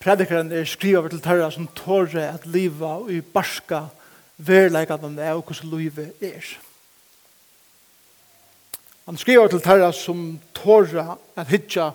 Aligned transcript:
predikeren 0.00 0.52
er 0.52 0.64
skriva 0.64 1.08
til 1.12 1.20
tørra 1.20 1.50
som 1.52 1.66
tåre 1.76 2.22
at 2.30 2.46
liva 2.48 2.94
og 3.02 3.10
i 3.12 3.20
barska 3.20 3.82
verleikene 4.40 5.20
er 5.20 5.34
og 5.36 5.44
hvordan 5.44 5.74
livet 5.76 6.22
er. 6.24 6.46
Han 9.04 9.18
skriver 9.20 9.50
til 9.52 9.60
tørra 9.60 9.90
som 9.92 10.38
tåre 10.56 11.18
at 11.36 11.50
hitja 11.52 11.90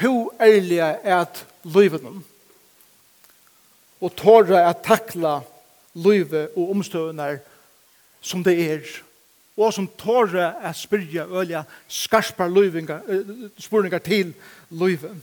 hu 0.00 0.30
ærlige 0.40 0.90
er 1.02 1.22
at 1.22 1.44
livet 1.64 2.02
dem 2.04 2.24
og 4.00 4.12
tåre 4.14 4.60
at 4.62 4.84
takla 4.84 5.40
livet 5.94 6.52
og 6.54 6.70
omstøvner 6.76 7.40
som 8.20 8.44
det 8.44 8.58
er 8.60 8.84
og 9.56 9.72
som 9.74 9.88
tåre 9.98 10.52
at 10.62 10.76
spyrja 10.76 11.24
ølja 11.26 11.64
skarpar 11.88 12.52
spurningar 13.58 13.98
til 13.98 14.34
livet. 14.70 15.16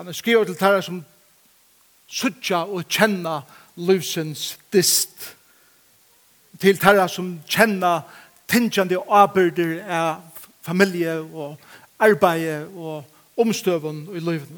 Han 0.00 0.08
er 0.08 0.12
skriver 0.12 0.44
til 0.44 0.56
tæra 0.56 0.80
som 0.80 1.02
suttja 2.08 2.62
og 2.64 2.86
kjenna 2.88 3.42
livsens 3.76 4.58
dist. 4.72 5.36
Til 6.56 6.78
tæra 6.80 7.04
som 7.08 7.34
kjenna 7.44 7.98
tingjande 8.48 8.96
avbyrder 8.96 9.82
av 9.84 10.22
familie 10.64 11.18
og 11.20 11.58
arbeid 12.00 12.70
og 12.72 13.04
omstøvun 13.36 13.98
i 14.14 14.22
livet. 14.24 14.48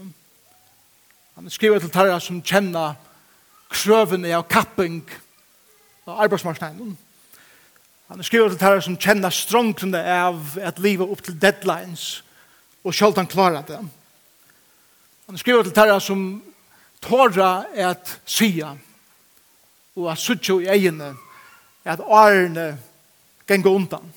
Han 1.34 1.50
er 1.50 1.50
skriver 1.50 1.82
til 1.82 1.90
tæra 1.90 2.20
som 2.20 2.38
kjenna 2.38 2.92
krøvene 3.72 4.30
av 4.36 4.44
kapping 4.46 5.00
og 6.06 6.22
arbeidsmarsneinen. 6.22 6.94
Han 8.12 8.22
er 8.22 8.28
skriver 8.30 8.54
til 8.54 8.62
tæra 8.62 8.78
som 8.80 8.94
kjenna 8.94 9.30
strongtene 9.30 10.04
av 10.06 10.54
at 10.62 10.78
livet 10.78 11.10
opp 11.10 11.26
til 11.26 11.34
deadlines 11.34 12.22
og 12.84 12.94
sjølv 12.94 13.18
han 13.18 13.26
klarer 13.26 13.66
det. 13.66 13.80
Han 13.82 13.90
Han 15.26 15.38
skriver 15.38 15.62
til 15.62 15.72
Terra 15.72 16.00
som 16.00 16.42
tåra 17.02 17.64
at 17.74 18.20
sia 18.26 18.74
og 19.96 20.10
at 20.12 20.18
suttjo 20.18 20.58
i 20.60 20.68
egene 20.72 21.12
at 21.84 22.00
arne 22.00 22.78
gengå 23.48 23.74
undan. 23.74 24.12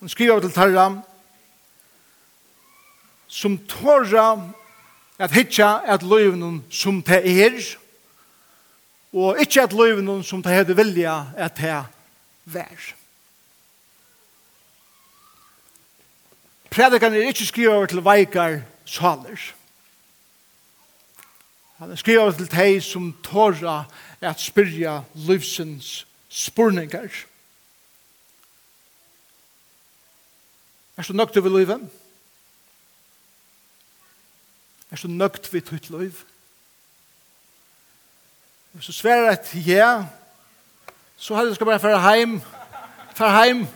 Han 0.00 0.08
skriver 0.08 0.40
til 0.40 0.52
Terra 0.52 0.86
som 3.28 3.58
tåra 3.68 4.26
at 5.18 5.32
hitja 5.32 5.78
at 5.86 6.02
løyvnum 6.02 6.62
som 6.70 7.02
te 7.02 7.20
er 7.20 7.60
og 9.12 9.40
ikkje 9.40 9.62
at 9.62 9.76
løyvnum 9.76 10.22
som 10.24 10.42
te 10.42 10.52
hedde 10.52 10.76
vilja 10.76 11.14
at 11.36 11.56
te 11.56 11.76
vær. 12.44 12.92
Predikan 16.72 17.14
er 17.14 17.28
ikkje 17.28 17.46
skriver 17.46 17.86
til 17.86 18.04
veikar 18.04 18.62
saler. 18.84 19.52
Han 21.82 21.96
skriver 21.96 22.30
til 22.36 22.46
deg 22.46 22.82
som 22.84 23.10
tåra 23.26 23.84
at 24.22 24.40
spyrja 24.40 25.00
livsens 25.26 26.06
spurningar. 26.30 27.10
Er 30.96 31.02
du 31.02 31.12
nøgt 31.12 31.36
over 31.36 31.58
livet? 31.58 31.90
Er 34.90 34.96
du 35.02 35.08
nøgt 35.08 35.52
ved 35.52 35.60
ditt 35.60 35.90
liv? 35.90 36.12
Hvis 38.72 38.86
du 38.86 38.92
sverer 38.92 39.32
et 39.32 39.66
ja, 39.66 40.04
så 41.16 41.34
hadde 41.34 41.48
du 41.48 41.54
skal 41.54 41.66
bare 41.66 41.80
fære 41.80 42.00
heim. 42.00 42.40
Fære 43.16 43.44
heim. 43.44 43.66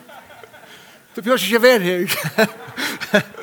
Du 1.17 1.23
bør 1.23 1.33
ikke 1.33 1.63
være 1.63 1.81
her. 1.81 3.33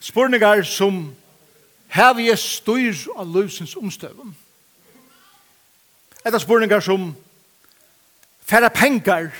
Spurningar 0.00 0.62
som 0.62 1.14
Hev 1.96 2.18
jeg 2.20 2.38
styr 2.38 2.94
av 3.16 3.28
løsens 3.32 3.76
omstøven? 3.78 4.34
Etter 6.26 6.42
spurningar 6.42 6.82
som 6.84 7.14
færre 8.44 8.70
pengar 8.74 9.30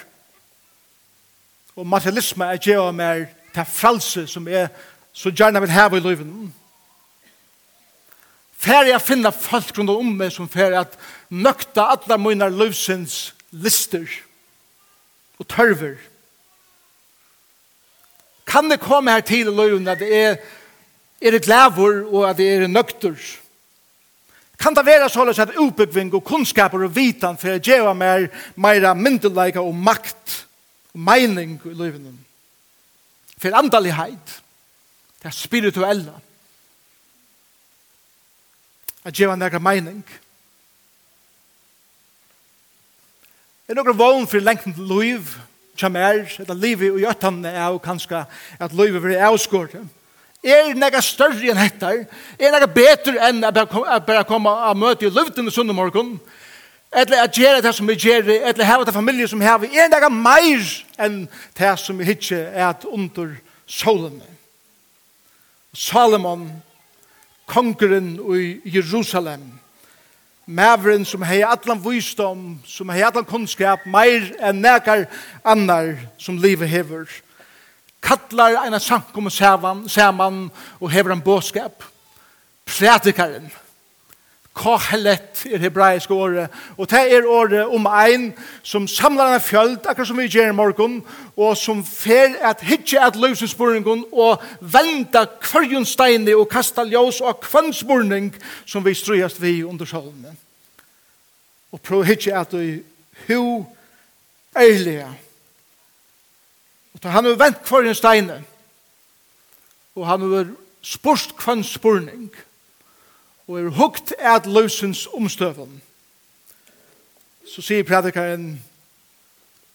og 1.76 1.86
materialisme 1.86 2.46
er 2.48 2.62
gjeva 2.62 2.92
mer 2.96 3.26
til 3.52 3.68
fralse 3.68 4.26
som 4.30 4.48
er 4.48 4.70
så 5.16 5.32
gjerne 5.32 5.60
vil 5.60 5.72
heve 5.72 5.96
i 5.96 6.04
løven. 6.04 6.54
Færre 8.56 8.88
jeg 8.88 9.04
finner 9.04 9.30
folk 9.30 9.78
rundt 9.78 9.92
om 9.92 10.12
meg 10.16 10.32
som 10.32 10.48
færre 10.48 10.84
at 10.86 10.96
nøkta 11.30 11.90
alle 11.92 12.18
mine 12.20 12.48
løsens 12.52 13.34
lister 13.52 14.08
og 15.38 15.48
tørver 15.48 15.96
og 15.96 16.15
kan 18.56 18.70
det 18.70 18.80
komme 18.80 19.12
her 19.12 19.20
til 19.20 19.50
i 19.50 19.56
at 19.88 20.00
det 20.00 20.08
er, 20.16 20.36
er 21.20 21.38
glæver 21.44 22.06
og 22.08 22.30
at 22.30 22.38
det 22.38 22.48
er 22.54 22.66
nøkter. 22.66 23.16
Kan 24.56 24.74
det 24.74 24.86
være 24.86 25.10
sånn 25.12 25.28
at 25.28 25.58
utbyggving 25.60 26.14
og 26.16 26.24
kunnskaper 26.24 26.86
og 26.86 26.94
vitan 26.96 27.36
for 27.36 27.52
å 27.52 27.60
gjøre 27.60 27.92
mer, 27.94 28.30
mer 28.56 28.86
myndelige 28.96 29.60
og 29.60 29.74
makt 29.76 30.38
og 30.94 31.02
mening 31.04 31.58
i 31.68 31.74
løven. 31.76 32.14
For 33.36 33.52
andalighet, 33.52 34.38
det 35.20 35.28
er 35.28 35.36
spirituelle. 35.36 36.14
At 39.04 39.20
gjøre 39.20 39.36
mer 39.36 39.58
mening. 39.60 40.00
Det 43.66 43.76
noen 43.76 43.98
vogn 43.98 44.24
for 44.30 44.40
lengten 44.40 44.72
til 44.72 44.88
løven 44.88 45.36
kjamer, 45.76 46.24
eller 46.42 46.58
livet 46.58 47.00
i 47.00 47.06
øtten 47.06 47.44
er 47.44 47.68
jo 47.68 47.78
kanskje 47.82 48.24
at 48.60 48.74
livet 48.76 49.02
blir 49.02 49.22
avskåret. 49.28 49.84
Er 50.46 50.70
det 50.70 50.78
noe 50.78 51.02
større 51.02 51.50
enn 51.50 51.58
dette? 51.58 51.92
Er 52.38 52.54
det 52.54 52.60
noe 52.62 52.72
bedre 52.72 53.16
enn 53.28 53.44
at 53.46 54.06
bare 54.06 54.26
komme 54.28 54.50
og 54.50 54.78
møte 54.78 55.08
i 55.08 55.12
løvdene 55.12 55.50
sunne 55.50 55.74
morgen? 55.74 56.16
Eller 56.96 57.24
at 57.24 57.36
gjøre 57.36 57.64
det 57.64 57.74
som 57.74 57.88
vi 57.88 57.96
gjør, 57.98 58.30
eller 58.30 58.64
hava 58.64 58.86
det 58.86 58.94
familie 58.94 59.28
som 59.28 59.40
vi 59.40 59.48
har, 59.48 59.64
Er 59.64 59.90
det 59.90 60.00
noe 60.00 60.10
mer 60.10 60.62
enn 60.98 61.26
det 61.58 61.74
som 61.78 61.98
vi 61.98 62.10
ikke 62.14 62.38
er 62.38 62.68
at 62.68 62.84
under 62.84 63.34
solen. 63.66 64.22
Salomon, 65.74 66.48
kongeren 67.46 68.16
i 68.32 68.60
Jerusalem, 68.64 69.58
Mævren 70.46 71.04
som 71.04 71.22
hei 71.26 71.42
atlan 71.42 71.80
vysdom, 71.82 72.60
som 72.64 72.90
hei 72.94 73.02
atlan 73.02 73.26
kunnskap, 73.26 73.86
meir 73.86 74.28
enn 74.38 74.62
nekar 74.62 75.08
annar 75.44 75.96
som 76.18 76.38
livet 76.38 76.70
hever. 76.70 77.10
Kattlar 78.02 78.60
eina 78.62 78.78
sankum 78.78 79.30
saman, 79.30 79.88
saman 79.88 80.50
og 80.80 80.90
hever 80.90 81.12
en 81.12 81.20
båskap. 81.20 81.82
Prædikaren. 82.66 83.50
Prædikaren 83.50 83.65
Kohelet 84.56 85.42
er 85.50 85.60
hebraisk 85.60 86.10
året. 86.10 86.48
Og 86.78 86.88
det 86.90 87.02
er 87.12 87.28
året 87.28 87.66
om 87.66 87.86
ein 87.86 88.30
som 88.62 88.88
samlar 88.88 89.34
en 89.34 89.40
fjöld, 89.40 89.84
akkurat 89.84 90.08
som 90.08 90.18
vi 90.18 90.28
gjør 90.28 90.48
i 90.48 90.56
morgen, 90.56 91.04
og 91.36 91.56
som 91.56 91.84
fer 91.84 92.38
at 92.40 92.64
hitje 92.64 93.00
at 93.00 93.16
løsespurningen 93.20 94.04
og 94.12 94.42
venda 94.60 95.26
kvarjun 95.40 95.84
steini 95.84 96.34
og 96.34 96.48
kasta 96.48 96.86
ljós 96.88 97.20
og 97.20 97.40
kvannsmurning 97.44 98.32
som 98.66 98.84
vi 98.84 98.94
strøyast 98.94 99.42
vi 99.42 99.64
under 99.64 99.84
sjolene. 99.84 100.32
Og 101.72 101.80
prøv 101.80 102.04
hitje 102.04 102.32
at 102.32 102.52
du 102.52 102.80
hu 103.28 103.66
eilige. 104.56 105.06
Og 106.94 107.00
ta 107.02 107.12
han 107.12 107.24
har 107.24 107.40
vent 107.44 107.64
kvarjun 107.64 107.94
steini 107.94 108.40
og 109.96 110.06
han 110.06 110.20
har 110.20 110.50
spurt 110.84 111.32
kvannsmurning 111.38 112.28
og 112.30 112.45
og 113.46 113.60
er 113.60 113.68
hukt 113.70 114.12
at 114.18 114.46
løsens 114.46 115.06
omstøven. 115.14 115.82
Så 117.46 117.62
sier 117.62 117.86
predikaren, 117.86 118.56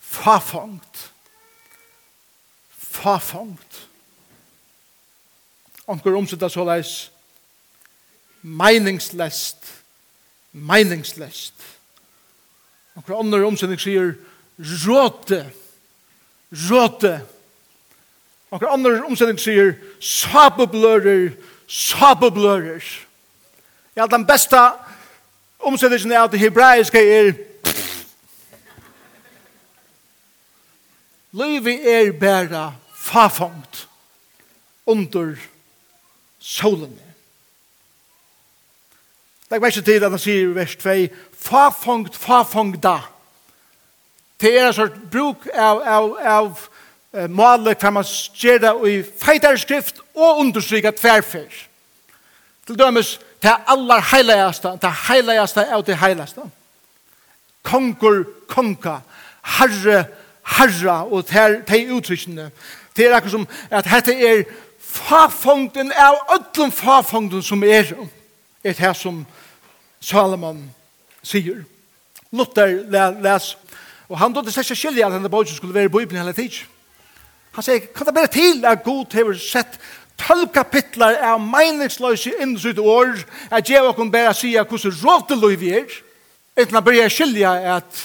fafangt, 0.00 1.12
fafangt. 2.76 3.78
Anker 5.88 6.16
omsettet 6.16 6.52
så 6.52 6.64
leis, 6.68 6.96
meningslest, 8.42 9.70
meningslest. 10.52 11.64
Anker 12.96 13.16
andre 13.16 13.40
omsetning 13.48 13.80
sier, 13.80 14.12
råte, 14.84 15.46
råte. 16.68 17.14
Anker 18.52 18.68
andre 18.68 19.00
omsetning 19.08 19.40
sier, 19.40 19.72
sabeblører, 19.96 21.32
sabeblører. 21.66 22.84
Sabeblører. 22.84 22.92
Ja, 23.96 24.06
den 24.06 24.26
beste 24.26 24.58
omsettelsen 25.58 26.12
er 26.12 26.22
at 26.22 26.32
det 26.32 26.40
hebraiske 26.40 26.98
er 26.98 27.32
Livet 31.32 31.88
er 31.88 32.12
bare 32.12 32.74
fafangt 32.94 33.88
under 34.86 35.36
solen. 36.38 37.00
Det 39.48 39.62
er 39.62 39.66
ikke 39.66 39.80
tid 39.80 40.04
at 40.04 40.10
han 40.10 40.20
sier 40.20 40.50
i 40.50 40.54
vers 40.54 40.76
2 40.76 40.92
fafangt, 41.36 42.16
fafangt 42.16 42.82
da. 42.82 42.98
Det 44.40 44.52
er 44.58 44.66
en 44.66 44.76
sort 44.76 44.98
bruk 45.10 45.48
av, 45.54 45.80
av, 45.80 46.06
av 46.20 46.62
eh, 47.14 47.30
målet 47.30 47.80
hva 47.80 47.90
man 47.96 48.04
gjør 48.36 48.60
det 48.60 48.72
i 48.90 48.94
feitere 49.24 49.60
skrift 49.60 50.00
og 50.14 50.40
understryker 50.44 50.92
tverfer. 50.96 51.48
Til 52.66 52.78
dømes, 52.78 53.18
det 53.42 53.54
aller 53.66 54.00
heiligste, 54.12 54.68
det 54.82 54.92
heiligste 55.08 55.66
av 55.74 55.84
det 55.86 55.96
heiligste. 55.96 56.42
Konger, 57.62 58.24
konka, 58.48 58.98
herre, 59.58 60.04
herre, 60.56 60.96
og 61.04 61.26
det 61.28 61.40
er 61.40 61.60
de 61.68 61.80
uttrykkene. 61.94 62.50
Det 62.96 63.06
er 63.06 63.16
akkurat 63.16 63.32
som 63.32 63.46
at 63.70 63.88
dette 63.88 64.14
er 64.14 64.44
fafongten 64.78 65.92
av 65.96 66.18
ødlom 66.34 66.72
fafongten 66.72 67.42
som 67.42 67.64
er, 67.64 67.94
er 68.64 68.72
det 68.78 68.96
som 68.96 69.24
Salomon 70.00 70.70
sier. 71.22 71.64
Luther 72.32 72.82
les, 73.22 73.56
og 74.08 74.18
han 74.18 74.32
dødde 74.32 74.52
seg 74.52 74.76
skilje 74.76 75.06
at 75.06 75.14
denne 75.14 75.30
bogen 75.30 75.54
skulle 75.54 75.74
være 75.74 75.90
i 75.90 75.94
Bibelen 75.94 76.22
hele 76.22 76.32
tiden. 76.36 76.68
Han 77.52 77.64
sier, 77.64 77.86
kan 77.92 78.06
det 78.06 78.14
bare 78.14 78.32
til 78.32 78.64
at 78.64 78.82
God 78.84 79.12
har 79.12 79.34
sett 79.36 79.78
tolv 80.22 80.48
kapitler 80.54 81.18
av 81.26 81.40
meningsløse 81.42 82.32
innsut 82.42 82.78
år, 82.78 83.18
at 83.50 83.70
jeg 83.70 83.82
og 83.82 83.96
kunne 83.96 84.12
bare 84.12 84.34
si 84.34 84.54
hvordan 84.56 84.98
rådeløy 85.02 85.56
vi 85.60 85.74
er, 85.82 86.00
uten 86.56 86.78
å 86.78 86.84
begynne 86.84 87.12
skilja 87.12 87.52
at 87.76 88.02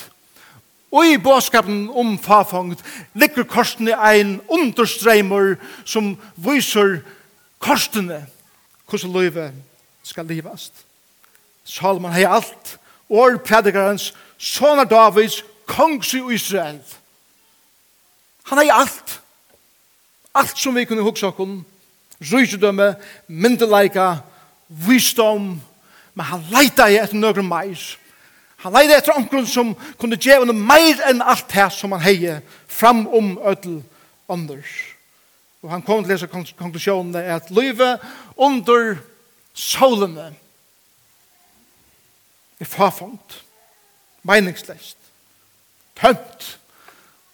Og 0.92 1.06
i 1.06 1.18
båskapen 1.20 1.90
om 1.92 2.14
fafangt 2.18 2.80
ligger 3.14 3.44
korsene 3.44 3.96
ein 4.08 4.38
understreimer 4.48 5.58
som 5.86 6.14
viser 6.36 7.02
korsene 7.60 8.22
hvordan 8.88 9.18
livet 9.18 9.58
skal 10.08 10.26
livast. 10.26 10.72
Salman 11.68 12.16
hei 12.16 12.24
alt, 12.24 12.78
og 13.12 13.42
predikarens, 13.44 14.14
sånne 14.40 14.88
Davids, 14.88 15.42
kongs 15.68 16.14
i 16.16 16.22
Israel. 16.32 16.80
Han 18.48 18.64
hei 18.64 18.70
alt. 18.72 19.20
Alt 20.32 20.56
som 20.56 20.76
vi 20.76 20.86
kunne 20.88 21.04
hugsa 21.04 21.34
okkur 21.34 21.60
rysdømme, 22.22 22.96
myndeleika, 23.28 24.16
visdom, 24.68 25.62
men 26.14 26.26
han 26.26 26.46
leita 26.52 26.90
i 26.90 26.98
etter 26.98 27.18
nøgren 27.20 27.48
meir. 27.48 27.82
Han 28.66 28.74
leita 28.74 28.98
etter 28.98 29.18
omkron 29.18 29.46
som 29.48 29.76
kunne 30.02 30.18
gjeva 30.18 30.48
noe 30.48 30.58
meir 30.58 31.02
enn 31.10 31.22
alt 31.22 31.50
det 31.54 31.70
som 31.76 31.94
han 31.94 32.02
heie 32.02 32.40
fram 32.68 33.06
om 33.08 33.36
ødel 33.38 33.82
anders. 34.30 34.72
Og 35.62 35.72
han 35.72 35.82
kom 35.82 36.04
til 36.04 36.14
disse 36.14 36.30
konklusjonene 36.58 37.22
er 37.22 37.38
at 37.38 37.52
livet 37.54 38.02
under 38.36 38.98
solene 39.54 40.32
er 42.60 42.66
farfangt, 42.66 43.44
meningsløst, 44.26 44.98
tømt, 45.98 46.58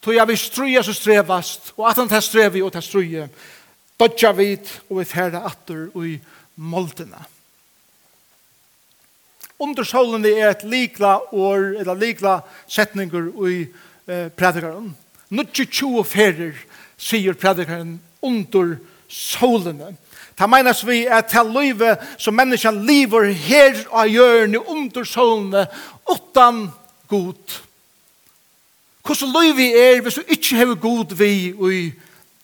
tog 0.04 0.16
jeg 0.16 0.28
vil 0.28 0.38
strøye 0.38 0.84
så 0.84 0.94
strevast, 0.94 1.72
og 1.78 1.90
at 1.90 2.00
han 2.00 2.10
tar 2.12 2.24
strevi 2.24 2.62
og 2.62 2.74
tar 2.74 2.84
strøye, 2.84 3.30
dodja 4.04 4.34
vid 4.36 4.68
og 4.90 5.00
vi 5.00 5.08
færa 5.08 5.46
atter 5.48 5.88
i 6.04 6.18
moldina. 6.56 7.24
Under 9.64 9.86
solen 9.88 10.26
er 10.28 10.50
et 10.50 10.64
likla 10.68 11.20
år, 11.32 11.80
eller 11.80 11.96
likla 11.96 12.40
setninger 12.68 13.30
og 13.32 13.52
i 13.52 13.62
eh, 14.08 14.28
predikaren. 14.36 14.92
Nutsi 15.32 15.66
tjo 15.72 16.04
ferir, 16.04 16.58
sier 17.00 17.38
predikaren, 17.40 17.96
under 18.22 18.76
solene. 19.08 19.94
Ta 20.36 20.50
meinas 20.50 20.82
vi 20.84 21.04
at 21.06 21.30
til 21.32 21.52
løyve 21.54 21.96
som 22.18 22.36
menneskjan 22.36 22.82
lever 22.88 23.32
her 23.32 23.86
av 23.92 24.10
hjørne 24.10 24.60
under 24.68 25.08
solene, 25.08 25.68
utan 26.10 26.66
god. 27.08 27.60
Hvordan 29.04 29.36
løyve 29.36 29.70
er 29.80 30.02
hvis 30.02 30.20
du 30.20 30.34
ikke 30.34 30.60
har 30.60 30.76
god 30.82 31.16
vi 31.20 31.54
og 31.54 31.70
i 31.72 31.86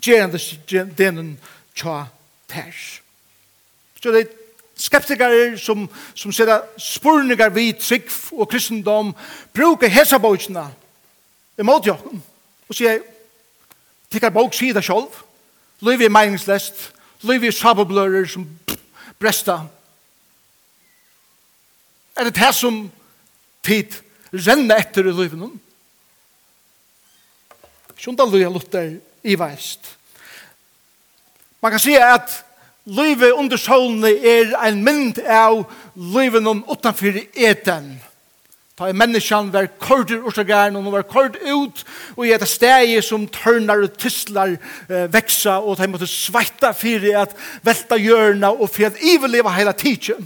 gjerne 0.02 0.40
denen 0.98 1.38
tja 1.76 2.06
tærs. 2.50 3.02
Så 4.02 4.12
det 4.12 4.22
er 4.22 4.36
skeptikere 4.80 5.58
som, 5.58 5.90
som 6.16 6.32
ser 6.32 6.62
spurningar 6.80 7.50
vi 7.50 7.72
trygg 7.76 8.08
og 8.32 8.48
kristendom 8.50 9.12
bruker 9.54 9.92
hesabøkene 9.92 10.66
imot 11.60 11.88
jokken 11.88 12.22
og 12.70 12.76
sier 12.76 13.02
tikkar 14.12 14.32
bok 14.34 14.56
sier 14.56 14.78
det 14.78 14.86
selv 14.88 15.12
liv 15.84 16.02
er 16.02 16.14
meningslest 16.14 16.90
liv 17.28 17.44
er 17.44 17.52
sabablører 17.52 18.28
som 18.32 18.48
bresta. 19.20 19.60
Er 22.16 22.30
det 22.30 22.36
det 22.36 22.54
som 22.56 22.86
tid 23.64 24.00
renner 24.32 24.80
etter 24.80 25.08
i 25.08 25.12
livet 25.12 25.40
noen 25.40 25.60
Sjunda 28.00 28.24
Luja 28.24 28.48
Luther 28.48 28.94
iveist. 29.24 29.96
Man 31.62 31.72
kan 31.72 31.82
si 31.82 31.96
at 31.96 32.32
livet 32.86 33.36
under 33.36 33.58
solene 33.60 34.12
er 34.12 34.54
en 34.68 34.84
mynd 34.84 35.20
av 35.28 35.66
livet 35.96 36.48
om 36.48 36.64
utanfor 36.70 37.20
eten. 37.36 37.98
Da 38.80 38.88
er 38.88 38.96
menneskene 38.96 39.52
var 39.52 39.68
kordur 39.82 40.24
ur 40.24 40.32
sagaren, 40.32 40.78
og 40.80 40.86
nå 40.86 40.94
var 40.94 41.04
kord 41.04 41.36
ut, 41.36 41.82
og 42.16 42.22
i 42.24 42.32
et 42.32 42.46
steg 42.48 42.94
som 43.04 43.26
tørnar 43.28 43.84
og 43.84 43.98
tyslar 44.00 44.54
eh, 44.56 45.10
veksa, 45.12 45.58
og 45.60 45.76
de 45.82 45.90
måtte 45.92 46.08
sveita 46.08 46.72
fyrir 46.72 47.18
at 47.20 47.36
velta 47.66 48.00
hjørna, 48.00 48.54
og 48.56 48.72
fyrir 48.72 48.94
at 48.94 49.02
iveleva 49.04 49.52
heila 49.58 49.76
tidsen, 49.76 50.24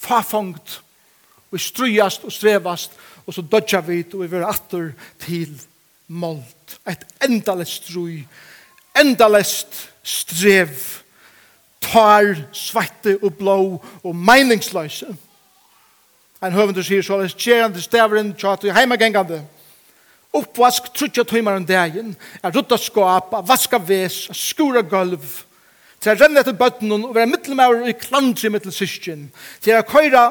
fafongt, 0.00 0.80
og 1.52 1.60
strujast 1.60 2.24
og 2.24 2.32
strevast, 2.32 2.96
og 3.26 3.36
så 3.36 3.44
dødja 3.44 3.82
vi, 3.84 4.00
og 4.14 4.24
vi 4.24 4.32
var 4.32 4.48
atter 4.48 4.94
til 5.20 5.52
målt, 6.10 6.80
et 6.90 7.06
endalest 7.22 7.86
strøy, 7.86 8.24
endalest 8.98 9.76
strev, 10.02 10.74
tar, 11.80 12.34
svette 12.52 13.16
og 13.22 13.34
blå 13.38 13.58
og 14.02 14.16
meningsløse. 14.16 15.08
En 16.40 16.56
høvende 16.56 16.82
sier 16.84 17.04
så, 17.04 17.20
kjerande 17.36 17.82
stavren, 17.82 18.32
tjato 18.34 18.68
i 18.68 18.74
heimagengande, 18.74 19.42
oppvask 20.34 20.88
trutja 20.94 21.24
tøymar 21.26 21.58
om 21.60 21.66
dagen, 21.66 22.14
er 22.42 22.54
rutta 22.54 22.78
skap, 22.78 23.34
vaska 23.46 23.78
ves, 23.82 24.24
skura 24.36 24.82
gulv, 24.82 25.24
til 26.00 26.14
å 26.14 26.16
renne 26.16 26.40
etter 26.40 26.56
bøtten 26.56 26.94
og 26.96 27.10
være 27.14 27.28
mittelmauer 27.28 27.90
i 27.90 27.96
klandri 27.98 28.48
mittel 28.50 28.72
syskjen, 28.72 29.28
til 29.60 29.76
å 29.76 29.86
køyra 29.86 30.30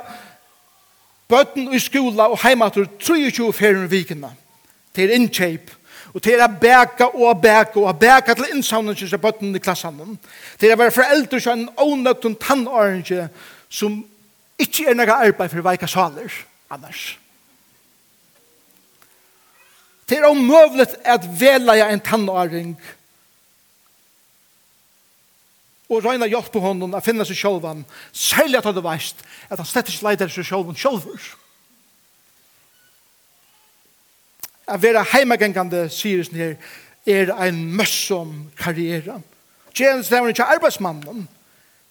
bøtten 1.30 1.70
i 1.76 1.82
skola 1.84 2.32
og 2.34 2.42
heimatur 2.42 2.90
23 2.98 3.52
ferien 3.54 3.90
vikina 3.92 4.34
til 5.00 5.16
innkjøp, 5.16 5.72
og 6.10 6.24
til 6.26 6.42
å 6.42 6.50
bæka 6.62 7.12
og 7.14 7.42
bæka 7.42 7.80
og 7.84 8.00
bæka 8.02 8.36
til 8.36 8.56
innsavnen 8.56 8.98
som 8.98 9.16
er 9.16 9.24
bøtten 9.24 9.56
i 9.56 9.62
klassen, 9.64 10.18
til 10.60 10.74
å 10.74 10.80
være 10.80 10.96
foreldre 10.96 11.42
som 11.44 11.60
en 11.60 11.74
ånøkt 11.86 12.28
og 12.28 12.38
tannårende 12.42 13.30
som 13.70 14.02
ikke 14.60 14.90
er 14.90 14.98
noe 14.98 15.18
arbeid 15.30 15.52
for 15.54 15.64
veika 15.64 15.88
saler 15.88 16.34
annars. 16.74 17.18
Det 20.10 20.18
er 20.18 20.26
omøvlet 20.26 20.98
at 21.06 21.28
velja 21.40 21.92
en 21.94 22.02
tannåring 22.02 22.72
og 25.90 26.06
røyna 26.06 26.28
hjelp 26.30 26.50
på 26.54 26.62
hånden 26.62 26.94
at 26.98 27.06
finne 27.06 27.26
seg 27.26 27.38
sjolvan, 27.38 27.86
særlig 28.14 28.60
at 28.60 28.68
han 28.70 28.82
veist 28.86 29.22
at 29.50 29.62
han 29.62 29.70
slett 29.70 29.90
ikke 29.90 30.10
leider 30.10 30.34
seg 30.34 30.46
sjolvan 30.50 30.78
sjolvur. 30.78 31.18
Sjolvur. 31.18 31.38
å 34.70 34.78
være 34.82 35.06
heimegengende, 35.14 35.88
sier 35.94 36.24
det 36.30 36.40
her, 36.40 36.56
er 37.10 37.34
en 37.48 37.62
møssom 37.74 38.34
karriere. 38.60 39.20
Tjenest 39.74 40.12
er 40.12 40.28
ikke 40.30 40.48
arbeidsmannen. 40.56 41.28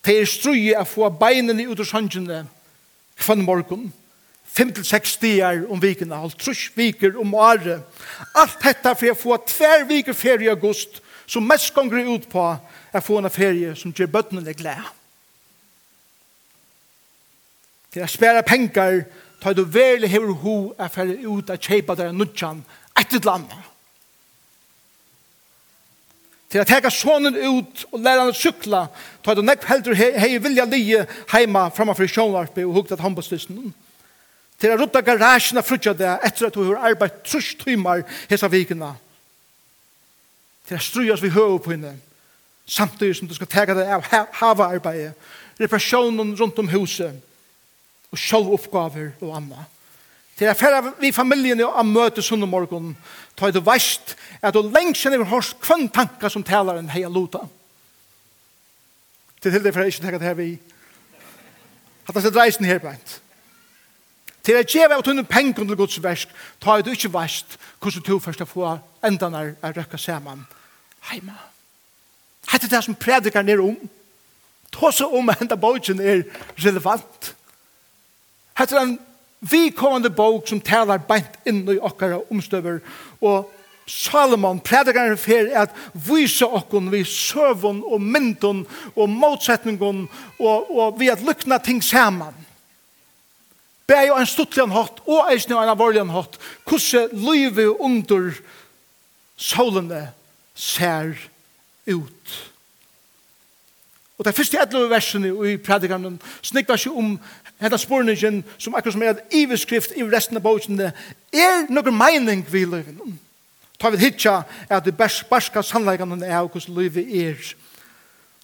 Det 0.05 0.15
er 0.21 0.29
strøye 0.31 0.79
å 0.79 0.87
få 0.87 1.09
beinene 1.21 1.67
ut 1.69 1.81
av 1.81 1.89
sannsynene 1.89 2.45
kvann 3.19 3.43
morgen. 3.47 3.89
5-6 4.59 5.13
stier 5.19 5.65
om 5.71 5.81
vikene, 5.83 6.17
halv 6.17 6.35
trus 6.39 6.69
viker 6.75 7.19
om 7.21 7.35
året. 7.37 7.85
Alt 8.35 8.63
dette 8.65 8.95
for 8.97 9.13
å 9.13 9.19
få 9.19 9.37
tver 9.47 9.85
viker 9.89 10.17
ferie 10.17 10.49
i 10.49 10.53
august, 10.53 11.03
som 11.29 11.45
mest 11.45 11.75
ganger 11.77 12.09
ut 12.09 12.29
på 12.31 12.45
å 12.49 13.03
få 13.05 13.19
en 13.21 13.31
ferie 13.31 13.75
som 13.77 13.93
gjør 13.93 14.11
bøttene 14.15 14.55
glede. 14.57 14.87
Det 17.93 18.03
er 18.03 18.09
å 18.09 18.13
spære 18.13 18.45
penger 18.47 19.03
tar 19.41 19.55
du 19.55 19.65
verlig 19.65 20.11
hever 20.11 20.35
ho 20.43 20.57
er 20.79 20.93
ferdig 20.93 21.27
ut 21.27 21.51
at 21.51 21.63
kjeipa 21.63 21.97
der 21.99 22.13
nudjan 22.13 22.65
etter 22.99 23.23
landa. 23.25 23.59
Til 26.49 26.63
at 26.63 26.71
heka 26.73 26.91
sonen 26.91 27.37
ut 27.37 27.85
og 27.93 28.01
læra 28.01 28.25
han 28.25 28.33
å 28.33 28.37
sykla, 28.37 28.87
tar 29.23 29.37
du 29.37 29.43
nekk 29.45 29.67
heldur 29.69 29.99
hei 29.99 30.39
vilja 30.41 30.65
lije 30.65 31.05
heima 31.35 31.67
framfor 31.77 32.09
sjånvarpi 32.09 32.65
og 32.65 32.81
hukta 32.81 32.97
at. 32.97 33.75
Til 34.59 34.73
at 34.75 34.81
rutta 34.81 35.05
garasjena 35.05 35.63
frutja 35.63 35.93
det 35.95 36.09
etter 36.25 36.49
at 36.49 36.57
du 36.57 36.65
har 36.65 36.89
arbeid 36.91 37.21
trus 37.27 37.53
tymar 37.61 38.03
hesa 38.31 38.49
vikina. 38.49 38.95
Til 40.67 40.81
at 40.81 40.85
strujas 40.85 41.23
vi 41.23 41.31
høy 41.31 41.61
på 41.61 41.77
henne 41.77 41.99
samtidig 42.69 43.17
som 43.17 43.29
du 43.29 43.35
skal 43.37 43.49
tega 43.49 43.75
det 43.77 43.87
av 43.89 44.05
hava 44.41 44.69
arbeidet, 44.75 45.15
reparationen 45.61 46.35
rundt 46.37 46.59
om 46.61 46.69
huset, 46.69 47.17
og 48.13 48.19
sjálvoppgaver 48.19 49.11
og 49.21 49.35
anna. 49.37 49.67
Til 50.39 50.47
jeg 50.47 50.57
færre 50.57 50.93
vi 51.01 51.11
familien 51.13 51.61
og 51.67 51.87
møte 51.87 52.23
sunn 52.23 52.47
og 52.47 52.51
morgen, 52.51 52.93
ta 53.37 53.51
det 53.51 53.65
verst 53.67 54.15
at 54.39 54.55
du 54.55 54.63
lengt 54.63 55.01
kjenner 55.01 55.27
hos 55.27 55.55
kvann 55.59 55.89
tanka 55.91 56.31
som 56.31 56.45
taler 56.47 56.79
en 56.79 56.91
heia 56.93 57.11
luta. 57.11 57.43
Til 59.43 59.53
til 59.53 59.65
det 59.65 59.73
for 59.75 59.83
jeg 59.83 59.95
ikke 59.95 60.05
tenker 60.05 60.19
det 60.23 60.29
her 60.29 60.39
vi 60.39 60.53
at 62.09 62.15
det 62.15 62.25
er 62.25 62.31
dreisen 62.33 62.65
her 62.65 62.79
beint. 62.81 63.19
Til 64.43 64.57
jeg 64.57 64.71
gjeva 64.73 64.97
av 64.97 65.03
tunne 65.05 65.27
pengen 65.29 65.53
til 65.53 65.77
Guds 65.77 65.99
versk, 66.03 66.31
ta 66.61 66.79
det 66.81 66.95
ikke 66.95 67.13
verst 67.13 67.59
hvordan 67.83 68.07
du 68.07 68.19
først 68.19 68.47
få 68.49 68.79
enda 69.05 69.29
når 69.29 69.51
jeg 69.51 69.77
røkka 69.77 69.99
saman 70.01 70.47
heima. 71.11 71.37
Hette 72.49 72.71
det 72.71 72.85
som 72.85 72.95
predikar 72.95 73.43
nere 73.43 73.61
om. 73.61 73.77
ta 74.73 74.79
Tåse 74.79 75.05
om 75.05 75.31
enda 75.41 75.57
bogen 75.57 76.01
er 76.01 76.23
relevant. 76.65 77.35
Hette 78.59 78.75
er 78.75 78.83
en 78.83 78.97
vikommande 79.41 80.11
bok 80.11 80.49
som 80.51 80.61
talar 80.61 81.05
beint 81.07 81.39
inn 81.47 81.63
i 81.71 81.79
okkara 81.79 82.19
omstøver. 82.33 82.81
Og 83.23 83.47
Salomon, 83.89 84.59
predikar 84.61 85.15
fer, 85.17 85.49
at 85.57 85.73
vise 85.95 86.45
okkon 86.45 86.91
vi 86.93 87.05
søvun 87.09 87.81
og 87.87 88.03
myndun 88.03 88.67
og 88.95 89.09
motsetningun 89.09 90.05
og, 90.39 90.69
og 90.69 90.99
vi 91.01 91.09
at 91.09 91.25
lukna 91.25 91.57
ting 91.63 91.81
saman. 91.85 92.37
Beg 93.89 94.11
jo 94.11 94.19
en 94.21 94.29
stuttlian 94.29 94.75
hatt 94.75 95.01
og 95.09 95.31
eisne 95.33 95.57
og 95.57 95.63
en 95.63 95.73
avorlian 95.73 96.13
hatt. 96.13 96.37
Kusse 96.69 97.07
løyve 97.15 97.71
under 97.81 98.35
solene 99.39 100.11
ser 100.53 101.15
ut. 101.89 102.37
Og 104.19 104.27
det 104.27 104.35
første 104.35 104.59
etlove 104.61 104.91
versene 104.91 105.31
i 105.47 105.57
predikanen 105.63 106.19
snikva 106.43 106.77
seg 106.77 106.97
om 106.99 107.15
Hetta 107.59 107.77
spurningen 107.77 108.45
som 108.59 108.75
akkurat 108.75 108.95
som 108.95 109.03
er 109.03 109.17
et 109.17 109.35
iveskrift 109.35 109.97
i 109.97 110.05
resten 110.07 110.39
av 110.39 110.45
bøkene 110.45 110.93
er 111.35 111.65
noen 111.71 111.97
mening 111.97 112.45
vi 112.47 112.63
løyven. 112.65 113.19
Ta 113.79 113.91
vi 113.91 113.99
hitja 114.03 114.43
at 114.71 114.85
det 114.87 114.95
barska 114.99 115.63
sannleikene 115.63 116.27
er 116.27 116.47
hvordan 116.47 116.75
løyve 116.75 117.03
er. 117.03 117.41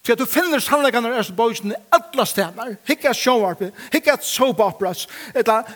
For 0.05 0.13
at 0.13 0.19
du 0.21 0.27
finner 0.29 0.61
sannleggene 0.61 1.09
er 1.09 1.23
som 1.25 1.33
Østbøyden 1.33 1.71
i 1.73 1.77
alle 1.97 2.25
stener. 2.29 2.75
Hikke 2.85 3.09
at 3.09 3.17
showarpe, 3.17 3.71
hikke 3.93 4.13
at 4.13 4.25
soap 4.25 4.59
operas, 4.61 5.07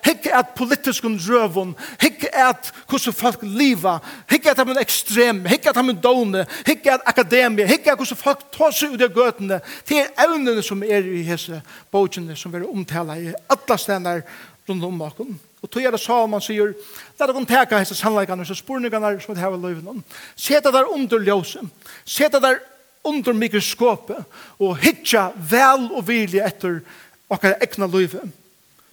hikke 0.06 0.36
at 0.38 0.54
politisk 0.56 1.04
røvun, 1.04 1.74
hikke 2.02 2.30
at 2.38 2.70
hvordan 2.86 3.18
folk 3.18 3.42
liva, 3.42 3.98
hikke 4.30 4.52
at 4.52 4.62
de 4.62 4.76
er 4.76 4.82
ekstreme, 4.84 5.50
hikke 5.50 5.74
at 5.74 5.82
de 5.82 5.96
er 5.96 6.00
dåne, 6.04 6.46
hikke 6.68 6.94
at 6.94 7.10
akademie, 7.10 7.66
hikke 7.66 7.90
at 7.90 7.98
hvordan 7.98 8.22
folk 8.22 8.46
tar 8.54 8.78
seg 8.78 8.94
ut 8.94 9.02
av 9.02 9.18
gøtene. 9.18 9.62
Det 9.90 9.98
er 10.04 10.14
evnene 10.28 10.62
som 10.62 10.86
er 10.86 11.10
i 11.10 11.26
hese 11.26 11.64
bøydene 11.90 12.38
som 12.38 12.54
er 12.54 12.70
omtala 12.70 13.18
i 13.18 13.34
alle 13.34 13.82
stener 13.82 14.26
rundt 14.70 14.86
om 14.86 15.06
bakom. 15.08 15.38
Og 15.60 15.74
tog 15.74 15.84
er 15.84 15.92
det 15.92 16.06
Salman 16.06 16.44
sier, 16.44 16.76
la 17.18 17.26
dere 17.26 17.48
teka 17.50 17.82
hese 17.82 17.98
sannleggene, 17.98 18.46
så 18.46 18.54
spurningene 18.54 19.18
som 19.26 19.34
det 19.34 19.42
her 19.42 19.58
i 19.58 19.60
løyvene. 19.60 20.04
Seta 20.38 20.70
der 20.70 20.94
under 20.94 21.18
ljøse, 21.18 21.66
seta 22.06 22.38
der 22.40 22.62
under 23.04 23.34
mikroskopet 23.34 24.26
og 24.60 24.78
hitja 24.84 25.30
vel 25.36 25.90
og 25.92 26.08
vilje 26.08 26.44
etter 26.46 26.82
okkar 27.30 27.58
ekna 27.64 27.88
løyve. 27.88 28.26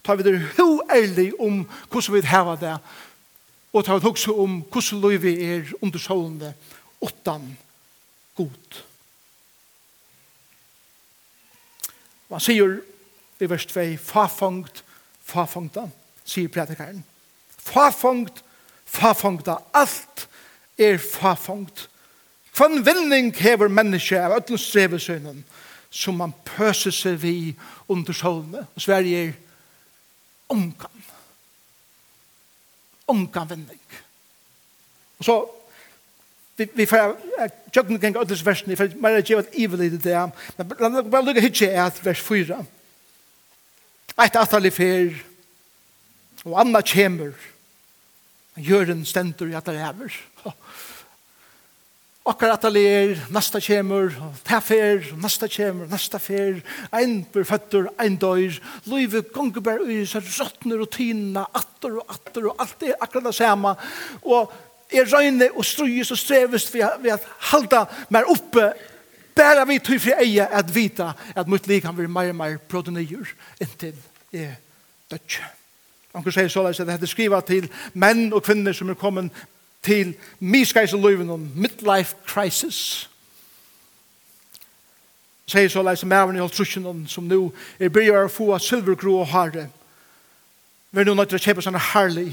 Ta 0.05 0.15
vi 0.15 0.27
det 0.27 0.39
ho 0.57 0.81
ærlig 0.93 1.33
om 1.41 1.65
hvordan 1.91 2.15
vi 2.15 2.27
heva 2.31 2.57
det 2.61 2.77
og 3.73 3.85
ta 3.85 3.97
vi 3.97 4.09
også 4.09 4.33
om 4.41 4.61
hvordan 4.73 5.01
løyve 5.03 5.33
er 5.37 5.59
under 5.59 5.83
undersående 5.83 6.55
åttan 7.01 7.57
god. 8.37 8.83
Man 12.29 12.41
sier 12.41 12.81
i 13.41 13.49
vers 13.51 13.67
2 13.69 13.85
fafangt, 14.01 14.83
fafangta 15.23 15.85
sier 16.25 16.49
predikaren 16.49 17.05
fafangt, 17.67 18.43
fafangta 18.87 19.59
alt 19.75 20.27
er 20.79 20.99
fafangt 20.99 21.89
Kvann 22.57 22.81
vinning 22.87 23.35
hever 23.37 23.69
menneske 23.69 24.17
av 24.17 24.39
ötlens 24.39 24.65
strevesønnen 24.71 25.43
som 25.93 26.17
man 26.17 26.33
pøser 26.45 26.95
seg 26.95 27.19
vi 27.21 27.35
under 27.93 28.17
solene. 28.17 28.65
Og 28.75 28.83
Sverige 28.83 29.27
er 29.27 29.35
omkan. 30.53 31.05
Omkan 33.13 33.51
vinning. 33.51 33.83
Og 35.19 35.29
så 35.29 35.37
vi 36.57 36.69
vi 36.75 36.87
får 36.89 37.13
tjøkken 37.73 37.99
joggen 37.99 38.13
gang 38.15 38.31
versen, 38.31 38.47
version 38.47 38.77
får 38.77 38.95
my 38.97 39.11
gjøre 39.21 39.45
et 39.45 39.59
evil 39.61 39.83
i 39.85 39.91
det 39.93 40.15
men 40.57 40.71
la 40.81 40.89
meg 40.89 41.11
bare 41.13 41.27
lukke 41.27 41.43
hitje 41.45 41.69
et 41.69 41.99
vers 42.05 42.21
4 42.25 42.57
Eit 44.25 44.39
atali 44.41 44.71
fer 44.73 45.13
og 46.47 46.57
anna 46.63 46.81
kjemur 46.81 47.35
gjør 48.57 48.95
en 48.95 49.05
stendur 49.05 49.51
i 49.51 49.59
at 49.59 49.69
det 49.69 49.83
hever 49.83 50.17
akkurat 52.27 52.65
alle 52.67 52.83
er, 52.83 53.13
nasta 53.31 53.61
kjemur, 53.63 54.11
ta 54.47 54.59
fer, 54.65 55.05
nasta 55.23 55.49
kjemur, 55.51 55.87
nasta 55.91 56.19
fer, 56.23 56.59
ein 56.95 57.21
bur 57.33 57.47
føtter, 57.47 57.87
ein 58.03 58.19
døyr, 58.21 58.59
loive 58.91 59.23
gongebær 59.35 59.85
ui, 59.85 60.01
så 60.09 60.23
rottner 60.25 60.83
og 60.83 60.91
tina, 60.95 61.47
atter 61.55 62.01
og 62.01 62.11
atter, 62.11 62.49
og 62.51 62.63
alt 62.63 62.83
er 62.83 62.99
akkurat 62.99 63.31
det 63.31 63.35
samme, 63.39 63.77
og 64.27 64.53
er 64.91 65.09
røyne 65.11 65.51
og 65.55 65.65
strøyes 65.67 66.11
og 66.11 66.19
vi 66.73 66.83
ved 67.03 67.13
at 67.13 67.27
halda 67.51 67.87
mer 68.11 68.29
oppe, 68.31 68.73
bæra 69.37 69.65
vi 69.69 69.79
tøy 69.79 69.99
fri 70.01 70.15
eie 70.23 70.47
at 70.47 70.71
vita 70.75 71.13
at 71.37 71.49
mitt 71.49 71.67
lik 71.69 71.85
han 71.85 71.97
være 71.97 72.09
mer 72.09 72.31
og 72.33 72.37
mer 72.37 72.57
proteinir 72.69 73.35
inntil 73.61 73.95
er 74.33 74.57
dødje. 75.11 75.45
Anker 76.17 76.33
sier 76.33 76.49
så 76.49 76.65
at 76.65 76.87
dette 76.89 77.07
skriva 77.11 77.43
til 77.45 77.69
menn 77.95 78.33
og 78.33 78.43
kvinner 78.47 78.73
som 78.73 78.89
er 78.91 78.97
kommet 78.97 79.31
til 79.87 80.15
miskais 80.41 80.95
og 80.95 81.05
løyven 81.05 81.31
om 81.31 81.51
midlife 81.55 82.17
crisis. 82.27 83.09
Sier 85.47 85.71
så 85.71 85.83
leis 85.87 86.03
mævren 86.05 86.37
i 86.37 86.43
halvtrusjonen 86.43 87.05
som 87.07 87.29
nu 87.31 87.53
er 87.79 87.93
bryr 87.95 88.25
å 88.25 88.33
få 88.33 88.51
av 88.57 88.65
silvergro 88.65 89.21
og 89.21 89.31
harre. 89.31 89.69
Vi 90.91 91.01
er 91.01 91.07
nå 91.07 91.15
nødt 91.15 91.31
til 91.31 91.39
å 91.39 91.45
kjøpe 91.45 91.63
sånne 91.63 91.83
herlig. 91.93 92.33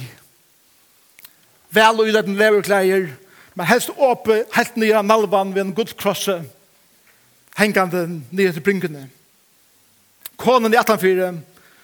Vel 1.74 2.02
og 2.02 2.10
uletten 2.10 2.38
leverkleier, 2.40 3.12
men 3.54 3.70
helst 3.70 3.94
åpe 3.94 4.44
helt 4.56 4.78
nye 4.82 5.02
nalvan 5.06 5.54
ved 5.54 5.68
en 5.68 5.74
gullkrosse, 5.78 6.40
hengande 7.58 8.08
nye 8.32 8.54
til 8.54 8.66
bryngene. 8.66 9.08
Konen 10.42 10.74
i 10.74 10.80
18-4, 10.82 11.34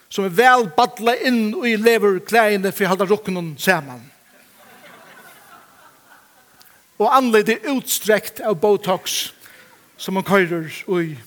som 0.09 0.25
er 0.25 0.33
vel 0.33 0.65
badla 0.73 1.13
inn 1.29 1.51
og 1.53 1.67
i 1.69 1.77
leverkleiene 1.77 2.73
for 2.73 2.87
å 2.87 2.95
halda 2.95 3.09
rukken 3.09 3.53
sammen 3.61 4.01
og 6.99 7.15
anledde 7.15 7.57
utstrekt 7.71 8.41
av 8.43 8.59
Botox 8.59 9.31
som 9.97 10.13
man 10.13 10.23
køyrer 10.23 10.67
i. 10.99 11.17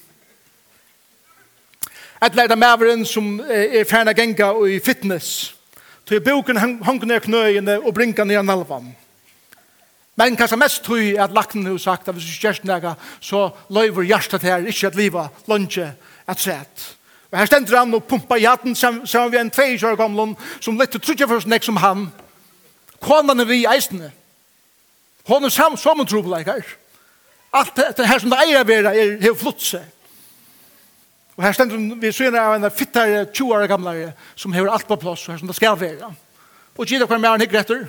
Et 2.23 2.37
lærte 2.39 2.57
maveren 2.57 3.05
som 3.09 3.41
er 3.51 3.85
ferdig 3.89 4.15
genga 4.17 4.53
i 4.69 4.79
fitness. 4.85 5.55
Tøy 6.07 6.21
boken 6.23 6.61
hang 6.61 7.05
ned 7.07 7.21
knøyene 7.25 7.81
og 7.81 7.95
brinka 7.95 8.25
ned 8.25 8.43
nalvan. 8.47 8.93
Men 10.17 10.37
kanskje 10.37 10.59
mest 10.61 10.85
tøy 10.85 11.17
at 11.19 11.33
lakten 11.33 11.67
har 11.67 11.79
sagt 11.81 12.09
at 12.09 12.15
hvis 12.15 12.29
du 12.29 12.41
kjørst 12.45 12.65
nega, 12.69 12.95
så 13.21 13.49
løyver 13.73 14.05
hjertet 14.07 14.45
her 14.45 14.67
ikke 14.69 14.87
at 14.87 14.99
liva, 14.99 15.29
lunge, 15.49 15.89
et 16.31 16.41
sett. 16.41 16.89
Og 17.33 17.39
her 17.39 17.49
stender 17.49 17.79
han 17.79 17.95
og 17.97 18.05
pumpa 18.05 18.37
i 18.37 18.45
hatten 18.45 18.77
sammen 18.77 19.33
vi 19.33 19.41
en 19.41 19.51
tvei 19.51 19.79
kjører 19.79 19.97
gamlen 19.97 20.37
som 20.61 20.77
lette 20.79 21.01
trutje 21.01 21.29
først 21.29 21.49
nek 21.49 21.65
som 21.65 21.81
han. 21.81 22.11
Konan 23.01 23.41
er 23.41 23.49
vi 23.49 23.65
eisene. 23.67 24.13
Hon 25.29 25.45
er 25.45 25.55
sam 25.55 25.77
som 25.77 26.01
en 26.01 26.07
trobeleikar. 26.07 26.65
Alt 27.53 27.77
det 27.77 28.09
her 28.09 28.19
som 28.19 28.31
det 28.33 28.39
eier 28.43 28.65
vera 28.65 28.95
er 28.97 29.19
helt 29.21 29.39
flott 29.39 29.63
seg. 29.63 29.85
Og 31.37 31.45
her 31.45 31.55
stendur 31.57 31.97
vi 32.01 32.13
syne 32.13 32.41
av 32.41 32.59
en 32.59 32.71
fittare, 32.71 33.25
20 33.33 33.55
år 33.55 33.67
gamlare 33.71 34.13
som 34.37 34.53
hever 34.53 34.73
alt 34.73 34.89
på 34.89 34.99
plass 35.01 35.25
og 35.27 35.35
her 35.35 35.41
som 35.41 35.49
det 35.49 35.57
skal 35.57 35.79
vera. 35.81 36.13
Og 36.77 36.89
gida 36.89 37.07
hver 37.09 37.21
mer 37.21 37.37
han 37.37 37.45
hikker 37.45 37.61
etter. 37.61 37.85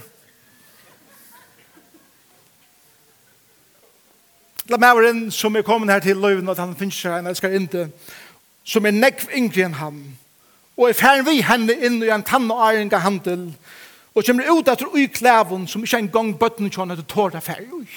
La 4.71 4.79
maveren 4.79 5.25
som 5.31 5.55
er 5.55 5.65
kommet 5.67 5.91
her 5.91 6.03
til 6.03 6.21
løyven 6.23 6.49
at 6.51 6.59
han 6.61 6.75
finnes 6.79 6.95
seg 6.95 7.17
en 7.19 7.31
elskar 7.31 7.55
inte 7.55 7.89
som 8.63 8.85
er 8.87 8.95
nekv 8.95 9.27
yngre 9.35 9.65
enn 9.65 9.75
han 9.75 9.97
og 10.77 10.87
er 10.87 10.97
færn 10.97 11.25
vi 11.27 11.41
henne 11.45 11.75
inn 11.85 11.99
i 12.01 12.11
en 12.13 12.23
tann 12.25 12.49
og 12.51 12.61
æringa 12.63 13.01
handel 13.03 13.49
og 14.13 14.25
kommer 14.25 14.49
ut 14.51 14.67
etter 14.69 14.89
ui 14.93 15.07
klæven 15.09 15.67
som 15.67 15.83
ikke 15.83 15.97
engang 16.05 16.33
bøttene 16.37 16.69
kjønner 16.69 16.99
etter 16.99 17.09
tårda 17.09 17.41
ferdig 17.41 17.73
ui. 17.73 17.87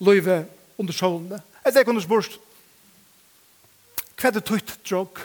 Løyve 0.00 0.46
under 0.78 0.92
solene. 0.92 1.40
Er 1.64 1.70
det 1.70 1.84
kunne 1.84 2.02
spørst, 2.04 2.38
hva 4.16 4.28
er 4.28 4.36
det 4.36 4.44
tøyt 4.48 4.72
drog? 4.88 5.20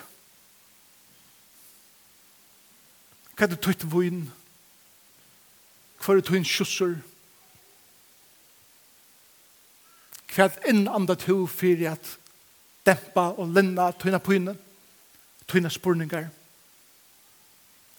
Hva 3.35 3.47
er 3.47 3.53
det 3.53 3.61
tøyt 3.63 3.85
vun? 3.91 4.25
Hva 6.01 6.11
er 6.11 6.19
det 6.19 6.27
tøyt 6.27 6.49
kjusser? 6.51 6.97
Hva 10.31 10.47
er 10.47 10.51
det 10.51 10.73
innandet 10.73 11.23
ho 11.29 11.45
fyrir 11.47 11.93
at 11.93 12.11
dempa 12.87 13.29
og 13.37 13.55
linna 13.55 13.91
tøyna 13.95 14.19
pynen? 14.23 14.59
tøyna 15.51 15.69
spurningar. 15.69 16.29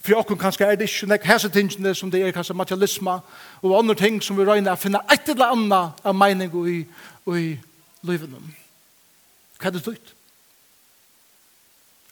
For 0.03 0.19
åkken 0.19 0.39
kanskje 0.39 0.67
er 0.67 0.75
det 0.75 0.89
ikke 0.89 1.07
nek 1.07 1.27
hese 1.29 1.49
tingene 1.53 1.95
som 1.95 2.11
det 2.11 2.25
er 2.25 2.35
kanskje 2.35 2.57
materialisme 2.59 3.21
og 3.63 3.79
andre 3.79 3.95
ting 3.95 4.19
som 4.23 4.39
vi 4.39 4.47
røyner 4.47 4.75
å 4.75 4.81
finne 4.81 4.99
et 5.13 5.29
eller 5.31 5.55
annet 5.55 6.03
av 6.03 6.17
mening 6.19 6.57
i, 6.67 6.79
i 7.31 7.45
livet. 8.03 8.35
Hva 9.61 9.71
er 9.71 9.77
det 9.77 9.85
tøyt? 9.85 10.15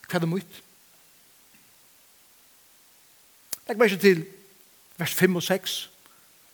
Hva 0.06 0.20
er 0.20 0.22
det 0.22 0.30
møyt? 0.30 0.60
Legg 3.66 3.78
meg 3.78 3.90
ikke 3.90 4.02
til 4.02 4.22
vers 4.98 5.14
5 5.18 5.36
og 5.38 5.42
6. 5.46 5.76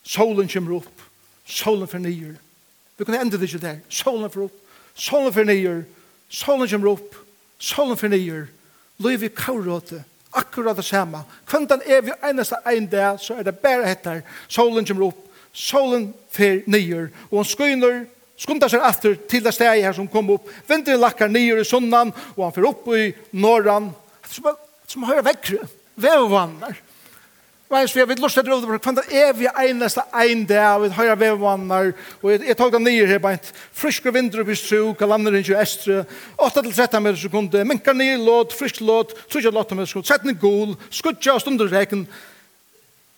Solen 0.07 0.49
kommer 0.49 0.79
opp. 0.81 1.05
Solen 1.45 1.89
fornyer. 1.89 2.35
Vi 2.97 3.05
kan 3.05 3.21
enda 3.21 3.37
det 3.37 3.49
ikke 3.51 3.63
der. 3.63 3.79
Solen 3.89 4.31
for 4.33 4.49
opp. 4.49 4.57
Solen 4.95 5.33
fornyer. 5.33 5.85
Solen 6.29 6.69
kommer 6.69 6.95
opp. 6.97 7.17
Solen 7.59 7.97
fornyer. 7.97 8.49
Løy 8.99 9.17
vi 9.21 9.29
kauråte, 9.29 10.03
akkurat 10.33 10.77
det 10.77 10.85
samme. 10.85 11.23
Kvendan 11.47 11.83
er 11.87 12.01
vi 12.05 12.15
eneste 12.25 12.57
ein 12.67 12.89
dag, 12.91 13.21
så 13.21 13.35
er 13.37 13.43
det 13.43 13.59
bare 13.61 13.89
hettar. 13.89 14.23
Solen 14.49 14.87
kommer 14.87 15.11
opp, 15.11 15.21
solen 15.53 16.13
fer 16.33 16.63
nyer, 16.67 17.11
og 17.31 17.43
han 17.43 17.51
skyner, 17.51 18.05
skundar 18.41 18.73
seg 18.73 18.85
aftur 18.85 19.17
til 19.29 19.45
det 19.45 19.55
steg 19.57 19.83
her 19.85 19.97
som 19.97 20.09
kom 20.09 20.31
opp. 20.37 20.49
Vinteren 20.69 21.01
lakkar 21.01 21.29
nyer 21.33 21.61
i 21.61 21.69
sunnan, 21.69 22.13
og 22.37 22.43
han 22.45 22.57
fer 22.57 22.69
opp 22.69 22.89
i 22.97 23.11
norran. 23.37 23.93
Som, 24.29 24.51
som 24.89 25.07
høyre 25.09 25.25
vekkre, 25.29 25.69
vevvannar. 25.97 26.86
Veins 27.67 27.91
vi 27.91 27.99
har 27.99 28.07
vidt 28.07 28.21
lustet 28.23 28.47
råd 28.47 28.63
over 28.63 28.79
kvann 28.79 29.01
er 29.11 29.33
vi 29.35 29.49
eneste 29.51 30.05
ein 30.15 30.45
dag 30.47 30.85
vi 30.85 30.91
har 30.95 31.17
vevvannar 31.19 31.89
og 32.21 32.29
jeg, 32.31 32.45
jeg 32.47 32.57
tog 32.61 32.71
det 32.71 32.81
nye 32.85 33.09
her 33.11 33.19
beint 33.19 33.49
frisk 33.75 34.07
og 34.07 34.15
vindre 34.15 34.45
på 34.47 34.55
stru 34.55 34.93
kalander 34.95 35.35
inn 35.35 35.49
i 35.51 35.57
estre 35.59 36.05
8-13 36.39 37.03
meter 37.03 37.19
sekunde. 37.19 37.65
Minkar 37.67 37.99
nye 37.99 38.21
låt, 38.23 38.55
frisk 38.55 38.79
låt 38.87 39.17
3-8 39.35 39.75
meter 39.75 39.91
sekunde. 39.91 40.07
Setne 40.07 40.37
gul 40.39 40.77
skudja 40.95 41.35
og 41.35 41.43
stunder 41.43 41.73
reken 41.73 42.07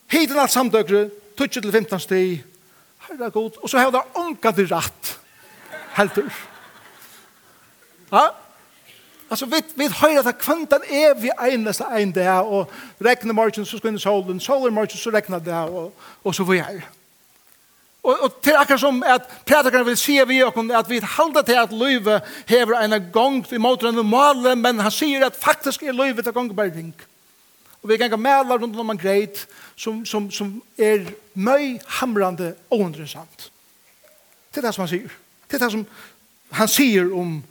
hiten 0.09 0.40
alt 0.40 0.57
samdøkre 0.57 1.11
12-15 1.37 2.05
sti 2.07 2.25
herre 3.05 3.31
god 3.35 3.61
og 3.61 3.69
så 3.69 3.85
har 3.85 3.93
det 3.93 4.07
unga 4.17 4.57
til 4.57 4.73
ratt 4.73 5.14
helter. 5.99 6.33
Ja? 8.09 8.31
Alltså 9.28 9.47
vi 9.47 9.62
vi 9.75 9.88
höjer 9.88 10.28
att 10.28 10.38
kvantan 10.38 10.80
är 10.82 11.14
vi 11.14 11.30
enaste 11.54 11.85
en 11.85 12.12
där 12.12 12.42
och 12.42 12.73
regnar 12.99 13.32
morgon 13.32 13.66
så 13.66 13.78
ska 13.78 13.88
den 13.88 13.99
solen 13.99 14.40
solen 14.40 14.75
morgon 14.75 14.97
så 14.97 15.11
regnar 15.11 15.40
det 15.40 15.62
och 15.76 15.94
och 16.23 16.35
så 16.35 16.44
vi 16.44 16.56
vidare. 16.56 16.82
Och 18.00 18.25
och 18.25 18.40
till 18.40 18.56
akkurat 18.56 18.80
som 18.80 19.02
att 19.02 19.44
predikaren 19.44 19.87
vill 19.87 19.97
se 19.97 20.25
vi 20.25 20.44
och 20.44 20.58
att 20.75 20.88
vi 20.90 21.00
håller 21.00 21.42
till 21.42 21.58
att 21.58 21.73
löve 21.73 22.20
häver 22.47 22.75
en 22.82 23.12
gång 23.12 23.44
i 23.50 23.58
motren 23.58 23.99
och 23.99 24.04
malen 24.04 24.61
men 24.61 24.78
han 24.78 24.90
säger 24.90 25.26
att 25.26 25.37
faktiskt 25.37 25.82
är 25.82 25.92
lövet 25.92 26.26
att 26.26 26.35
gång 26.35 26.54
bara 26.54 26.70
ting. 26.70 26.92
Och 27.80 27.90
vi 27.90 27.99
kan 27.99 28.11
gå 28.11 28.16
med 28.16 28.50
runt 28.61 28.78
om 28.78 28.90
en 28.90 28.97
grejt 28.97 29.47
som 29.76 30.06
som 30.06 30.30
som 30.30 30.61
är 30.76 31.06
möj 31.32 31.80
hamrande 31.87 32.54
och 32.68 32.80
intressant. 32.80 33.50
Det 34.50 34.61
är 34.61 34.62
det 34.62 34.73
som 34.73 34.82
han 34.82 34.88
säger. 34.88 35.11
Det 35.47 35.56
är 35.56 35.61
det 35.61 35.70
som 35.70 35.85
han 36.50 36.68
säger 36.68 37.12
om 37.12 37.42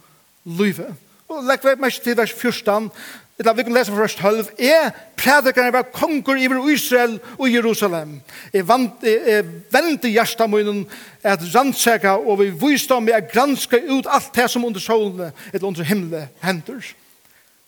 lövet. 0.44 1.07
Og 1.28 1.44
legg 1.44 1.64
vi 1.64 1.76
mest 1.82 2.04
til 2.04 2.18
vers 2.18 2.32
14, 2.34 2.92
Illa 3.38 3.54
vi 3.54 3.64
kan 3.68 3.76
lese 3.76 3.92
fra 3.92 4.02
vers 4.02 4.16
12. 4.16 4.48
Jeg 4.60 4.92
prædikaren 5.18 5.74
var 5.74 5.82
konger 5.94 6.40
iver 6.42 6.70
Israel 6.74 7.20
og 7.38 7.54
Jerusalem. 7.54 8.22
Jeg, 8.54 8.68
vant, 8.68 9.04
jeg, 9.04 9.22
jeg 9.28 9.46
vendi 9.72 10.10
hjersta 10.16 10.48
munnen 10.50 10.88
at 11.24 11.44
rannsaka 11.54 12.16
og 12.18 12.40
vi 12.40 12.50
viste 12.50 12.98
om 12.98 13.08
jeg 13.08 13.28
granska 13.34 13.78
ut 13.78 14.10
alt 14.10 14.32
det 14.36 14.48
som 14.50 14.66
under 14.66 14.82
solene 14.82 15.30
eller 15.54 15.68
under 15.68 15.84
himmelen 15.84 16.34
hender. 16.42 16.82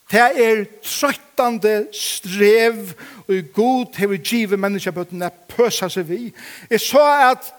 Det 0.09 0.25
er 0.41 0.65
trøttande 0.81 1.87
strev 1.93 2.95
og 3.27 3.35
i 3.35 3.45
god 3.53 3.93
hever 4.01 4.17
give 4.17 4.57
menneskebøtten 4.57 5.21
at 5.21 5.37
pøsa 5.53 5.89
seg 5.89 6.09
vi. 6.09 6.33
Jeg 6.69 6.81
så 6.81 7.05
at 7.29 7.53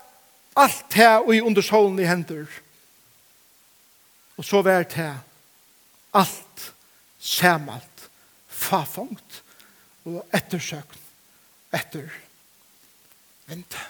alt 0.57 0.85
det 0.97 1.15
og 1.21 1.35
i 1.37 1.41
under 1.41 1.63
solene 1.63 2.11
hender. 2.11 2.47
Og 4.37 4.45
så 4.45 4.63
var 4.63 4.83
det 4.83 5.13
alt 6.13 6.73
samalt 7.19 8.11
fafongt 8.49 9.43
og 10.09 10.25
ettersøkt 10.35 10.99
etter 11.75 12.09
vinter. 13.47 13.87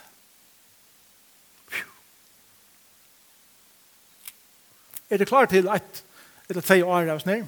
Er 5.10 5.18
det 5.18 5.26
klar 5.28 5.48
til 5.50 5.66
et 5.66 6.04
eller 6.48 6.62
två 6.62 6.86
år 6.86 7.10
av 7.10 7.20
snö? 7.20 7.40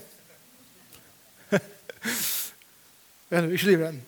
Men 3.31 3.53
ikke 3.53 3.67
livet 3.71 3.89
enn. 3.93 4.01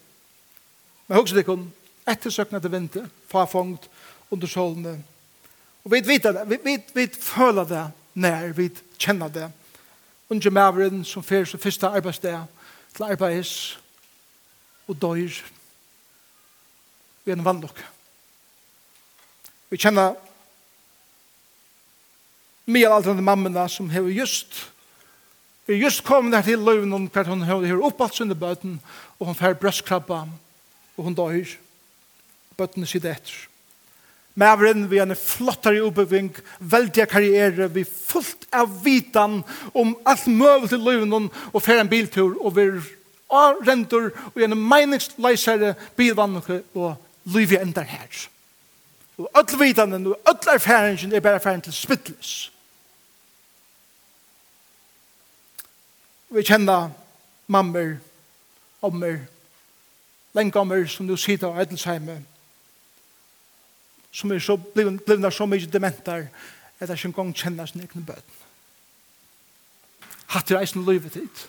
Men 1.06 1.18
hos 1.20 1.32
det 1.32 1.46
kun 1.46 1.68
ettersökna 2.06 2.58
etter 2.58 2.72
vinter, 2.72 3.06
fafongt, 3.30 3.88
under 4.28 4.46
solene. 4.46 5.02
Och 5.82 5.92
vi 5.92 6.00
vet 6.00 6.22
det, 6.22 6.44
vi, 6.46 6.58
vi, 6.64 6.84
vi 6.92 7.08
føler 7.08 7.64
det 7.64 7.90
när 8.12 8.48
vi 8.48 8.70
kjenner 8.98 9.28
det 9.28 9.50
unge 10.30 10.50
maveren 10.50 11.04
som 11.04 11.22
fyrir 11.22 11.44
som 11.44 11.60
fyrsta 11.60 11.92
arbeidsdag 11.96 12.46
til 12.94 13.04
arbeids 13.04 13.78
og 14.88 14.96
døyr 15.00 15.42
vi 17.24 17.32
er 17.32 17.38
en 17.38 17.44
vannlokk. 17.44 17.78
Vi 19.72 19.80
kjenner 19.80 20.12
mye 22.68 22.88
av 22.88 22.98
alle 22.98 23.24
mammena 23.24 23.64
som 23.68 23.88
hever 23.92 24.12
just 24.12 24.66
Vi 25.64 25.74
er 25.74 25.80
just 25.80 26.02
kommet 26.04 26.32
der 26.32 26.42
til 26.44 26.60
løyven 26.60 26.92
om 26.92 27.06
hver 27.08 27.24
hun 27.24 27.40
har 27.42 27.80
oppalt 27.80 28.14
sinne 28.14 28.34
bøten, 28.36 28.82
og 29.18 29.26
hun 29.26 29.34
fer 29.34 29.54
brøstkrabba, 29.56 30.26
og 30.96 31.04
hun 31.04 31.14
døyr. 31.16 31.54
Bøtene 32.56 32.86
sitter 32.86 33.14
etter. 33.14 33.46
Maveren 34.34 34.90
vi 34.90 34.98
en 34.98 35.14
flottare 35.16 35.82
uppbygging, 35.86 36.32
veldiga 36.58 37.06
karriere, 37.06 37.68
vi 37.74 37.84
fullt 37.84 38.48
av 38.50 38.82
vitan 38.82 39.42
om 39.74 39.94
alt 40.06 40.26
møvel 40.26 40.68
til 40.68 40.82
livet 40.82 41.30
og 41.52 41.62
fer 41.62 41.78
en 41.78 41.90
biltur 41.90 42.34
og 42.40 42.56
vi 42.56 42.64
er 42.66 43.60
rentur 43.66 44.10
og 44.34 44.42
en 44.42 44.56
meningsleisere 44.58 45.74
bilvannke 45.96 46.62
og 46.74 46.96
livet 47.30 47.62
endar 47.62 47.86
her. 47.86 48.10
Og 49.18 49.30
öll 49.38 49.58
vitanen 49.58 50.06
og 50.06 50.18
öll 50.26 50.54
erfaringen 50.54 51.12
er 51.14 51.20
bare 51.20 51.38
erfaringen 51.38 51.62
til 51.62 51.72
spittles. 51.72 52.50
Vi 56.30 56.42
kjenner 56.42 56.90
mammer, 57.46 57.96
ommer, 58.82 59.18
lenkommer 60.34 60.86
som 60.86 61.06
du 61.06 61.16
sitter 61.16 61.46
av 61.46 61.60
Edelsheimen 61.62 62.26
som 64.14 64.32
er 64.32 64.38
så 64.38 64.56
blivna 64.56 65.30
så 65.30 65.46
mykje 65.46 65.72
dementar 65.72 66.28
at 66.80 66.88
jeg 66.88 66.98
ikke 66.98 67.08
engang 67.08 67.34
kjenner 67.34 67.66
sin 67.66 67.82
egen 67.82 68.06
bøten. 68.06 68.40
Hatt 70.34 70.50
er 70.50 70.60
eisen 70.60 70.84
livet 70.86 71.14
dit. 71.14 71.42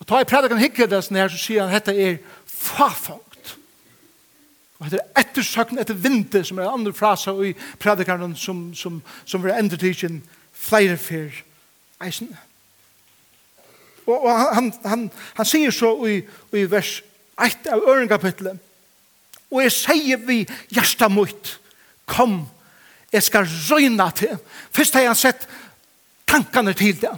Og 0.00 0.06
ta 0.08 0.20
i 0.20 0.28
predikan 0.28 0.60
hikker 0.60 0.88
det 0.90 1.02
sånn 1.04 1.20
her, 1.20 1.30
så 1.32 1.40
sier 1.40 1.64
han, 1.64 1.72
dette 1.72 1.94
er 1.96 2.18
fafangt. 2.48 3.54
Og 4.78 4.88
dette 4.88 5.00
er 5.00 5.22
ettersøkken 5.22 5.80
etter 5.80 5.96
vinter, 5.96 6.44
som 6.44 6.60
er 6.60 6.72
andre 6.72 6.92
frasa 6.96 7.32
i 7.44 7.54
predikanen 7.80 8.34
som, 8.36 8.66
som, 8.76 9.00
som 9.24 9.44
vil 9.44 9.54
endre 9.54 9.80
tidsin 9.80 10.22
flere 10.52 10.96
fyr 11.00 11.44
eisen. 12.04 12.32
Og, 14.04 14.18
og 14.18 14.30
han, 14.32 14.52
han, 14.54 14.72
han, 14.84 15.08
han 15.38 15.48
sier 15.48 15.72
så 15.72 15.94
i, 16.08 16.20
i 16.52 16.64
vers 16.70 16.98
1 17.40 17.70
av 17.72 17.88
øren 17.88 18.10
kapitlet, 18.10 18.60
og 19.54 19.62
jeg 19.62 19.72
sier 19.72 20.22
vi 20.26 20.40
hjertet 20.74 21.12
mot, 21.14 21.52
kom, 22.10 22.40
jeg 23.14 23.22
skal 23.22 23.46
røyne 23.46 24.08
til. 24.18 24.34
Først 24.74 24.98
har 24.98 25.06
jeg 25.06 25.20
sett 25.20 25.46
tankene 26.26 26.74
til 26.74 26.98
det. 26.98 27.12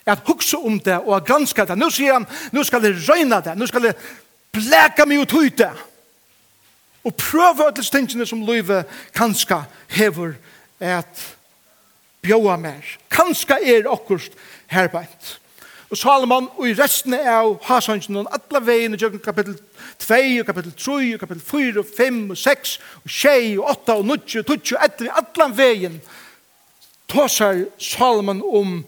Jeg 0.00 0.14
har 0.14 0.22
hukse 0.26 0.56
om 0.56 0.78
det 0.80 0.96
og 0.96 1.12
har 1.12 1.26
gransket 1.28 1.68
det. 1.68 1.76
Nå 1.78 1.90
sier 1.92 2.16
han, 2.16 2.26
nå 2.56 2.64
skal 2.64 2.88
jeg 2.88 2.96
røyne 3.04 3.42
det, 3.44 3.54
nå 3.60 3.68
skal 3.68 3.90
jeg 3.90 3.98
bleka 4.56 5.04
meg 5.06 5.26
ut 5.26 5.36
ut 5.36 5.58
det. 5.60 5.72
Og 7.04 7.14
prøve 7.16 7.68
alle 7.68 7.84
stingene 7.84 8.26
som 8.28 8.42
livet 8.44 8.88
kanskje 9.16 9.60
hever 9.92 10.34
et 10.80 11.22
bjøa 12.24 12.56
mer. 12.60 12.96
Kanskje 13.12 13.60
er 13.60 13.92
akkurat 13.92 14.32
herbeint. 14.72 15.36
Og 15.90 15.98
Salomon 15.98 16.46
og 16.54 16.68
i 16.68 16.74
resten 16.78 17.16
av 17.18 17.56
Hasangen 17.66 18.20
og 18.20 18.28
alle 18.30 18.60
veien 18.62 18.94
i 18.94 18.98
kapittel 19.24 19.56
2 19.98 20.18
og 20.38 20.46
kapittel 20.46 20.74
3 20.78 20.98
og 21.16 21.22
kapittel 21.24 21.42
4 21.48 21.82
og 21.82 21.88
5 21.96 22.20
og 22.30 22.38
6 22.38 22.74
og 23.02 23.10
6 23.10 23.58
og 23.58 23.70
8 23.72 23.96
og 23.98 24.04
9 24.06 24.12
og 24.38 24.52
10 24.54 24.76
og 24.76 24.84
11 24.86 25.10
alle 25.18 25.48
veien 25.58 25.96
tåser 27.10 27.64
Salomon 27.78 28.42
om 28.46 28.84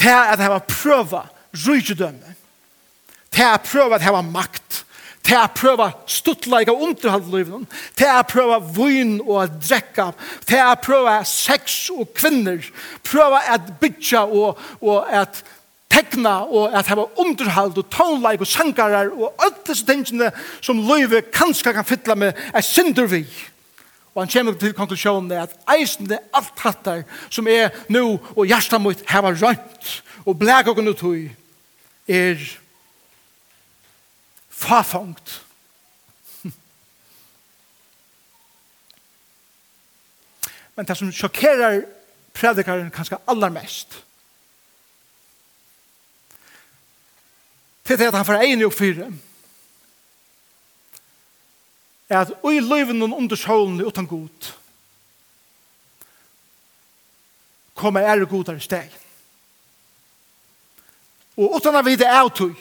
til 0.00 0.16
at 0.16 0.42
han 0.42 0.50
var 0.50 0.66
prøva 0.66 1.22
rydgjødømme 1.54 2.34
til 3.30 3.46
at 3.46 3.68
prøva 3.70 3.94
at 3.94 4.02
han 4.02 4.18
var 4.18 4.26
makt 4.34 4.80
til 5.22 5.36
at 5.38 5.54
prøva 5.54 5.92
stuttleika 6.10 6.74
underhaldlivet 6.74 7.68
til 7.94 8.10
at 8.10 8.26
prøva 8.26 8.58
vun 8.58 9.20
og 9.20 9.44
at 9.44 9.56
drekka 9.62 10.10
til 10.46 10.58
at 10.58 10.82
prøva 10.82 11.20
sex 11.22 11.86
og 11.94 12.10
kvinner 12.18 12.66
prøva 13.06 13.44
at 13.54 13.72
bytja 13.80 14.26
og, 14.26 14.58
og 14.80 15.06
at 15.12 15.44
tekna 15.90 16.44
og 16.46 16.74
at 16.76 16.86
hava 16.90 17.04
underhald 17.18 17.78
og 17.78 17.86
tónleik 17.92 18.40
og 18.44 18.46
sangarar 18.48 19.10
og 19.10 19.34
alt 19.42 19.66
desse 19.68 19.86
tingene 19.86 20.30
som 20.62 20.86
løyve 20.86 21.20
kanska 21.34 21.72
kan 21.74 21.84
fylla 21.86 22.14
med 22.14 22.32
er 22.54 22.60
synder 22.64 23.06
vi. 23.10 23.26
Og 24.14 24.22
han 24.22 24.32
kommer 24.32 24.52
til 24.58 24.72
konklusjonen 24.74 25.32
at 25.32 25.56
eisende 25.74 26.18
alt 26.34 26.58
hattar 26.62 27.02
som 27.30 27.48
er 27.48 27.68
nu 27.88 28.18
og 28.36 28.46
hjärsta 28.46 28.78
mot 28.78 28.98
hava 29.06 29.30
rønt 29.34 30.02
og 30.26 30.38
blæk 30.38 30.66
og 30.70 30.76
gnu 30.76 30.92
tui 30.92 31.30
er 32.08 32.36
fafangt. 34.50 35.42
Men 40.76 40.86
det 40.86 40.96
som 40.98 41.12
sjokkerar 41.12 41.80
predikaren 42.34 42.90
kanskje 42.94 43.18
allermest 43.30 44.09
til 47.90 47.98
det 47.98 48.06
at 48.06 48.14
han 48.14 48.26
får 48.26 48.44
egen 48.44 48.62
og 48.62 48.72
fire, 48.74 49.10
er 52.10 52.20
at 52.20 52.32
ui 52.46 52.60
løyven 52.62 53.02
og 53.02 53.16
undersjålene 53.18 53.86
utan 53.86 54.06
god, 54.06 54.50
kommer 57.74 58.06
ære 58.06 58.26
godare 58.30 58.60
steg. 58.60 58.90
Og 61.40 61.56
utan 61.56 61.78
å 61.78 61.82
vite 61.86 62.06
av 62.06 62.28
er 62.28 62.34
tog, 62.36 62.56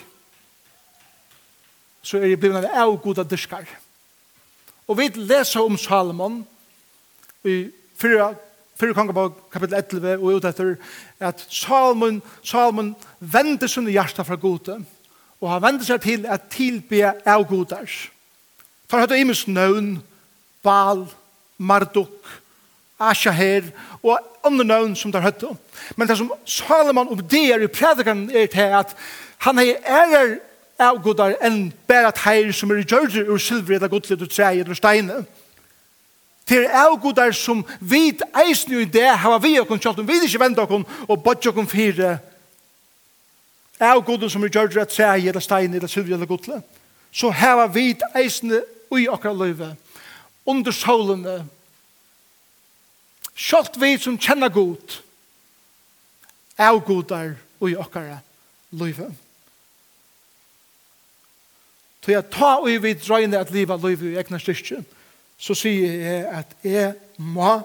så 2.01 2.17
er 2.17 2.29
det 2.29 2.39
blivna 2.39 2.63
av 2.63 2.93
goda 3.03 3.25
dyrskar. 3.27 3.67
Og 4.89 4.97
vi 4.97 5.09
leser 5.19 5.61
om 5.61 5.77
Salomon 5.77 6.39
i 7.45 7.67
fyra 7.99 8.31
fyrir 8.79 8.95
kongabog 8.95 9.35
kapitel 9.51 9.75
11 9.77 10.23
og 10.23 10.39
ut 10.39 10.47
etter 10.47 10.77
at 11.19 11.43
Salmon, 11.51 12.21
Salmon 12.41 12.95
vende 13.19 13.67
sunne 13.67 13.91
hjarta 13.91 14.23
fra 14.23 14.39
gode 14.39 14.79
og 15.41 15.51
han 15.53 15.63
vender 15.63 15.87
seg 15.87 16.01
til 16.03 16.25
at 16.27 16.49
tilbe 16.51 17.13
av 17.25 17.45
godars. 17.47 18.09
For 18.89 18.99
høyde 18.99 19.19
imus 19.21 19.45
nøvn, 19.47 19.99
Baal, 20.63 21.05
Marduk, 21.57 22.27
Ashaher 22.99 23.69
og 24.03 24.19
andre 24.43 24.65
nøvn 24.65 24.95
som 24.95 25.11
der 25.11 25.23
høyde. 25.23 25.53
Men 25.95 26.07
det 26.07 26.17
som 26.17 26.31
Salomon 26.45 27.11
oppdeer 27.13 27.63
i 27.63 27.71
predikeren 27.71 28.27
er 28.33 28.51
til 28.51 28.75
at 28.81 28.95
han 29.45 29.59
er 29.59 29.79
ærer 29.87 30.37
av 30.79 30.99
godar 31.03 31.35
enn 31.43 31.69
bare 31.87 32.11
teir 32.15 32.51
som 32.55 32.71
er 32.71 32.81
i 32.81 32.87
gjørger 32.87 33.27
ur 33.29 33.39
silver 33.39 33.77
eller 33.77 33.91
godlet 33.91 34.23
og 34.23 34.31
treir 34.31 34.63
eller 34.63 34.77
steine. 34.77 35.23
Til 36.49 36.65
av 36.65 36.95
godar 37.01 37.31
som 37.35 37.61
vid 37.79 38.23
eisen 38.43 38.79
i 38.79 38.87
det 38.89 39.11
hava 39.21 39.37
vi 39.43 39.59
okkur 39.61 39.79
kjalt 39.79 39.99
om 40.01 40.07
vi 40.07 40.19
ikke 40.25 40.41
vende 40.41 40.63
okkur 40.63 40.85
og 41.07 41.23
bodje 41.23 41.51
okkur 41.51 41.67
fire 41.69 42.15
av 43.79 44.01
goden 44.05 44.29
som 44.29 44.43
vi 44.43 44.51
gjør 44.51 44.73
rett 44.75 44.93
seg, 44.93 45.27
eller 45.29 45.43
stein, 45.43 45.73
eller 45.73 45.91
sylvi, 45.91 46.13
eller 46.13 46.29
godle, 46.29 46.59
så 47.11 47.31
heva 47.33 47.67
vi 47.71 47.93
eisne 48.17 48.61
ui 48.91 49.07
okra 49.09 49.33
løyve, 49.33 49.71
under 50.49 50.75
solene, 50.75 51.37
kjalt 53.39 53.77
vi 53.79 53.93
som 54.01 54.17
kjenner 54.19 54.51
god, 54.51 54.99
av 56.59 56.81
godar 56.83 57.37
ui 57.63 57.75
okra 57.79 58.19
løyve. 58.75 59.09
Så 62.03 62.15
jeg 62.15 62.31
tar 62.33 62.63
ui 62.65 62.77
vi 62.81 62.95
drøyne 62.97 63.39
at 63.39 63.51
livet 63.53 63.83
løyve 63.83 64.11
i 64.11 64.17
egna 64.19 64.39
styrke, 64.41 64.81
så 65.39 65.55
sier 65.55 65.99
jeg 66.03 66.23
at 66.41 66.55
jeg 66.67 66.95
må 67.17 67.59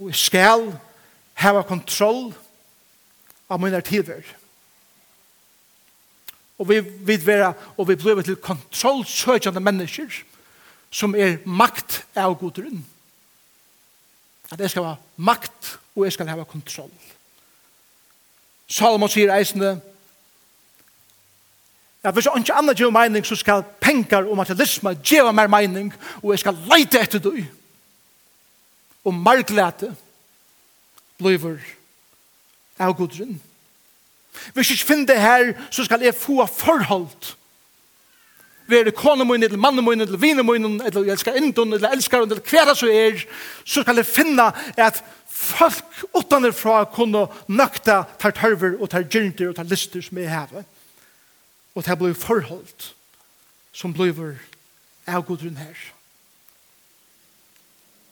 og 0.00 0.08
jeg 0.08 0.16
skal 0.16 0.62
heva 1.40 1.60
kontroll 1.68 2.30
av 3.50 3.60
mine 3.60 3.80
tilvær. 3.84 4.24
Og 6.60 6.68
vi 6.68 6.80
vil 6.80 7.26
være, 7.26 7.52
og 7.76 7.88
vi 7.88 7.96
blir 7.96 8.20
til 8.22 8.36
kontrollsøkjende 8.36 9.60
mennesker 9.64 10.22
som 10.90 11.14
er 11.14 11.38
makt 11.46 12.02
av 12.18 12.34
goderen. 12.36 12.82
At 14.50 14.60
jeg 14.60 14.70
skal 14.70 14.84
ha 14.84 14.94
makt, 15.16 15.78
og 15.94 16.04
jeg 16.04 16.12
skal 16.12 16.28
ha 16.28 16.44
kontroll. 16.44 16.90
Salomon 18.68 19.08
sier 19.08 19.32
eisende, 19.34 19.78
Ja, 22.04 22.10
hvis 22.16 22.24
ikke 22.26 22.54
annet 22.56 22.78
gjør 22.80 22.90
mening, 22.90 23.26
så 23.26 23.36
skal 23.36 23.64
penger 23.80 24.24
og 24.24 24.36
materialisme 24.36 24.94
gjøre 25.04 25.32
mer 25.36 25.50
mening, 25.52 25.90
og 26.22 26.30
jeg 26.32 26.38
skal 26.38 26.56
leite 26.72 26.96
etter 27.00 27.20
deg. 27.20 27.44
Og 29.04 29.12
marglete 29.14 29.90
blir 31.20 31.60
av 32.80 32.96
goderen. 32.96 33.36
Hvis 34.54 34.70
jeg 34.70 34.74
ikke 34.74 34.86
finner 34.86 35.06
det 35.06 35.20
her, 35.20 35.52
så 35.70 35.84
skal 35.84 36.02
jeg 36.02 36.14
få 36.14 36.46
forhold. 36.46 37.34
Ved 38.66 38.84
det 38.84 38.94
kone 38.94 39.24
min, 39.24 39.42
eller 39.42 39.58
mannen 39.58 39.84
min, 39.84 40.00
eller 40.00 40.18
vinen 40.18 40.46
min, 40.46 40.80
eller 40.80 41.04
jeg 41.04 41.12
elsker 41.12 41.34
indun, 41.34 41.72
eller 41.72 41.90
elsker 41.90 42.22
eller 42.22 42.40
hver 42.50 42.74
så 42.74 42.86
er, 42.86 43.24
så 43.64 43.82
skal 43.82 43.96
jeg 43.96 44.06
finne 44.06 44.52
at 44.78 45.02
folk 45.26 46.04
utanifra 46.14 46.84
kunne 46.94 47.26
nøkta 47.48 48.02
tar 48.20 48.34
tørver 48.36 48.76
og 48.80 48.90
tar 48.90 49.08
gyrnter 49.08 49.48
og 49.48 49.56
tar 49.56 49.68
lister 49.68 50.02
som 50.02 50.18
jeg 50.18 50.30
har. 50.30 50.64
Og 51.74 51.84
det 51.86 51.98
blir 51.98 52.14
forhold 52.14 52.90
som 53.72 53.92
blir 53.94 54.36
av 55.06 55.26
godrun 55.26 55.56
her. 55.56 55.76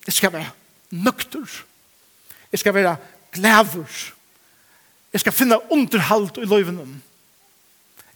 Det 0.06 0.14
skal 0.14 0.32
være 0.32 0.50
nøkter. 0.90 1.46
Det 2.50 2.58
skal 2.58 2.74
være 2.74 2.96
glæver. 3.32 3.84
Det 3.84 3.86
skal 3.86 4.06
være 4.08 4.17
Jeg 5.12 5.20
skal 5.20 5.32
finne 5.32 5.60
underhalt 5.72 6.38
i 6.38 6.46
løyvene. 6.48 6.86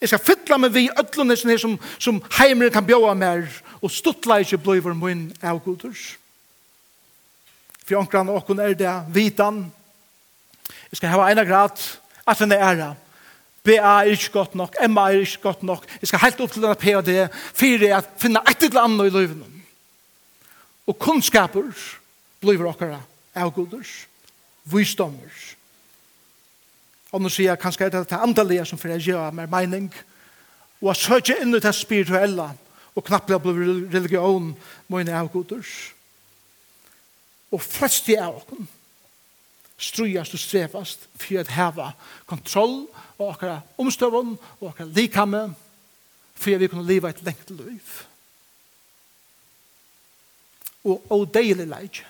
Jeg 0.02 0.10
skal 0.10 0.22
fytle 0.22 0.58
meg 0.58 0.72
vi 0.74 0.88
ødlene 0.90 1.36
som, 1.38 1.52
som, 1.58 1.76
som 1.98 2.18
heimer 2.40 2.72
kan 2.74 2.86
bjåa 2.86 3.14
mer, 3.14 3.46
og 3.80 3.90
stuttla 3.90 4.40
ikke 4.42 4.58
bløyver 4.58 4.96
min 4.98 5.28
av 5.42 5.60
goders. 5.62 6.16
For 7.86 7.98
ankran 7.98 8.30
og 8.30 8.42
åkken 8.42 8.60
er 8.62 8.74
det 8.78 8.90
vitan. 9.14 9.64
Jeg 10.90 10.98
skal 10.98 11.14
hava 11.14 11.30
ena 11.30 11.44
grad, 11.46 11.78
at 12.26 12.42
den 12.42 12.52
er 12.52 12.66
æra. 12.66 12.90
BA 13.62 13.78
er 13.78 14.10
ikke 14.10 14.32
godt 14.34 14.54
nok, 14.58 14.74
MA 14.90 15.06
er 15.12 15.22
ikke 15.22 15.42
godt 15.42 15.62
nok. 15.62 15.86
Jeg 16.00 16.10
skal 16.10 16.22
helt 16.24 16.40
opp 16.42 16.52
til 16.52 16.64
denne 16.64 16.78
PhD, 16.78 17.28
fire 17.54 17.88
er 17.88 17.96
at 18.00 18.10
finne 18.18 18.42
et 18.50 18.62
eller 18.66 18.82
annet 18.82 19.06
i 19.06 19.14
løyvene. 19.14 19.46
Og 20.90 20.98
kunnskaper 20.98 21.70
bløyver 22.42 22.72
okkara 22.72 22.98
av 23.38 23.52
goders, 23.54 24.08
visdommer, 24.66 25.30
Og 27.12 27.20
nå 27.20 27.28
sier 27.28 27.52
jeg 27.52 27.60
kanskje 27.60 27.90
det 27.92 28.04
er 28.08 28.24
andalige 28.24 28.64
som 28.66 28.80
får 28.80 28.96
jeg 28.96 29.12
gjøre 29.12 29.32
mer 29.36 29.50
mening. 29.52 29.88
Og 30.80 30.92
jeg 30.92 31.02
søker 31.04 31.42
inn 31.42 31.54
i 31.54 31.60
det 31.62 31.74
spirituelle 31.76 32.48
og 32.92 33.04
knapplega 33.06 33.40
blir 33.40 33.88
religion 33.92 34.52
må 34.88 34.98
mine 34.98 35.16
avgoders. 35.16 35.92
Og 37.52 37.60
flest 37.60 38.08
i 38.08 38.16
av 38.16 38.40
okken 38.40 38.68
strujast 39.82 40.36
og 40.36 40.40
strevast 40.40 41.06
for 41.18 41.40
å 41.40 41.54
heve 41.56 41.88
kontroll 42.30 42.76
og 43.18 43.26
akkurat 43.32 43.80
omstøvun 43.82 44.34
og 44.60 44.66
akkurat 44.70 44.96
likamme 44.96 45.42
for 46.38 46.54
at 46.54 46.62
vi 46.62 46.70
kunne 46.70 46.86
leve 46.86 47.10
et 47.10 47.22
lengt 47.26 47.50
liv. 47.58 47.94
Og 50.86 51.06
og 51.14 51.28
deilig 51.34 51.68
leid 51.70 52.02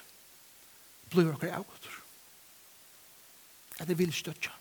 blir 1.12 1.32
akkurat 1.32 1.60
avgoder. 1.60 2.00
At 3.80 3.88
det 3.88 3.98
vil 3.98 4.12
støtja 4.12 4.52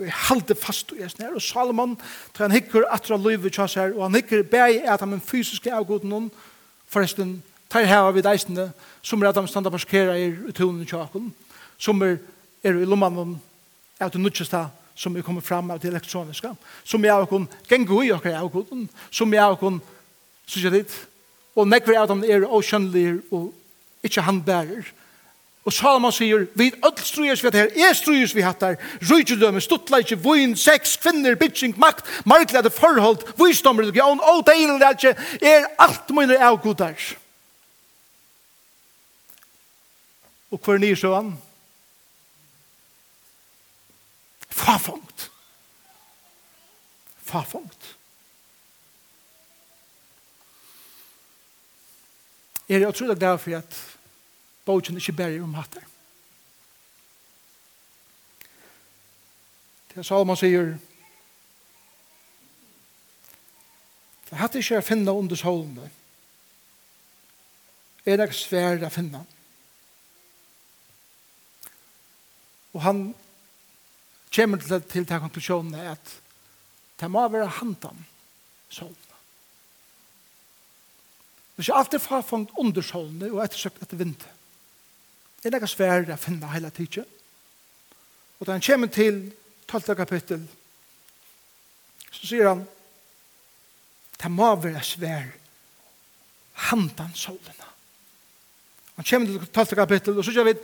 og 0.00 0.06
jeg 0.08 0.16
halte 0.30 0.56
fast 0.56 0.94
og 0.94 1.00
jeg 1.00 1.12
snær, 1.12 1.34
og 1.36 1.44
Salomon, 1.44 1.94
tar 2.32 2.48
han 2.48 2.56
hikker 2.56 2.88
atra 2.90 3.18
løyve 3.20 3.52
tjås 3.52 3.76
her, 3.76 3.92
og 3.96 4.06
han 4.06 4.16
hikker 4.16 4.46
bæg 4.48 4.80
at 4.88 5.04
han 5.04 5.20
fysiske 5.20 5.72
avgoden 5.76 6.08
noen, 6.08 6.30
forresten, 6.90 7.36
tar 7.70 7.86
heva 7.86 8.10
vid 8.16 8.26
eisene, 8.26 8.70
som 9.02 9.22
er 9.22 9.30
at 9.30 9.38
han 9.38 9.48
standa 9.48 9.70
parskera 9.70 10.16
er 10.18 10.34
i 10.48 10.54
tonen 10.56 10.88
tjåkon, 10.88 11.28
som 11.78 12.00
er, 12.02 12.16
er 12.64 12.80
i 12.80 12.88
lomman 12.88 13.18
hon, 13.20 13.36
er 14.00 14.08
til 14.08 14.24
nudgjesta, 14.24 14.66
som 14.96 15.16
er 15.16 15.24
kommet 15.24 15.46
fram 15.46 15.70
av 15.70 15.78
det 15.80 15.92
elektroniska, 15.92 16.54
som 16.84 17.04
er 17.04 17.14
avgod, 17.14 17.46
gengo 17.68 18.00
i 18.02 18.10
okkar 18.12 18.40
avgoden, 18.40 18.88
som 19.12 19.32
jeg 19.32 19.44
avgod, 19.44 19.78
sysja 20.48 20.72
dit, 20.72 20.96
og 21.54 21.68
nekver 21.68 22.00
av 22.00 22.08
dem 22.10 22.24
er 22.24 22.48
åkjønnelig 22.48 23.20
og 23.30 23.52
ikke 24.06 24.24
handbærer, 24.24 24.88
Og 25.64 25.72
Salomon 25.72 26.12
sier, 26.12 26.46
vi 26.56 26.70
ødel 26.72 27.04
strujers 27.04 27.42
vi 27.42 27.50
hatt 27.50 27.58
her, 27.58 27.88
er 27.88 27.92
strujers 27.92 28.32
vi 28.34 28.44
hatt 28.44 28.62
her, 28.64 28.78
rujtjudømme, 29.10 29.60
stuttleitje, 29.60 30.16
voin, 30.22 30.56
sex, 30.56 30.96
kvinner, 31.02 31.36
bitching, 31.36 31.76
makt, 31.78 32.06
marklede 32.24 32.70
forhold, 32.72 33.26
visdommer, 33.36 33.84
religion, 33.84 34.20
og 34.24 34.46
deileletje, 34.48 35.12
er 35.42 35.68
alt 35.78 36.10
munner 36.16 36.40
av 36.40 36.56
godar. 36.64 36.96
Og 40.50 40.58
hver 40.64 40.80
nye 40.80 40.96
sjøen? 40.96 41.34
Fafongt. 44.48 45.28
Fafongt. 47.22 47.96
Er 52.68 52.78
jeg 52.78 52.88
utrolig 52.88 53.18
glad 53.18 53.38
for 53.38 53.60
at 53.60 53.78
bogen 54.70 55.00
ikke 55.00 55.18
bare 55.18 55.42
om 55.42 55.56
hatt 55.58 55.80
Det 55.80 55.86
Det 59.90 59.98
er 59.98 60.06
Salman 60.06 60.38
sier, 60.38 60.76
det 64.30 64.38
hatt 64.38 64.54
ikke 64.54 64.78
å 64.78 64.86
finne 64.86 65.12
under 65.18 65.36
solen 65.38 65.74
det, 65.74 65.88
er 68.06 68.20
det 68.20 68.28
svært 68.38 68.86
å 68.86 68.92
finne. 68.94 69.24
Og 72.70 72.84
han 72.86 73.02
kommer 74.30 74.62
til, 74.62 74.82
til 74.86 75.08
den 75.10 75.22
konklusjonen 75.26 75.74
at 75.90 76.16
det 77.02 77.10
må 77.10 77.26
være 77.26 77.50
hantan 77.58 78.04
solen. 78.70 78.94
Det 81.60 81.66
er 81.66 81.66
ikke 81.66 81.80
alltid 81.82 82.06
farfangt 82.06 82.52
under 82.62 82.86
solene 82.86 83.32
og 83.34 83.42
ettersøkt 83.44 83.82
etter 83.84 83.98
vinter. 84.00 84.39
Det 85.40 85.48
er 85.48 85.56
nekka 85.56 85.68
svært 85.70 86.12
å 86.12 86.18
finne 86.20 86.52
hele 86.52 86.70
tiden. 86.74 87.06
Og 88.40 88.46
da 88.46 88.56
han 88.56 88.64
kommer 88.64 88.92
til 88.92 89.22
12. 89.68 89.94
kapittel, 89.96 90.44
så 92.10 92.26
sier 92.26 92.48
han, 92.50 92.62
det 94.20 94.30
må 94.32 94.50
være 94.60 94.82
svær 94.84 95.30
handan 96.68 97.12
solene. 97.16 97.68
Han 98.96 99.08
kommer 99.08 99.26
til 99.32 99.48
12. 99.48 99.76
kapittel, 99.78 100.18
og 100.18 100.24
så 100.24 100.34
sier 100.34 100.44
vi, 100.44 100.56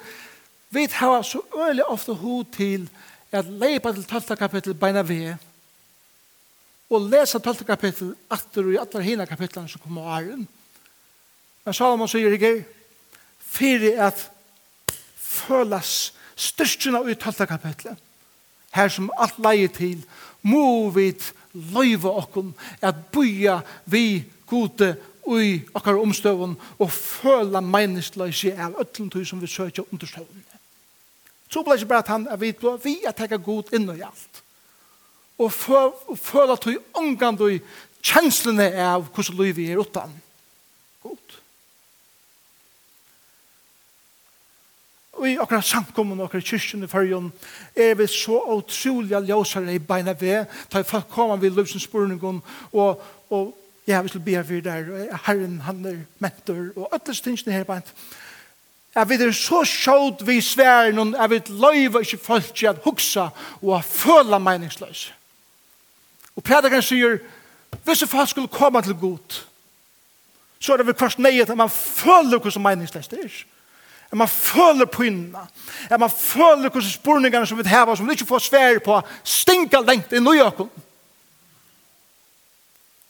vi 0.77 0.85
har 0.93 1.23
så 1.25 1.41
øyelig 1.57 1.85
ofte 1.89 2.13
hod 2.13 2.53
til 2.53 2.89
at 3.33 3.49
leipa 3.49 3.93
til 3.93 4.05
12. 4.05 4.37
kapittel 4.37 4.75
beina 4.75 5.03
ved, 5.03 5.37
og 6.91 7.09
lesa 7.11 7.39
12. 7.39 7.65
kapittel 7.67 8.15
atter 8.31 8.63
og 8.63 8.75
i 8.75 8.79
atter 8.79 9.01
hina 9.01 9.25
kapitlene 9.27 9.69
som 9.69 9.81
kommer 9.83 10.07
av 10.07 10.21
æren. 10.21 10.45
Men 11.65 11.75
Salomon 11.75 12.09
sier 12.09 12.35
ikke, 12.37 12.61
fyrir 13.41 13.99
at 14.07 14.21
føles 15.47 16.13
styrkjene 16.37 17.01
i 17.11 17.15
12. 17.15 17.47
kapitlet. 17.47 17.99
Her 18.77 18.89
som 18.93 19.11
alt 19.17 19.39
leier 19.41 19.73
til, 19.73 20.03
må 20.43 20.91
vi 20.95 21.13
løyve 21.73 22.13
okkom 22.21 22.53
at 22.85 22.99
boja 23.13 23.61
vi 23.87 24.25
gode 24.47 24.95
i 25.27 25.63
okkar 25.75 25.99
omstøvun 25.99 26.55
og 26.79 26.93
føla 26.93 27.63
meningsløysi 27.65 28.53
av 28.53 28.77
öllum 28.79 29.09
tøy 29.11 29.25
som 29.27 29.41
vi 29.43 29.51
søkja 29.51 29.87
understøvun. 29.91 30.45
Så 31.51 31.63
ble 31.65 31.79
ikke 31.79 31.89
bare 31.91 32.05
at 32.05 32.13
han 32.13 32.27
er 32.31 32.39
vidt 32.39 32.61
på, 32.61 32.77
vi 32.83 33.01
er 33.07 33.15
teka 33.17 33.39
god 33.43 33.73
inn 33.75 33.89
i 33.95 34.05
alt. 34.07 34.43
Og 35.39 35.53
føla 35.53 36.57
tøy 36.61 36.77
omgang 36.95 37.39
tøy 37.39 37.59
kjenslene 38.07 38.69
av 38.83 39.09
hvordan 39.11 39.41
løy 39.41 39.53
vi 39.57 39.71
er 39.73 39.83
utan. 39.83 40.13
God. 41.03 41.39
og 45.17 45.29
i 45.29 45.37
akkurat 45.41 45.65
samkommun 45.65 46.21
og 46.21 46.29
akkurat 46.29 46.45
kyrkjen 46.45 46.85
i 46.85 46.91
fyrjon 46.91 47.31
er 47.77 47.95
vi 47.97 48.07
så 48.11 48.37
utroliga 48.53 49.21
ljósare 49.25 49.75
i 49.75 49.79
beina 49.81 50.13
ved 50.21 50.45
ta 50.71 50.81
i 50.81 50.89
folk 50.89 51.09
koma 51.11 51.39
vi 51.41 51.49
løsens 51.49 51.87
spurningon 51.89 52.43
og, 52.73 53.03
og 53.31 53.55
ja, 53.87 54.03
vi 54.03 54.09
skal 54.09 54.21
be 54.21 54.37
her 54.37 54.61
der 54.61 55.17
herren 55.27 55.61
han 55.65 55.85
er 55.87 55.99
mentor 56.19 56.71
og 56.77 56.95
ötles 56.95 57.23
tingene 57.23 57.57
her 57.57 57.65
beint 57.65 57.93
at 58.97 59.09
vi 59.09 59.15
er 59.15 59.33
så 59.33 59.65
sjåd 59.65 60.25
vi 60.27 60.41
sværen 60.41 60.99
og 60.99 61.15
er 61.17 61.29
vi 61.29 61.41
løyva 61.49 62.01
ikke 62.05 62.19
folk 62.19 62.55
til 62.55 62.67
at 62.67 62.85
huksa 62.85 63.29
og 63.63 63.77
at 63.79 63.85
føla 63.85 64.39
meningsløs 64.39 65.13
og 66.37 66.43
prædikaren 66.43 66.83
sier 66.83 67.19
hvis 67.85 68.05
folk 68.09 68.29
skulle 68.29 68.49
komme 68.49 68.83
til 68.83 68.95
god 68.95 69.43
så 70.61 70.73
er 70.73 70.77
det 70.77 70.87
vel 70.87 70.97
kvart 70.99 71.19
nei 71.19 71.39
at 71.41 71.57
man 71.57 71.71
føler 71.71 72.41
hva 72.41 72.51
som 72.51 72.65
meningsløs 72.65 73.09
det 73.09 73.25
er 73.25 73.35
at 74.07 74.19
man 74.19 74.29
føler 74.29 74.87
pynene, 74.87 75.47
at 75.91 76.01
man 76.01 76.11
føler 76.11 76.71
hvordan 76.71 76.91
spurningene 76.91 77.47
som 77.47 77.59
vi 77.59 77.69
har, 77.69 77.95
som 77.95 78.07
vi 78.07 78.13
ikke 78.13 78.27
får 78.27 78.39
svær 78.39 78.79
på, 78.85 79.01
stinker 79.25 79.83
lengt 79.83 80.13
i 80.13 80.23
nøyøkken. 80.23 80.71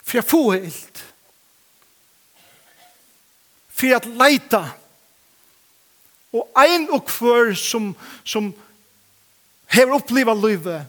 For 0.07 0.17
jeg 0.17 0.25
får 0.25 0.53
helt. 0.55 1.05
For 3.69 3.87
jeg 3.91 4.17
leita. 4.17 4.63
Og 6.33 6.49
ein 6.57 6.89
og 6.91 7.11
hver 7.11 7.55
som, 7.59 7.91
som 8.25 8.53
hever 9.73 9.99
oppleva 9.99 10.35
livet, 10.35 10.87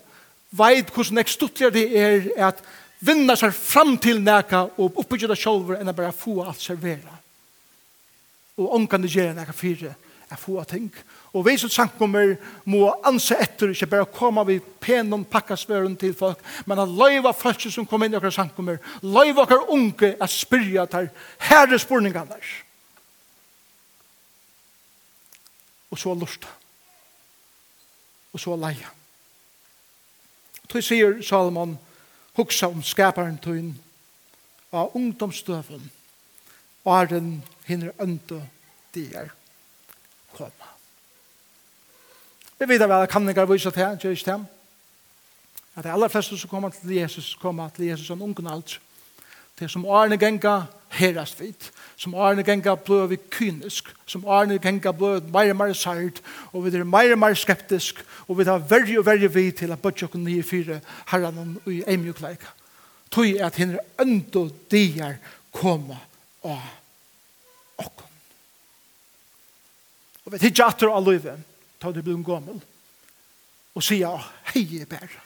veit 0.51 0.91
hvordan 0.93 1.19
jeg 1.19 1.33
stuttler 1.33 1.73
det 1.73 1.85
er 1.99 2.29
at 2.49 2.63
vinna 3.03 3.35
seg 3.37 3.53
fram 3.53 3.97
til 4.01 4.21
neka 4.23 4.67
og 4.77 5.01
oppbygge 5.03 5.29
det 5.29 5.39
sjolver 5.39 5.81
enn 5.81 5.91
å 5.91 5.95
bare 5.97 6.15
få 6.15 6.39
alt 6.45 6.61
servera 6.63 7.16
og 8.57 8.75
ångan 8.75 9.03
det 9.05 9.13
gjerne 9.13 9.45
jeg 9.45 9.55
fire 9.55 9.95
er 10.29 10.39
få 10.39 10.63
ting. 10.67 10.89
Og 11.33 11.45
vi 11.45 11.55
som 11.59 11.71
samkommer 11.71 12.35
må 12.67 12.89
anse 13.05 13.35
etter, 13.39 13.71
ikke 13.71 13.89
bare 13.91 14.09
komme 14.11 14.43
vi 14.47 14.59
pen 14.59 14.67
og 14.67 14.81
penom 14.81 15.25
pakkasvøren 15.25 15.95
til 15.95 16.15
folk, 16.15 16.41
men 16.65 16.79
at 16.79 16.89
løyva 16.89 17.31
folk 17.31 17.61
som 17.71 17.85
kommer 17.87 18.07
inn 18.07 18.15
i 18.15 18.19
okkar 18.19 18.35
samkommer, 18.35 18.79
løyva 19.01 19.45
okkar 19.45 19.69
unge 19.71 20.15
er 20.15 20.31
spyrja 20.31 20.85
til 20.91 21.09
herre 21.47 21.79
spurningene 21.79 22.27
der. 22.27 22.53
Og 25.91 25.99
så 25.99 26.13
lusta. 26.13 26.47
Og 28.33 28.39
så 28.39 28.55
leia. 28.59 28.91
så 30.71 30.81
sier 30.81 31.21
Salomon, 31.23 31.77
huksa 32.35 32.67
om 32.67 32.83
skaparen 32.83 33.37
tøyn, 33.39 33.77
av 34.73 34.91
ungdomsdøven, 34.95 35.91
og 36.83 36.91
er 37.01 37.07
den 37.07 37.29
hinner 37.67 37.93
ønda 38.01 38.41
dier 38.95 39.31
koma. 40.35 40.73
Vi 42.57 42.65
vet 42.65 42.81
vel 42.81 42.91
at 42.91 43.11
kanningar 43.11 43.45
vise 43.45 43.71
til, 43.71 43.97
gjør 44.01 44.15
ikke 44.15 44.23
til. 44.23 44.45
At 45.77 45.85
de 45.85 45.93
aller 45.93 46.09
fleste 46.09 46.37
som 46.37 46.49
kommer 46.49 46.73
til 46.73 46.95
Jesus, 46.95 47.35
kommer 47.41 47.69
til 47.69 47.85
Jesus 47.85 48.07
som 48.07 48.21
ungen 48.21 48.47
alt. 48.47 48.79
Det 49.59 49.69
som 49.71 49.85
årene 49.85 50.17
genga 50.17 50.61
herast 50.89 51.39
vidt, 51.39 51.71
som 51.97 52.13
årene 52.13 52.43
genga 52.45 52.75
blod 52.75 53.07
vi 53.09 53.17
kynisk, 53.31 53.89
som 54.05 54.25
årene 54.25 54.59
genga 54.61 54.91
blod 54.91 55.29
mer 55.33 55.49
og 55.49 55.57
mer 55.57 55.73
sært, 55.73 56.21
og 56.53 56.65
vi 56.65 56.77
er 56.77 56.83
mer 56.85 57.11
og 57.11 57.19
mer 57.19 57.33
skeptisk, 57.33 58.03
og 58.27 58.37
vi 58.37 58.45
tar 58.45 58.61
verre 58.69 58.99
og 58.99 59.05
verre 59.05 59.31
vidt 59.33 59.57
til 59.57 59.73
at 59.73 59.81
bøtja 59.81 60.05
okken 60.05 60.23
nye 60.23 60.43
fire 60.43 60.79
herran 61.11 61.57
og 61.65 61.73
i 61.73 61.83
eimjukleika. 61.87 62.53
Tøy 63.11 63.37
er 63.37 63.47
at 63.47 63.57
henne 63.57 63.81
øndo 64.01 64.47
dier 64.71 65.17
koma 65.53 65.97
og 66.43 66.61
Og 70.27 70.33
vi 70.33 70.41
tidsja 70.41 70.65
atter 70.67 70.91
av 70.91 71.05
løyve, 71.07 71.37
ta 71.79 71.93
det 71.95 72.01
blod 72.03 72.19
gommel, 72.27 72.57
og 73.77 73.83
sier, 73.85 74.25
hei 74.51 74.65
er 74.81 74.89
bæra. 74.89 75.21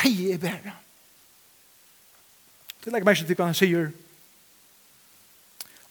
Hei 0.00 0.30
er 0.32 0.40
bæra. 0.40 0.72
Det 2.80 2.92
legger 2.92 3.04
meg 3.04 3.18
ikke 3.18 3.28
til 3.28 3.36
hva 3.36 3.50
han 3.50 3.58
sier. 3.58 3.90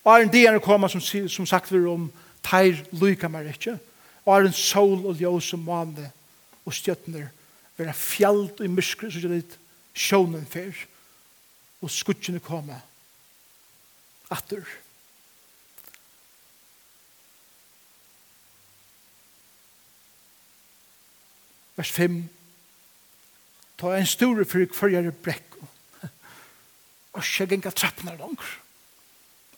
Og 0.01 0.11
er 0.15 0.25
en 0.25 0.33
dier 0.33 0.57
koma 0.65 0.89
som, 0.89 1.03
som 1.03 1.45
sagt 1.45 1.69
vi 1.69 1.83
om 1.85 2.09
teir 2.41 2.81
lyka 2.97 3.29
meg 3.29 3.51
ikke, 3.53 3.77
og 4.25 4.33
er 4.33 4.49
en 4.49 4.57
sol 4.57 5.03
og 5.05 5.21
ljøs 5.21 5.53
og 5.53 5.61
mane 5.67 6.09
og 6.65 6.73
stjøtner, 6.73 7.29
vera 7.77 7.93
fjallt 7.93 8.63
og 8.65 8.73
myskre, 8.73 9.11
så 9.13 9.21
gjør 9.21 9.37
det 9.37 9.59
sjånen 9.93 10.49
fyr, 10.49 10.73
og 11.85 11.93
skutsjene 11.93 12.41
koma 12.41 12.81
atter. 14.33 14.63
Atter 14.63 14.79
vers 21.77 21.91
5, 21.91 22.19
ta 23.77 23.95
en 23.97 24.07
stor 24.09 24.43
for 24.45 24.67
kvarjere 24.73 25.13
brekk, 25.25 25.57
og 27.13 27.21
ikke 27.21 27.49
genga 27.53 27.71
trappene 27.73 28.15
langer, 28.17 28.53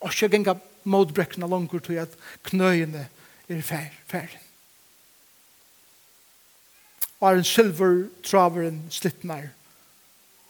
og 0.02 0.12
ikke 0.12 0.32
genga 0.34 0.56
modbrekkene 0.86 1.50
langer 1.50 1.84
til 1.84 2.02
at 2.04 2.16
knøyene 2.48 3.08
er 3.50 3.62
ferdig. 3.62 4.02
Fer. 4.10 4.32
Og 7.20 7.30
er 7.30 7.40
en 7.40 7.48
silver 7.48 8.08
traveren 8.26 8.84
slittnar, 8.94 9.50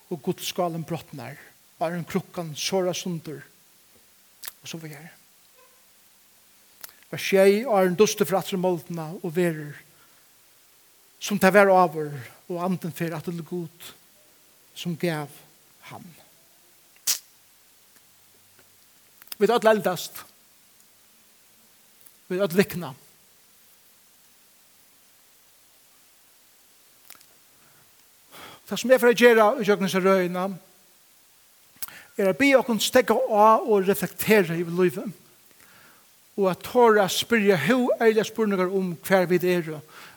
og 0.10 0.22
godskalen 0.26 0.84
brottnar, 0.84 1.38
og 1.80 1.88
er 1.88 1.98
en 1.98 2.08
krukkan 2.08 2.54
såra 2.58 2.94
sunder, 2.94 3.42
og 4.62 4.70
så 4.70 4.78
var. 4.82 5.12
Vers 7.12 7.30
6, 7.30 7.66
er 7.70 7.88
en 7.88 7.98
duste 7.98 8.26
for 8.26 8.40
atre 8.40 8.58
moldene 8.58 9.12
og 9.22 9.36
verer, 9.36 9.78
som 11.20 11.40
tar 11.40 11.54
vær 11.56 11.72
over 11.74 12.12
og 12.50 12.62
anden 12.64 12.94
for 12.94 13.16
at 13.16 13.26
det 13.26 13.40
er 13.40 13.50
god 13.50 13.92
som 14.76 14.98
gav 14.98 15.32
ham. 15.90 16.06
Vi 19.38 19.48
er 19.48 19.54
alle 19.56 19.72
eldast. 19.72 20.22
Vi 22.28 22.38
er 22.38 22.44
alle 22.44 22.58
vikna. 22.58 22.94
Det 28.70 28.80
som 28.80 28.92
er 28.92 29.02
for 29.02 29.12
å 29.12 29.18
gjøre 29.18 29.50
i 29.62 29.66
kjøkkenes 29.68 30.00
røyene 30.02 30.48
er 32.16 32.32
å 32.32 32.38
be 32.38 32.54
oss 32.58 32.88
stegge 32.88 33.14
av 33.14 33.68
og 33.68 33.86
reflektere 33.86 34.58
i 34.58 34.64
livet 34.66 35.22
og 36.36 36.50
at 36.52 36.64
tåra 36.68 37.06
spyrja 37.12 37.58
hva 37.64 37.96
ærlige 38.02 38.26
spurningar 38.28 38.72
om 38.76 38.94
hver 39.08 39.28
vi 39.30 39.40
er 39.54 39.70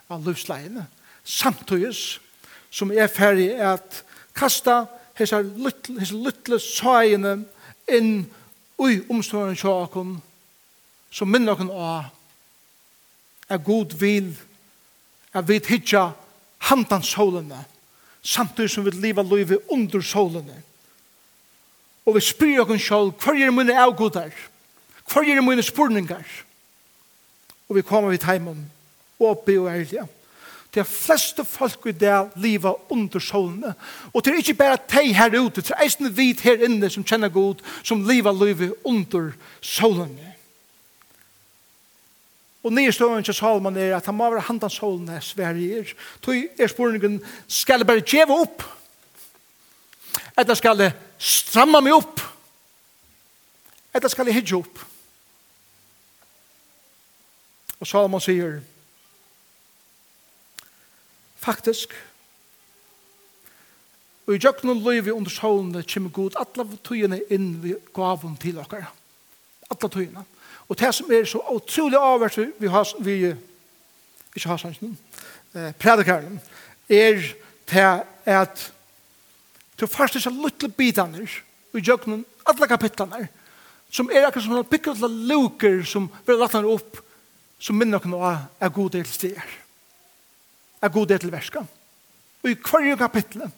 av 0.08 0.24
livsleiene, 0.26 0.86
samtidig 1.24 1.94
som 2.70 2.92
er 2.92 3.10
ferdig 3.12 3.50
at 3.60 4.02
kasta 4.36 4.84
hese 5.18 5.40
lytle, 5.42 5.98
hese 6.00 6.58
søyene 6.62 7.34
inn 7.92 8.26
ui 8.78 9.00
omstående 9.10 9.58
sjåkon 9.58 10.18
som 11.10 11.30
minner 11.32 11.56
okken 11.56 11.72
av 11.72 12.12
er 13.48 13.64
god 13.64 13.96
vil 14.00 14.30
er 15.34 15.44
vi 15.48 15.58
hitja 15.68 16.10
handan 16.68 17.02
solene 17.02 17.64
samtidig 18.22 18.70
som 18.70 18.84
vi 18.84 18.92
lever 18.96 19.26
livet 19.28 19.72
under 19.72 20.04
solene 20.04 20.62
og 22.04 22.16
vi 22.16 22.24
spyr 22.24 22.64
kun 22.68 22.80
sjål 22.80 23.12
hver 23.16 23.40
er 23.48 23.52
mine 23.52 23.76
avgodar 23.76 24.32
hver 25.12 25.24
er 25.24 25.40
mine 25.40 25.62
spurningar? 25.62 26.24
Og 27.68 27.76
vi 27.76 27.82
kommer 27.82 28.10
vidt 28.10 28.24
heimom, 28.24 28.64
åpe 29.20 29.58
og 29.60 29.68
ærlige. 29.70 30.06
Det 30.74 30.80
er 30.80 30.88
fleste 30.88 31.44
folk 31.48 31.86
i 31.88 31.92
det 31.96 32.30
livet 32.36 32.74
under 32.92 33.18
solene. 33.18 33.74
Og 34.12 34.24
det 34.24 34.32
er 34.32 34.36
ikke 34.42 34.54
bare 34.54 34.78
de 34.92 35.14
her 35.14 35.40
ute, 35.40 35.60
det 35.60 35.70
er 35.70 35.84
eisen 35.84 36.16
vi 36.16 36.32
her 36.42 36.64
inne 36.64 36.90
som 36.90 37.04
kjenner 37.04 37.32
god, 37.32 37.62
som 37.82 38.04
livet 38.08 38.36
livet 38.36 38.74
under 38.84 39.32
solene. 39.60 40.34
Og 42.62 42.72
nye 42.72 42.92
stående 42.92 43.22
til 43.22 43.34
Salman 43.34 43.76
er 43.76 43.96
at 43.96 44.06
han 44.06 44.14
må 44.14 44.28
være 44.30 44.44
handan 44.44 44.70
solene 44.70 45.20
Sverige. 45.22 45.86
Så 46.24 46.34
er 46.58 46.66
spørningen, 46.66 47.20
skal 47.48 47.80
jeg 47.80 47.86
bare 47.86 48.00
djeve 48.04 48.40
opp? 48.40 48.62
Eller 50.38 50.54
skal 50.54 50.82
jeg 50.82 50.92
stramme 51.18 51.80
meg 51.80 51.94
opp? 51.96 52.20
Eller 53.94 54.08
skal 54.08 54.28
jeg 54.28 54.34
hidje 54.34 54.58
opp? 54.58 54.82
Og 57.80 57.86
Salman 57.86 58.20
sier, 58.20 58.58
Faktisk, 61.48 61.94
og 64.28 64.34
i 64.36 64.40
jøkken 64.44 64.68
og 64.68 64.82
løyvi 64.84 65.10
under 65.10 65.32
sjålene 65.32 65.80
kommer 65.88 66.10
god 66.12 66.34
alle 66.36 66.64
tøyene 66.84 67.16
inn 67.32 67.46
ved 67.62 67.78
gaven 67.96 68.34
til 68.36 68.58
dere. 68.58 68.90
Alle 69.72 69.88
tøyene. 69.88 70.24
Og 70.68 70.76
det 70.76 70.90
som 70.92 71.08
er 71.08 71.24
så 71.24 71.40
utrolig 71.54 71.96
avhvert 71.96 72.36
vi 72.36 72.44
vi 72.58 72.68
har, 72.68 72.90
vi, 73.00 73.14
ikke 74.36 74.50
har 74.50 74.60
sannsyn, 74.60 74.92
eh, 75.54 75.72
predikeren, 75.80 76.40
er 76.88 77.22
til 77.66 78.02
at 78.26 78.72
til 79.78 79.88
først 79.88 80.14
disse 80.18 80.28
så 80.28 80.34
lytle 80.34 80.68
bitene 80.68 81.24
i 81.74 81.80
jøkkenen, 81.80 82.26
alle 82.46 82.68
kapitlene, 82.68 83.28
som 83.90 84.10
er 84.12 84.26
akkurat 84.26 84.44
som 84.44 84.64
pikkulle 84.64 85.08
luker 85.08 85.80
som 85.84 86.10
vil 86.26 86.36
lagt 86.36 86.54
opp, 86.54 87.00
som 87.58 87.76
minner 87.76 88.04
noe 88.04 88.34
av 88.60 88.72
god 88.74 88.90
del 88.98 89.06
steder 89.06 89.67
er 90.82 90.92
god 90.94 91.10
er 91.10 91.22
til 91.22 91.32
verska. 91.32 91.64
Og 92.42 92.50
i 92.50 92.56
hverje 92.56 92.96
kapitlet 92.96 93.50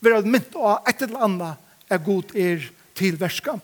vil 0.00 0.12
jeg 0.12 0.30
mynt 0.30 0.56
av 0.58 0.88
et 0.88 1.02
eller 1.06 1.22
annet 1.26 1.92
er 1.92 2.02
god 2.04 2.34
er 2.36 2.66
til 2.96 3.20
verska. 3.20 3.58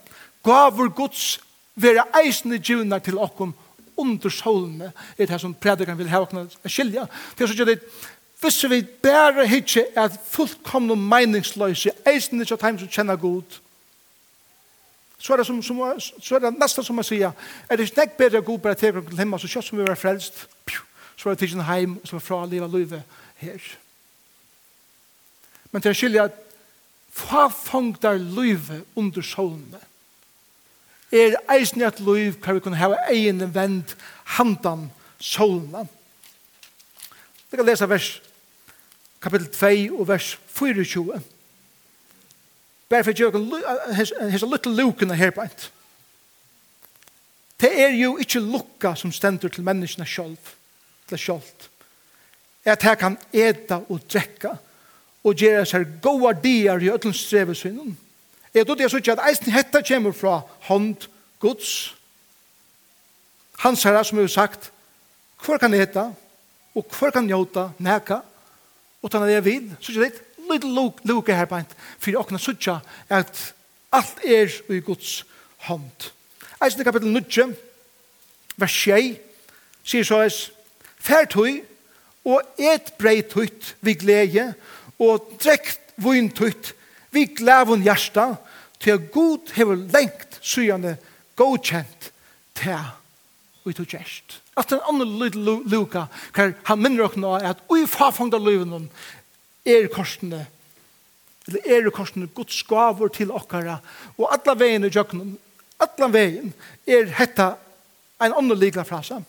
Gavur 0.44 0.90
gods 0.94 1.40
vil 1.74 1.98
jeg 1.98 2.24
eisne 2.24 2.58
djuna 2.58 2.98
til 2.98 3.18
okkom 3.18 3.54
under 3.96 4.32
solene 4.32 4.92
er 5.18 5.28
det 5.28 5.40
som 5.40 5.54
predikan 5.54 5.98
vil 5.98 6.10
ha 6.10 6.22
okna 6.24 6.46
skilja. 6.66 7.06
Det 7.36 7.44
er 7.44 7.52
så 7.52 7.58
gjør 7.58 7.74
det 7.74 7.80
Hvis 8.42 8.64
vi 8.70 8.82
bare 9.02 9.46
hitje 9.46 9.84
at 9.96 10.18
fullkomne 10.26 10.96
meningsløse 10.96 11.92
eisene 12.06 12.44
til 12.44 12.58
dem 12.58 12.78
som 12.78 12.88
kjenner 12.88 13.16
god, 13.16 13.60
så 15.18 15.32
er 15.32 15.36
det, 15.36 15.46
som, 15.46 15.62
som, 15.62 15.78
så 16.20 16.34
er 16.34 16.38
det 16.38 16.58
nesten 16.58 16.84
som 16.84 16.98
man 16.98 17.06
sier, 17.06 17.30
er 17.70 17.76
det 17.76 17.86
ikke 17.86 18.00
nek 18.00 18.16
bedre 18.18 18.40
god 18.42 18.58
bare 18.58 18.74
til 18.74 18.98
himmel, 19.18 19.38
så 19.38 19.46
kjøtt 19.46 19.68
som 19.68 19.78
vi 19.78 19.86
var 19.86 19.94
frelst, 19.94 20.48
pju, 20.66 20.82
så 21.22 21.28
var 21.28 21.34
det 21.34 21.38
tidsen 21.38 21.60
heim, 21.60 21.96
og 22.02 22.08
så 22.08 22.16
var 22.16 22.20
fra 22.20 22.46
livet 22.50 22.70
livet 22.70 23.02
her. 23.38 23.66
Men 25.70 25.82
til 25.82 25.94
å 25.94 25.94
skilje 25.94 26.24
at 26.26 26.38
hva 27.14 27.44
fangtar 27.46 28.18
livet 28.18 28.82
under 28.98 29.22
solene? 29.22 29.78
Er 31.14 31.36
eisen 31.54 31.84
et 31.86 32.00
liv 32.02 32.40
hva 32.42 32.56
vi 32.56 32.62
kunne 32.64 32.80
hava 32.80 32.98
egen 33.12 33.44
vend 33.54 33.92
handan 34.34 34.88
solene? 35.22 35.84
Vi 37.52 37.60
kan 37.60 37.68
lese 37.68 37.86
vers 37.86 38.08
kapittel 39.22 39.46
2 39.54 40.00
og 40.00 40.08
vers 40.08 40.32
24. 40.56 41.20
Bare 42.90 43.04
for 43.06 43.12
å 43.12 43.22
gjøre 43.22 43.92
hese 43.94 44.50
lytte 44.50 44.74
lukene 44.74 45.14
her 45.14 45.30
på 45.30 45.46
ent. 45.46 45.68
Det 47.62 47.70
er 47.78 47.94
jo 47.94 48.16
ikke 48.18 48.42
lukka 48.42 48.96
som 48.98 49.14
stender 49.14 49.52
til 49.52 49.62
menneskene 49.62 50.08
sjølv 50.08 50.50
det 51.12 51.20
sjalt. 51.20 51.68
At 52.64 52.82
her 52.82 52.98
kan 52.98 53.18
eta 53.32 53.80
og 53.88 54.02
drekka 54.06 54.56
og 55.22 55.38
gjøre 55.38 55.66
seg 55.66 55.98
gode 56.02 56.34
dier 56.42 56.82
i 56.82 56.90
ødelen 56.90 57.14
strevesynen. 57.14 57.96
Jeg 58.54 58.66
tror 58.66 58.76
det 58.76 58.84
er 58.84 58.92
så 58.92 59.00
at 59.14 59.22
eisen 59.30 59.52
hetta 59.52 59.80
kommer 59.86 60.12
fra 60.12 60.40
hånd 60.68 61.08
Guds. 61.40 61.94
Hans 63.62 63.82
herre 63.82 64.04
som 64.04 64.18
vi 64.18 64.26
har 64.26 64.34
sagt, 64.34 64.72
hvor 65.44 65.58
kan 65.58 65.74
eta 65.74 66.10
og 66.74 66.86
hvor 66.98 67.10
kan 67.10 67.24
njota 67.24 67.70
neka 67.78 68.20
og 69.02 69.10
tanna 69.10 69.26
det 69.26 69.34
jeg 69.40 69.44
vil, 69.44 69.70
så 69.80 69.92
ikke 69.92 70.04
det, 70.04 70.20
litt 70.50 70.64
luke 71.06 71.34
her 71.34 71.48
på 71.48 71.58
en, 71.58 71.68
for 71.98 72.18
åkna 72.20 72.38
sutja 72.38 72.78
at 73.10 73.54
alt 73.92 74.24
er 74.24 74.50
i 74.70 74.80
Guds 74.84 75.22
hånd. 75.66 76.10
Eisen 76.62 76.80
i 76.80 76.86
kapittel 76.86 77.12
9, 77.12 77.54
vers 78.56 78.76
6, 78.84 79.16
sier 79.84 80.06
så 80.06 80.20
eis, 80.22 80.40
Færtøy 81.02 81.62
og 82.24 82.42
et 82.58 82.92
brei 82.98 83.22
tøyt 83.26 83.74
vi 83.82 83.96
glede 83.98 84.52
og 85.02 85.26
drekk 85.42 85.74
vun 86.02 86.30
tøyt 86.30 86.72
vi 87.12 87.26
glavun 87.36 87.82
hjarta 87.84 88.34
til 88.82 89.02
god 89.14 89.52
hever 89.56 89.78
lengt 89.94 90.38
syane 90.40 90.96
godkjent 91.38 92.10
til 92.58 92.88
vi 93.62 93.74
tog 93.76 93.86
gjerst. 93.86 94.40
At 94.58 94.72
en 94.74 94.82
annen 94.90 95.18
lyd 95.20 95.36
luka 95.70 96.06
hver 96.34 96.54
han 96.66 96.82
minner 96.82 97.06
okna 97.06 97.38
at 97.52 97.62
ui 97.70 97.86
fafangda 97.86 98.38
luven 98.38 98.88
er 99.64 99.88
korsene 99.92 100.46
eller 101.46 101.62
er 101.66 101.90
korsene 101.94 102.28
gods 102.34 102.60
skavur 102.62 103.10
til 103.14 103.32
okkara 103.34 103.80
og 104.16 104.28
alla 104.30 104.54
veien 104.58 104.86
i 104.86 104.90
jøkkenen 104.92 105.36
alla 105.82 106.08
veien 106.12 106.52
er 106.86 107.10
hetta 107.18 107.54
en 108.22 108.34
annen 108.34 108.58
ligla 108.58 108.84
frasa 108.86 109.22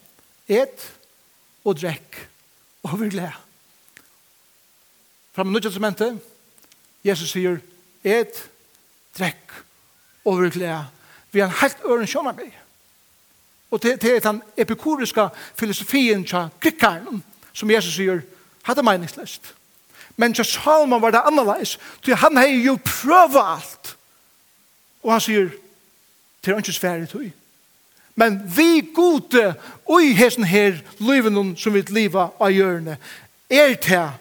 et 0.49 0.89
og 1.63 1.79
drekk 1.79 2.19
og 2.83 2.99
vi 3.01 3.09
glede. 3.09 3.33
Fram 5.33 5.47
med 5.47 5.61
testamentet, 5.61 6.19
Jesus 7.03 7.31
sier, 7.33 7.57
et, 8.03 8.49
drekk 9.17 9.53
og 10.25 10.43
vi 10.43 10.49
glede. 10.49 10.83
Vi 11.31 11.39
har 11.39 11.47
en 11.47 11.61
helt 11.61 11.77
øren 11.85 12.07
sjånarbeid. 12.07 12.51
Og 13.71 13.83
det, 13.83 14.01
det 14.01 14.15
er 14.15 14.19
den 14.19 14.41
epikuriske 14.57 15.29
filosofien 15.55 16.25
til 16.25 16.51
krikkeren, 16.61 17.23
som 17.53 17.71
Jesus 17.71 17.95
sier, 17.95 18.21
hadde 18.63 18.83
meningsløst. 18.83 19.53
Men 20.17 20.33
til 20.33 20.45
Salman 20.45 21.01
var 21.01 21.11
det 21.11 21.23
annerledes, 21.25 21.79
til 22.03 22.15
han 22.15 22.37
har 22.37 22.45
jo 22.45 22.77
prøvet 22.85 23.41
alt. 23.41 23.95
Og 25.03 25.11
han 25.11 25.21
sier, 25.21 25.49
til 26.43 26.53
han 26.53 26.61
ikke 26.61 26.73
svære 26.73 27.05
tog. 27.05 27.31
Men 28.15 28.41
vi 28.45 28.81
gode 28.93 29.53
og 29.89 30.03
i 30.03 30.13
hesten 30.13 30.45
her 30.45 30.77
liven 31.01 31.55
som 31.57 31.73
vi 31.73 31.81
liva 31.89 32.29
av 32.39 32.53
hjørne 32.53 32.97
er 33.49 33.73
til 33.81 34.11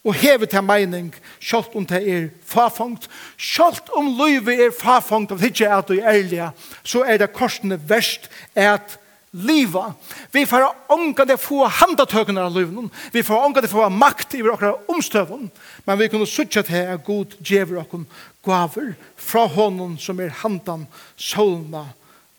og 0.00 0.16
hever 0.16 0.48
til 0.48 0.64
mening 0.64 1.10
sjalt 1.44 1.74
om 1.76 1.84
det 1.86 2.00
er 2.08 2.30
fafangt 2.48 3.06
sjalt 3.36 3.90
om 3.96 4.08
livet 4.18 4.62
er 4.64 4.72
fafangt 4.74 5.34
av 5.34 5.42
hitje 5.44 5.68
at 5.68 5.90
du 5.90 5.98
er 5.98 6.08
ærlige 6.14 6.48
så 6.82 7.04
er 7.04 7.20
det 7.20 7.34
korsene 7.36 7.78
verst 7.88 8.30
at 8.56 8.96
liva. 9.30 9.92
Vi 10.32 10.46
får 10.46 10.64
ånga 10.90 11.24
det 11.24 11.36
få 11.38 11.62
handatøkene 11.70 12.42
av 12.42 12.56
livet. 12.56 12.90
Vi 13.12 13.22
får 13.22 13.44
ånga 13.46 13.62
det 13.62 13.70
få 13.70 13.86
makt 13.94 14.34
i 14.34 14.42
våre 14.42 14.72
omstøvene. 14.90 15.50
Men 15.86 15.98
vi 16.00 16.08
kunne 16.10 16.26
suttje 16.26 16.64
til 16.66 16.90
at 16.96 17.04
god 17.06 17.36
djever 17.38 17.78
og 17.84 18.06
gaver 18.42 18.94
fra 19.14 19.46
hånden 19.46 19.94
som 20.02 20.20
er 20.20 20.34
handan 20.42 20.88
solna 21.16 21.86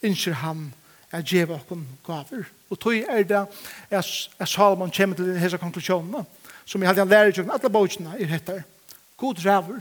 innskjer 0.03 0.41
han 0.41 0.71
at 1.11 1.27
djeva 1.27 1.57
okkom 1.59 1.83
gaver. 2.05 2.47
Og 2.69 2.79
tog 2.79 2.95
er 2.95 3.23
det 3.23 3.47
at 3.91 4.49
Salomon 4.49 4.91
kommer 4.91 5.15
til 5.15 5.39
hese 5.39 5.57
konklusjonene, 5.57 6.25
som 6.65 6.81
jeg 6.81 6.89
hadde 6.89 7.01
han 7.01 7.11
lærer 7.11 7.31
tjokken, 7.31 7.51
alle 7.53 7.69
bøkene 7.69 8.15
er 8.19 8.31
hettar, 8.31 8.63
god 9.17 9.45
ræver. 9.45 9.79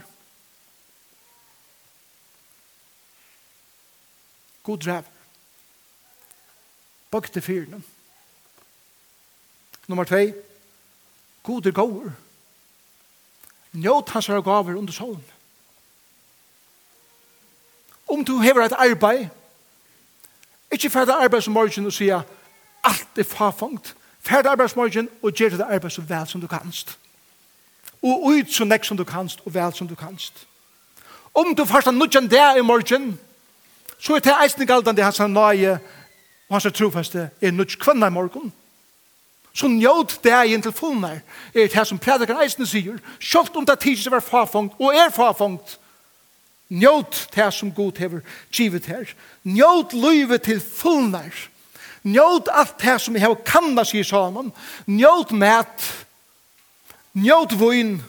God 4.62 4.86
ræver. 4.86 5.16
Bøk 7.10 7.32
til 7.32 7.42
fyrene. 7.42 7.82
Nummer 9.86 10.04
2. 10.04 10.16
God 11.42 11.66
er 11.66 11.70
gaver. 11.70 12.10
Njøt 13.72 14.08
hans 14.08 14.28
er 14.28 14.42
gaver 14.42 14.74
under 14.78 14.92
solen. 14.92 15.24
Om 18.10 18.24
du 18.24 18.38
hever 18.38 18.64
et 18.64 18.72
arbeid, 18.72 19.28
Ikke 20.72 20.90
ferdig 20.90 21.14
arbeidsmorgen 21.14 21.86
og 21.86 21.92
sier 21.92 22.22
alt 22.84 23.18
er 23.18 23.24
farfangt. 23.24 23.94
Ferdig 24.22 24.50
arbeidsmorgen 24.50 25.08
og 25.22 25.32
gjør 25.32 25.56
det 25.56 25.66
arbeid 25.66 25.90
så 25.90 26.02
vel 26.02 26.26
som 26.26 26.40
du 26.40 26.46
kanst. 26.46 26.98
Og 28.02 28.30
ut 28.30 28.52
så 28.52 28.64
nekk 28.64 28.84
som 28.84 28.96
du 28.96 29.04
kanst 29.04 29.42
og 29.44 29.54
vel 29.54 29.74
som 29.74 29.88
du 29.88 29.94
kanst. 29.94 30.46
Om 31.34 31.54
du 31.54 31.64
først 31.64 31.84
har 31.84 31.92
nødjan 31.92 32.30
det 32.30 32.58
i 32.58 32.62
morgen, 32.62 33.18
så 33.98 34.14
er 34.14 34.18
det 34.18 34.36
eisen 34.44 34.66
galdan 34.66 34.96
det 34.96 35.04
hans 35.04 35.20
nøye 35.20 35.78
og 36.48 36.54
hans 36.56 36.66
trofaste 36.74 37.30
er 37.40 37.50
nødj 37.50 37.76
kvann 37.78 38.06
i 38.06 38.10
morgen. 38.10 38.52
Så 39.52 39.68
njød 39.68 40.22
det 40.22 40.32
er 40.32 40.42
inn 40.46 40.62
til 40.62 40.72
fullnær 40.72 41.18
er 41.54 41.66
det 41.66 41.86
som 41.86 41.98
prædikar 41.98 42.42
eisen 42.42 42.66
sier, 42.66 42.98
sjølt 43.18 43.56
om 43.56 43.66
det 43.66 43.78
tidsi 43.78 44.10
var 44.10 44.20
farfangt 44.22 44.78
og 44.78 44.94
er 44.94 45.10
farfangt, 45.10 45.79
Njot 46.70 47.28
det 47.34 47.52
som 47.54 47.72
god 47.72 47.98
hever 47.98 48.20
givet 48.52 48.86
her. 48.86 49.08
Njøt 49.44 49.92
livet 49.92 50.42
til 50.42 50.60
fullnær. 50.60 51.34
Njot 52.02 52.48
alt 52.52 52.78
det 52.82 53.00
som 53.00 53.14
jeg 53.14 53.22
hever 53.22 53.42
kanna 53.44 53.84
sig 53.84 54.06
sammen. 54.06 54.52
Njot 54.86 55.32
mat. 55.32 56.06
Njot 57.14 57.58
vun. 57.58 58.02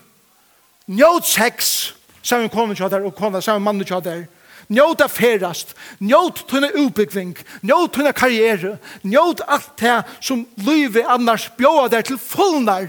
Njot 0.88 1.26
sex. 1.26 1.94
Sammen 2.22 2.50
kone 2.50 2.72
ikke 2.78 2.90
der 2.90 3.06
og 3.06 3.16
kone, 3.16 3.42
sammen 3.42 3.64
mann 3.64 3.82
ikke 3.82 4.02
der. 4.04 4.26
Njøt 4.70 5.02
av 5.02 5.10
ferast. 5.10 5.74
Njøt 6.00 6.46
tunne 6.48 6.70
utbyggving. 6.80 7.34
Njøt 7.66 7.92
tunne 7.98 8.14
karriere. 8.14 8.78
Njot 9.04 9.42
alt 9.48 9.74
det 9.82 10.04
som 10.22 10.46
livet 10.56 11.10
annars 11.10 11.50
bjóa 11.58 11.90
der 11.90 12.02
til 12.02 12.18
fullnær. 12.22 12.88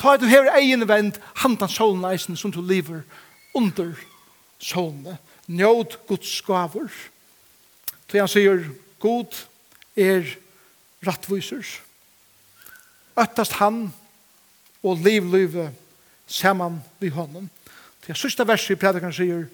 Ta 0.00 0.16
at 0.16 0.20
du 0.20 0.26
hever 0.26 0.56
egen 0.56 0.88
vend 0.88 1.20
handan 1.44 1.68
solen 1.68 2.08
eisen 2.10 2.36
som 2.36 2.50
du 2.50 2.62
lever 2.64 3.04
under 3.54 3.92
sånne. 4.62 5.18
Njød 5.50 5.98
Guds 6.08 6.32
gaver. 6.46 6.90
Så 8.08 8.20
han 8.20 8.28
sier, 8.28 8.66
God 9.00 9.34
er 9.96 10.26
rattviser. 11.06 11.64
Øttast 13.18 13.56
han 13.58 13.86
og 14.82 15.00
livlivet 15.04 15.72
saman 16.26 16.80
vi 17.00 17.08
honom. 17.12 17.48
Så 18.02 18.12
jeg 18.12 18.20
sørste 18.20 18.46
verset 18.48 18.76
i 18.76 18.80
predikaren 18.80 19.14
sier, 19.16 19.46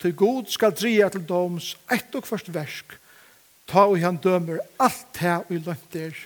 til 0.00 0.12
God 0.16 0.50
skal 0.52 0.74
dria 0.76 1.08
til 1.08 1.24
doms 1.24 1.72
ett 1.92 2.14
og 2.14 2.26
først 2.28 2.50
versk, 2.52 2.92
ta 3.66 3.86
og 3.88 4.00
han 4.02 4.18
dømer 4.22 4.60
alt 4.78 5.06
det 5.16 5.38
vi 5.48 5.60
lønt 5.60 5.96
er, 5.96 6.16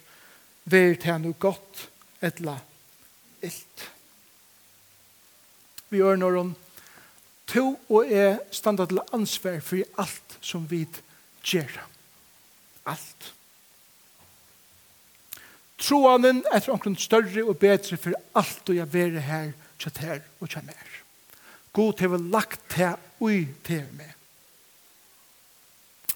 ver 0.65 0.97
det 0.99 1.17
nu 1.23 1.33
godt 1.39 1.87
etla 2.23 2.59
illt. 3.43 3.87
Vi 5.91 5.99
gjør 5.99 6.19
når 6.19 6.37
hun 6.39 6.51
to 7.51 7.75
og 7.91 8.11
jeg 8.11 8.39
standa 8.55 8.87
til 8.87 9.03
ansvar 9.15 9.61
for 9.65 10.01
alt 10.01 10.39
som 10.41 10.65
vi 10.71 10.85
gjør. 11.43 11.81
Alt. 12.87 13.33
Troanen 15.81 16.45
er 16.53 16.61
for 16.61 16.77
omkring 16.77 16.99
større 17.01 17.45
og 17.45 17.59
bedre 17.59 17.97
for 17.97 18.15
alt 18.37 18.69
og 18.69 18.77
jeg 18.77 18.93
være 18.93 19.25
her, 19.25 19.53
kjøtt 19.81 20.03
her 20.05 20.21
og 20.41 20.49
kjøtt 20.49 20.67
mer. 20.69 20.97
God 21.73 22.03
har 22.03 22.15
å 22.15 22.21
lagt 22.21 22.63
til 22.73 22.97
ui 23.23 23.47
til 23.65 23.87
meg. 23.97 24.15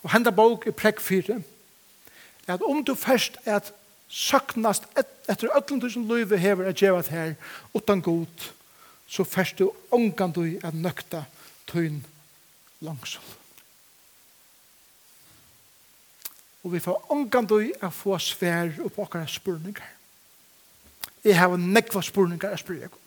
Og 0.04 0.12
henda 0.12 0.34
bok 0.34 0.66
i 0.68 0.74
prekk 0.74 1.00
4 1.00 1.40
at 2.44 2.60
om 2.60 2.82
du 2.84 2.92
først 2.94 3.38
er 3.46 3.56
at 3.56 3.70
søknast 4.12 4.84
etter 5.00 5.48
ötlundus 5.56 5.94
som 5.94 6.04
løyve 6.04 6.36
hever 6.36 6.68
at 6.68 6.76
gjeva 6.76 7.00
her 7.08 7.32
utan 7.72 8.02
god 8.04 8.50
så 9.06 9.24
først 9.24 9.58
du 9.58 9.70
ångan 9.92 10.32
du 10.32 10.44
er 10.44 10.74
nøkta 10.74 11.24
tøyn 11.70 12.00
langsom. 12.84 13.24
Og 16.64 16.72
vi 16.72 16.80
får 16.80 17.12
ångan 17.12 17.46
du 17.46 17.58
er 17.60 17.92
få 17.92 18.16
svær 18.18 18.72
opp 18.86 18.98
akkara 19.04 19.28
spurningar. 19.28 19.90
Jeg 21.24 21.36
har 21.38 21.56
nekva 21.56 22.02
spurningar 22.04 22.54
jeg 22.54 22.62
spyrir 22.64 22.92
god. 22.92 23.00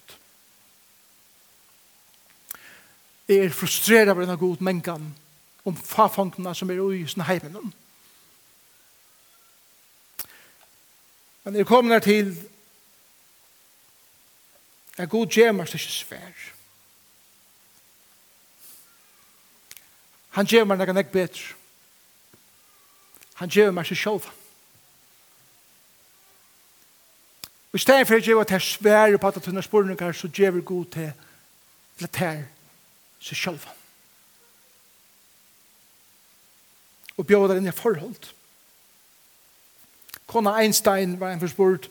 Jeg 3.28 3.44
er 3.44 3.54
frustrerad 3.54 4.14
av 4.14 4.22
denne 4.22 4.38
god 4.40 4.62
mengan 4.64 5.10
om 5.68 5.76
fafangna 5.76 6.54
som 6.56 6.70
er 6.72 6.80
ui 6.80 7.02
sin 7.10 7.26
heimen. 7.28 7.74
Men 11.44 11.56
jeg 11.60 11.68
kommer 11.68 12.00
til 12.04 12.32
er 14.98 15.06
god 15.06 15.28
gjemmer 15.28 15.66
seg 15.66 15.82
ikke 15.82 15.94
svær. 15.94 16.44
Han 20.38 20.46
gjemmer 20.46 20.78
meg 20.78 20.94
nek 20.94 21.12
bedre. 21.14 21.54
Han 23.38 23.50
gjemmer 23.50 23.80
meg 23.80 23.90
seg 23.90 23.98
sjølv. 23.98 24.28
Og 27.72 27.80
i 27.80 27.84
stedet 27.84 28.08
for 28.08 28.18
at 28.18 28.28
jeg 28.28 28.38
var 28.38 28.48
til 28.50 28.62
svære 28.62 29.18
på 29.18 29.28
at 29.28 29.46
hun 29.46 29.56
har 29.56 29.66
spørninger, 29.66 30.12
så 30.12 30.28
gjør 30.28 30.62
god 30.62 30.86
til 30.86 31.12
til 31.98 32.10
her 32.16 32.44
seg 33.20 33.38
sjølv. 33.38 33.68
Og 37.18 37.26
bjør 37.26 37.48
der 37.48 37.58
inn 37.62 37.70
i 37.70 37.74
forhold. 37.74 38.30
Kona 40.28 40.58
Einstein 40.62 41.20
var 41.20 41.32
en 41.32 41.40
forspurt, 41.42 41.90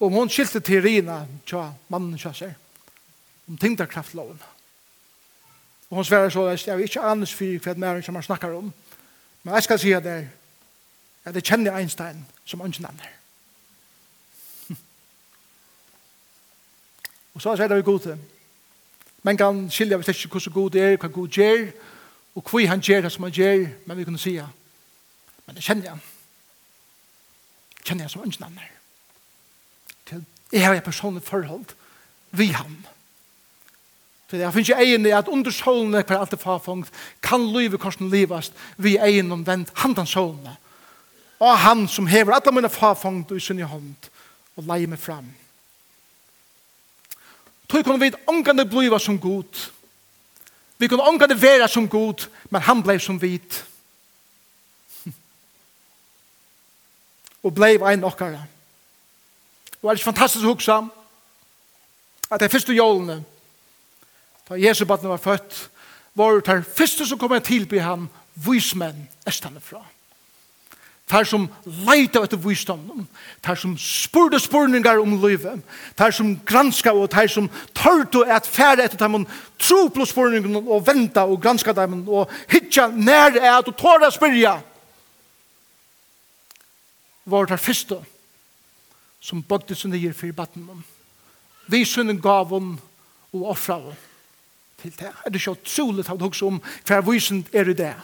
om 0.00 0.12
hon 0.12 0.30
skilte 0.32 0.60
til 0.64 0.82
Rina, 0.82 1.26
tja 1.46 1.66
mannen 1.92 2.18
tja 2.18 2.32
seg 2.32 2.54
om 3.50 3.58
tyngdarkraftloven. 3.58 4.40
Og 5.90 5.96
hon 5.96 6.04
sverar 6.04 6.30
så 6.30 6.46
jeg 6.54 6.76
vil 6.76 6.86
ikke 6.86 7.02
annars 7.04 7.34
for 7.34 7.64
hva 7.64 7.74
mer 7.76 8.00
som 8.02 8.14
man 8.14 8.22
snakkar 8.22 8.54
om. 8.54 8.72
Men 9.42 9.54
jeg 9.54 9.62
skal 9.62 9.78
si 9.78 9.92
at 9.92 10.04
jeg, 10.04 10.28
at 11.24 11.34
jeg 11.34 11.44
kjenner 11.44 11.76
Einstein 11.76 12.26
som 12.44 12.60
ønsken 12.60 12.86
andre. 12.86 13.10
Og 17.34 17.42
så 17.42 17.56
sier 17.56 17.68
det 17.68 17.76
vi 17.76 17.88
god 17.90 18.00
til. 18.00 18.18
Men 19.22 19.36
kan 19.36 19.70
skilja 19.70 19.96
vi 19.96 20.04
ikke 20.08 20.28
hvordan 20.28 20.52
god 20.52 20.74
er, 20.74 20.96
hva 20.96 21.08
god 21.08 21.28
gjør, 21.28 21.70
og 22.34 22.50
hva 22.50 22.66
han 22.66 22.80
gjør 22.80 23.00
det 23.00 23.12
som 23.12 23.24
han 23.26 23.32
gjør, 23.32 23.66
men 23.86 23.98
vi 23.98 24.04
kunne 24.04 24.18
si 24.18 24.40
Men 25.46 25.56
det 25.56 25.64
kjenner 25.64 25.88
han. 25.90 26.00
Kjenner 27.84 28.02
han 28.04 28.10
som 28.10 28.22
ønsken 28.22 28.46
andre. 28.46 28.79
Jeg 30.52 30.66
har 30.66 30.74
et 30.74 30.84
personlig 30.84 31.22
forhold 31.22 31.66
vi 32.30 32.46
ham. 32.46 32.76
Så 34.30 34.36
jeg 34.36 34.52
finner 34.52 34.68
ikke 34.68 34.82
egen 34.84 35.06
i 35.06 35.14
at 35.14 35.28
under 35.28 35.50
solen 35.50 35.94
hver 35.94 36.18
alt 36.20 36.32
er 36.32 36.38
farfungt, 36.38 36.90
kan 37.22 37.48
livet 37.50 37.80
korsen 37.80 38.10
livast, 38.10 38.52
vi 38.76 38.96
egen 38.96 39.32
om 39.32 39.40
omvendt 39.40 39.72
handen 39.74 40.06
solen. 40.06 40.48
Og 41.40 41.58
han 41.58 41.88
som 41.88 42.06
hever 42.06 42.36
alle 42.36 42.52
mine 42.54 42.70
farfungt 42.70 43.32
i 43.34 43.40
sin 43.40 43.62
hånd, 43.62 44.10
og 44.56 44.64
leier 44.68 44.86
meg 44.86 44.98
fram. 45.02 45.26
Tog 47.70 47.84
kunne 47.84 48.00
vi 48.00 48.12
ångande 48.26 48.64
bliva 48.70 48.98
som 48.98 49.18
god. 49.18 49.70
Vi 50.78 50.88
kunne 50.88 51.08
ångande 51.08 51.42
være 51.42 51.68
som 51.68 51.88
god, 51.88 52.28
men 52.50 52.62
han 52.62 52.82
blei 52.82 52.98
som 52.98 53.18
vit. 53.22 53.64
Og 57.42 57.54
blei 57.54 57.78
ein 57.82 58.04
okkara. 58.04 58.46
Det 59.80 59.88
var 59.88 59.96
ikke 59.96 60.10
fantastisk 60.10 60.44
å 60.44 60.52
huske 60.52 60.74
at 62.30 62.42
det 62.42 62.50
første 62.52 62.74
jålene, 62.76 63.22
da 64.44 64.58
Jesu 64.60 64.84
badne 64.84 65.08
var 65.08 65.22
født, 65.22 65.56
var 66.14 66.36
det 66.36 66.52
her 66.52 66.60
første 66.76 67.06
som 67.08 67.18
kom 67.18 67.32
til 67.40 67.64
på 67.66 67.80
ham, 67.80 68.10
vismenn 68.36 69.08
estane 69.26 69.60
fra. 69.64 69.80
Tar 71.08 71.24
som 71.24 71.48
leita 71.64 72.20
etter 72.22 72.38
visdom, 72.38 73.06
tar 73.42 73.56
som 73.58 73.72
spurde 73.80 74.38
spurningar 74.38 75.00
om 75.00 75.16
livet, 75.24 75.64
tar 75.96 76.12
som 76.14 76.36
granska 76.46 76.92
og 76.92 77.08
tar 77.10 77.26
som 77.32 77.48
tørte 77.74 78.22
at 78.30 78.46
fære 78.46 78.84
etter 78.84 79.00
dem, 79.00 79.24
tro 79.58 79.88
på 79.88 80.06
spurningar 80.06 80.60
og 80.60 80.86
venta 80.86 81.24
og 81.24 81.40
granska 81.42 81.72
dem, 81.72 82.04
og 82.06 82.30
hitja 82.52 82.86
nær 82.92 83.40
at 83.56 83.66
og 83.72 83.80
tåra 83.80 84.12
spyrja. 84.12 84.58
Var 87.24 87.46
det 87.48 87.56
her 87.56 87.64
første 87.64 88.04
som 89.20 89.42
bøgde 89.42 89.76
seg 89.76 89.92
nye 89.92 90.12
for 90.16 90.32
batten 90.36 90.68
om. 90.72 90.84
Vi 91.70 91.84
sønnen 91.84 92.20
gav 92.20 92.52
om 92.52 92.78
og 93.32 93.50
offra 93.52 93.76
om 93.78 93.98
til 94.80 94.94
det. 94.98 95.12
Er 95.24 95.30
det 95.30 95.42
så 95.42 95.50
utrolig 95.50 96.08
at 96.08 96.20
hun 96.20 96.32
om 96.46 96.62
hver 96.86 97.00
vysen 97.00 97.46
er 97.52 97.68
i 97.68 97.74
det? 97.76 97.94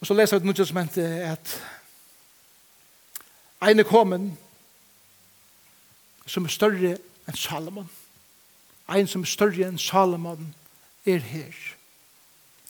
Og 0.00 0.06
så 0.06 0.14
leser 0.14 0.38
vi 0.42 0.50
noe 0.50 0.64
som 0.66 0.74
mente 0.74 1.02
at 1.22 1.52
en 3.62 3.78
er 3.78 3.86
kommet 3.86 4.32
som 6.26 6.44
er 6.44 6.50
større 6.50 6.96
enn 7.30 7.38
Salomon. 7.38 7.90
En 8.90 9.06
som 9.06 9.22
er 9.22 9.30
større 9.30 9.68
enn 9.68 9.78
Salomon 9.78 10.48
er 11.06 11.22
her 11.22 11.54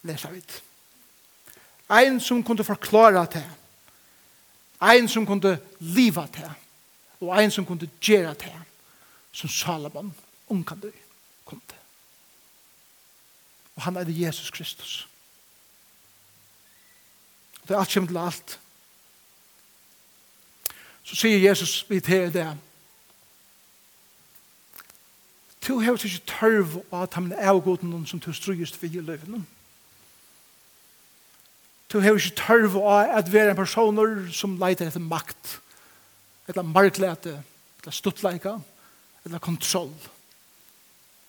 lesa 0.03 0.31
vi. 0.31 0.43
Ein 1.91 2.21
som 2.21 2.43
kunde 2.45 2.65
forklara 2.65 3.25
det. 3.25 3.51
Ein 4.81 5.09
som 5.09 5.27
kunde 5.27 5.59
liva 5.81 6.27
det. 6.27 6.51
Og 7.21 7.43
ein 7.43 7.51
som 7.51 7.67
kunde 7.67 7.91
gjera 8.01 8.35
det. 8.35 8.55
Som 9.33 9.49
Salomon 9.49 10.15
unkande 10.49 10.93
kunde. 11.45 11.75
Og 13.77 13.83
han 13.83 13.97
er 13.97 14.05
Jesus 14.09 14.51
Kristus. 14.51 15.09
Og 17.63 17.69
det 17.69 17.75
er 17.75 17.79
alt 17.79 17.89
kjem 17.89 18.07
til 18.07 18.17
alt. 18.17 18.59
Så 21.03 21.17
sier 21.17 21.39
Jesus 21.39 21.91
vi 21.91 22.01
til 22.01 22.33
det. 22.35 22.59
Tu 25.63 25.79
hevur 25.79 26.05
ikki 26.05 26.19
tørv 26.27 26.81
á 26.91 27.07
tamna 27.07 27.39
avgóðunum 27.39 28.07
sum 28.07 28.21
tu 28.21 28.33
strugist 28.33 28.81
við 28.83 28.99
í 28.99 29.43
Du 31.93 32.01
har 32.01 32.17
ikke 32.17 32.37
tørv 32.41 32.79
av 32.81 33.19
at 33.19 33.29
være 33.29 33.53
en 33.53 33.59
person 33.59 33.99
som 34.33 34.57
leiter 34.61 34.89
etter 34.89 35.03
makt, 35.05 35.59
etter 36.49 36.65
marklete, 36.65 37.35
etter 37.81 37.93
stuttleika, 37.93 38.55
etter 39.27 39.43
kontroll, 39.45 39.93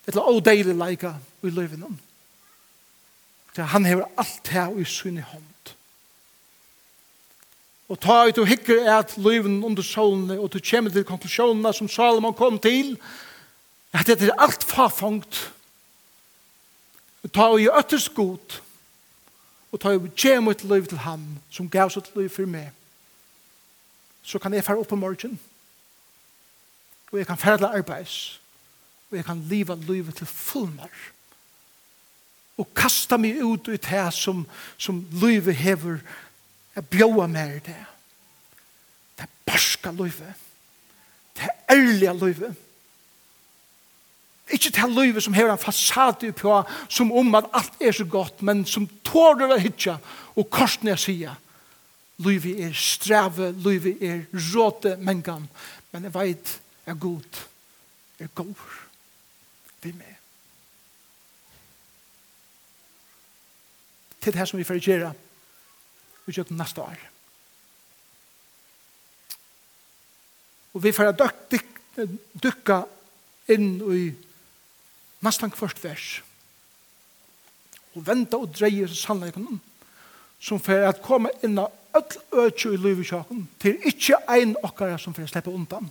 etter 0.08 0.24
ådeilig 0.24 0.76
leika 0.80 1.12
i 1.44 1.52
løyvinnen. 1.52 2.00
Han 3.60 3.84
har 3.84 4.08
alt 4.16 4.48
her 4.50 4.72
i 4.80 4.86
sin 4.88 5.20
hånd. 5.20 5.74
Og 7.92 8.00
ta 8.00 8.24
ut 8.24 8.40
og 8.40 8.48
hikker 8.48 8.88
at 8.88 9.12
løyvinnen 9.20 9.62
under 9.68 9.84
solene, 9.84 10.40
og 10.40 10.48
du 10.52 10.58
kommer 10.64 10.90
til 10.90 11.04
konklusjonene 11.04 11.72
som 11.76 11.88
Salomon 11.92 12.34
kom 12.34 12.56
til, 12.58 12.96
at 13.92 14.08
det 14.08 14.30
er 14.30 14.40
alt 14.40 14.64
farfangt. 14.64 15.50
Ta 17.28 17.52
og 17.52 17.60
i 17.60 17.68
øttes 17.68 18.08
godt, 18.08 18.63
og 19.74 19.80
ta 19.82 19.90
og 19.98 20.06
tje 20.14 20.36
mitt 20.38 20.62
liv 20.70 20.86
til 20.86 21.00
ham, 21.02 21.22
som 21.50 21.66
gav 21.70 21.90
sitt 21.90 22.12
liv 22.14 22.28
for 22.30 22.46
meg, 22.46 22.70
så 24.22 24.38
kan 24.38 24.54
jeg 24.54 24.64
fære 24.64 24.84
opp 24.84 24.92
på 24.92 24.98
morgen, 24.98 25.34
og 27.10 27.18
jeg 27.18 27.26
kan 27.26 27.38
fære 27.38 27.58
til 27.58 27.72
arbeids, 27.80 28.40
og 29.10 29.18
jeg 29.18 29.26
kan 29.26 29.42
liva 29.50 29.74
livet 29.74 30.14
til 30.16 30.30
fullmer 30.30 31.02
og 32.54 32.68
kasta 32.76 33.16
meg 33.18 33.40
ut 33.42 33.66
i 33.72 33.80
det 33.82 34.04
som, 34.14 34.44
som 34.78 35.00
livet 35.18 35.56
hever, 35.58 35.98
jeg 36.74 36.86
bjøver 36.86 37.26
meg 37.26 37.56
i 37.56 37.62
det. 37.66 37.80
Det 39.18 39.26
er 39.26 39.32
barska 39.46 39.90
livet, 39.90 40.44
det 41.34 41.48
er 41.48 41.74
ærlige 41.74 42.14
livet, 42.20 42.54
Ikke 44.52 44.70
til 44.70 44.92
livet 44.92 45.24
som 45.24 45.34
har 45.34 45.48
en 45.48 45.58
fasade 45.58 46.32
på, 46.36 46.58
som 46.88 47.12
om 47.12 47.34
at 47.34 47.48
alt 47.52 47.80
er 47.80 47.92
så 47.92 48.04
godt, 48.04 48.42
men 48.42 48.64
som 48.68 48.88
tårer 49.04 49.54
å 49.54 49.60
hitja, 49.60 49.96
og 50.36 50.50
korsene 50.52 50.92
jeg 50.92 51.00
sier, 51.00 51.38
livet 52.24 52.60
er 52.66 52.74
strave, 52.76 53.52
livet 53.64 54.02
er 54.04 54.26
råte 54.52 54.96
mengan, 55.00 55.48
men 55.92 56.04
jeg 56.08 56.14
vet 56.14 56.52
er 56.86 56.98
god, 57.00 57.40
er 58.20 58.28
god, 58.34 58.66
vi 59.82 59.92
med. 59.92 60.12
Til 64.20 64.32
det 64.32 64.40
her 64.40 64.48
som 64.48 64.60
vi 64.60 64.68
får 64.68 64.80
gjøre, 64.80 65.10
vi 66.26 66.36
gjør 66.36 66.52
neste 66.56 66.84
år. 66.84 67.00
Og 70.74 70.82
vi 70.84 70.92
får 70.92 71.12
dykka 72.42 72.78
inn 73.54 73.76
i 73.94 74.04
nesten 75.24 75.52
kvart 75.54 75.80
vers. 75.84 76.20
Og 77.94 78.04
venta 78.06 78.40
og 78.40 78.52
dreie 78.54 78.88
seg 78.88 78.98
sannleikene 78.98 79.60
som 80.44 80.60
for 80.60 80.84
at 80.84 81.02
komme 81.04 81.32
inn 81.46 81.58
av 81.60 81.72
öll 81.94 82.48
øtju 82.48 82.74
i 82.74 82.80
livet 82.80 83.28
til 83.62 83.76
ikkje 83.86 84.18
ein 84.28 84.56
okkara 84.66 84.98
som 84.98 85.14
for 85.14 85.24
å 85.24 85.30
slippe 85.30 85.52
undan. 85.52 85.86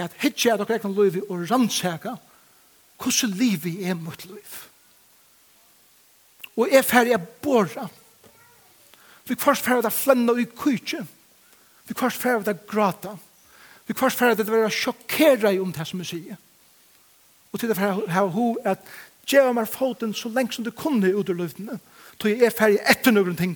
At 0.00 0.16
hitje 0.22 0.54
at 0.54 0.62
okkara 0.64 0.80
ekan 0.80 0.96
livet 0.96 1.28
og 1.28 1.44
rannsaka 1.50 2.16
hvordan 2.98 3.36
livet 3.38 3.84
er 3.84 3.94
mot 3.94 4.24
liv. 4.24 4.54
Og 6.56 6.70
er 6.70 6.86
ferdig 6.86 7.16
å 7.16 7.22
borra. 7.42 7.88
Vi 9.26 9.36
kvart 9.36 9.62
ferdig 9.64 9.90
å 9.90 9.94
flenna 9.94 10.34
i 10.38 10.46
kujtje. 10.46 11.02
Vi 11.88 11.96
kvart 11.96 12.16
ferdig 12.16 12.54
å 12.54 12.66
grata. 12.70 13.14
Vi 13.86 13.96
kvart 13.96 14.16
ferdig 14.16 14.44
det 14.44 14.52
være 14.52 14.72
sjokkera 14.72 15.52
i 15.52 15.60
om 15.60 15.72
det 15.74 15.86
som 15.88 16.00
vi 16.00 16.08
sier 16.08 16.40
og 17.54 17.60
til 17.60 17.70
det 17.70 17.76
for 17.78 18.10
her 18.10 18.30
ho 18.34 18.46
at 18.66 18.82
gjeva 19.26 19.52
meg 19.54 19.70
foten 19.70 20.14
så 20.14 20.28
lengt 20.28 20.56
som 20.56 20.64
du 20.66 20.72
kunne 20.74 21.12
ut 21.14 21.28
ur 21.30 21.38
løftene 21.38 21.78
tog 22.18 22.30
jeg 22.30 22.42
er 22.42 22.54
ferdig 22.54 22.80
etter 22.90 23.14
noen 23.14 23.36
ting 23.38 23.54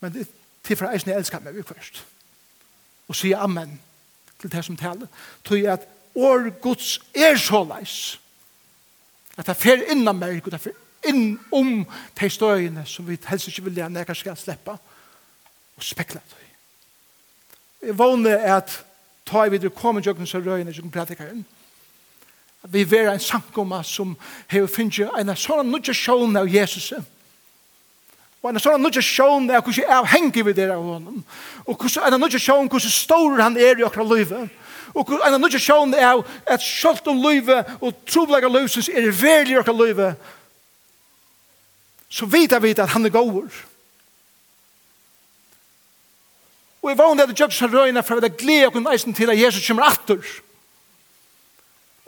men 0.00 0.12
det 0.12 0.28
til 0.62 0.76
for 0.76 0.92
eisen 0.92 1.10
jeg 1.10 1.18
elsker 1.18 1.40
meg 1.40 1.56
vi 1.56 1.64
først 1.66 2.02
og 3.08 3.16
sier 3.16 3.40
amen 3.40 3.78
til 4.40 4.52
det 4.52 4.64
som 4.64 4.76
taler 4.76 5.08
tog 5.44 5.58
jeg 5.58 5.72
at 5.72 5.88
år 6.14 6.50
Guds 6.60 6.98
er 7.14 7.36
så 7.40 7.64
leis 7.64 8.20
at 9.38 9.48
det 9.48 9.56
fer 9.56 9.86
innan 9.90 10.20
meg 10.20 10.44
og 10.44 10.52
det 10.52 10.60
fer 10.60 10.76
inn 11.08 11.38
om 11.56 11.86
de 12.20 12.28
støyene 12.28 12.84
som 12.86 13.06
vi 13.08 13.16
helst 13.24 13.48
ikke 13.48 13.62
vil 13.70 13.78
gjøre, 13.80 13.88
når 13.90 14.14
skal 14.14 14.36
slippe 14.36 14.76
og 14.76 15.86
spekla 15.86 16.20
det 16.20 17.88
jeg 17.88 17.96
vågner 17.98 18.44
at 18.58 18.84
ta 19.24 19.46
i 19.46 19.50
videre 19.50 19.72
kommer 19.72 20.04
jøkken 20.04 20.28
så 20.28 20.42
røyene 20.44 20.74
som 20.76 20.92
pratikeren 20.92 21.44
vi 22.62 22.84
vera 22.84 23.12
en 23.12 23.20
sankoma 23.20 23.82
som 23.84 24.16
hever 24.48 24.68
finnje 24.68 25.08
en 25.16 25.32
sånn 25.36 25.70
nudja 25.72 25.94
sjån 25.96 26.36
av 26.36 26.48
Jesus 26.48 26.92
og 26.92 28.50
en 28.50 28.60
sånn 28.60 28.82
nudja 28.84 29.02
sjån 29.04 29.48
av 29.48 29.62
hvordan 29.64 29.80
jeg 29.80 29.96
avhenger 29.96 30.44
vi 30.44 30.56
der 30.56 30.74
av 30.74 30.84
honom 30.84 31.22
og 31.64 31.86
en 31.88 32.18
nudja 32.20 32.40
sjån 32.40 32.68
hvordan 32.68 32.92
stor 32.92 33.40
han 33.40 33.56
er 33.56 33.80
i 33.80 33.86
okra 33.86 34.04
livet 34.04 34.52
og 34.92 35.14
en 35.16 35.38
nudja 35.40 35.60
sjån 35.62 35.96
av 35.96 36.26
at 36.44 36.64
sjålt 36.64 37.08
om 37.08 37.24
livet 37.24 37.72
og 37.80 37.96
trovlega 38.04 38.52
løsens 38.52 38.92
er 38.92 39.08
verlig 39.08 39.56
i 39.56 39.62
okra 39.62 39.76
livet 39.80 40.30
så 42.10 42.28
vita 42.28 42.60
vi 42.60 42.74
at 42.76 42.92
han 42.92 43.08
er 43.08 43.16
gåur 43.16 43.48
og 46.80 46.88
jeg 46.92 47.00
vann 47.00 47.16
det 47.16 47.30
at 47.30 47.40
jeg 47.40 47.72
røyna 47.72 48.04
for 48.04 48.20
at 48.20 48.28
jeg 48.28 48.38
gleder 48.44 48.68
okken 48.68 48.92
eisen 48.92 49.16
til 49.16 49.32
at 49.32 49.40
Jesus 49.40 49.64
kommer 49.64 49.88
atter 49.88 50.20
og 50.20 50.49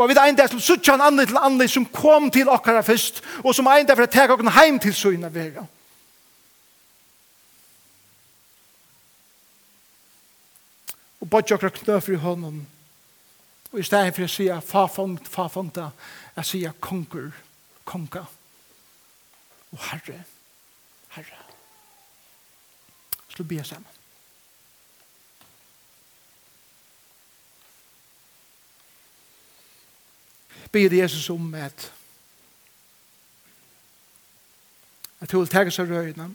Og 0.02 0.08
vi 0.08 0.16
ein 0.18 0.34
dag 0.34 0.48
som 0.50 0.60
suttja 0.60 0.96
en 0.96 1.04
andre 1.06 1.26
til 1.30 1.38
andre 1.38 1.68
som 1.70 1.84
kom 1.86 2.30
til 2.30 2.48
okkara 2.50 2.80
først, 2.82 3.20
og 3.44 3.54
som 3.54 3.68
ein 3.70 3.86
dag 3.86 3.96
for 3.96 4.08
å 4.08 4.10
ta 4.10 4.24
okkara 4.26 4.54
heim 4.56 4.80
til 4.82 4.94
søgna 4.94 5.30
vera. 5.30 5.62
Og 11.22 11.30
bort 11.30 11.54
okkara 11.54 11.70
knøfri 11.76 12.18
hånden, 12.18 12.66
og 13.70 13.78
i 13.78 13.86
stedet 13.86 14.16
for 14.18 14.26
å 14.26 14.32
si 14.34 14.50
fafongt, 14.66 15.30
fafonta, 15.30 15.92
jeg 16.36 16.50
sier 16.50 16.76
konger, 16.82 17.30
konga, 17.86 18.26
og 19.70 19.86
herre, 19.86 20.24
herre. 21.14 21.42
Slå 23.30 23.46
be 23.46 23.62
sammen. 23.64 24.01
byr 30.72 30.94
Jesus 30.96 31.30
om 31.30 31.54
at 31.54 31.92
at 35.22 35.30
du 35.30 35.38
vil 35.38 35.50
tega 35.50 35.70
seg 35.70 35.90
røyene 35.90 36.32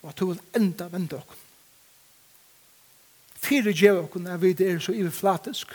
og 0.00 0.08
at 0.08 0.16
du 0.16 0.30
vil 0.30 0.40
enda 0.56 0.86
vende 0.88 1.18
dere. 1.18 1.38
Fyre 3.40 3.74
gjør 3.76 4.06
dere 4.06 4.22
når 4.24 4.40
vi 4.40 4.52
er 4.64 4.78
så 4.80 4.94
iverflatisk 4.96 5.74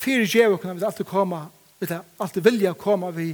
Fyre 0.00 0.26
gjør 0.26 0.56
dere 0.56 0.72
når 0.72 0.80
vi 0.80 0.88
alltid 0.88 1.10
kommer 1.10 1.50
vi 1.78 1.90
tar 1.90 2.06
alltid 2.18 2.46
vilja 2.46 2.74
å 2.74 2.80
komme 2.80 3.12
vi 3.14 3.28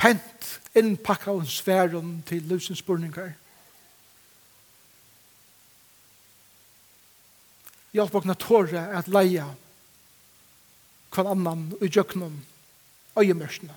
pent 0.00 0.48
innpakka 0.78 1.34
og 1.34 1.48
sværen 1.50 2.20
til 2.28 2.46
lusens 2.50 2.82
spurningar 2.84 3.34
Hjelp 7.90 8.14
okna 8.14 8.36
tåre 8.38 8.84
at 8.94 9.10
leia 9.10 9.48
kvann 11.10 11.30
annan 11.30 11.68
og 11.80 11.86
gjøknum 11.88 12.36
øyemørsna. 13.18 13.74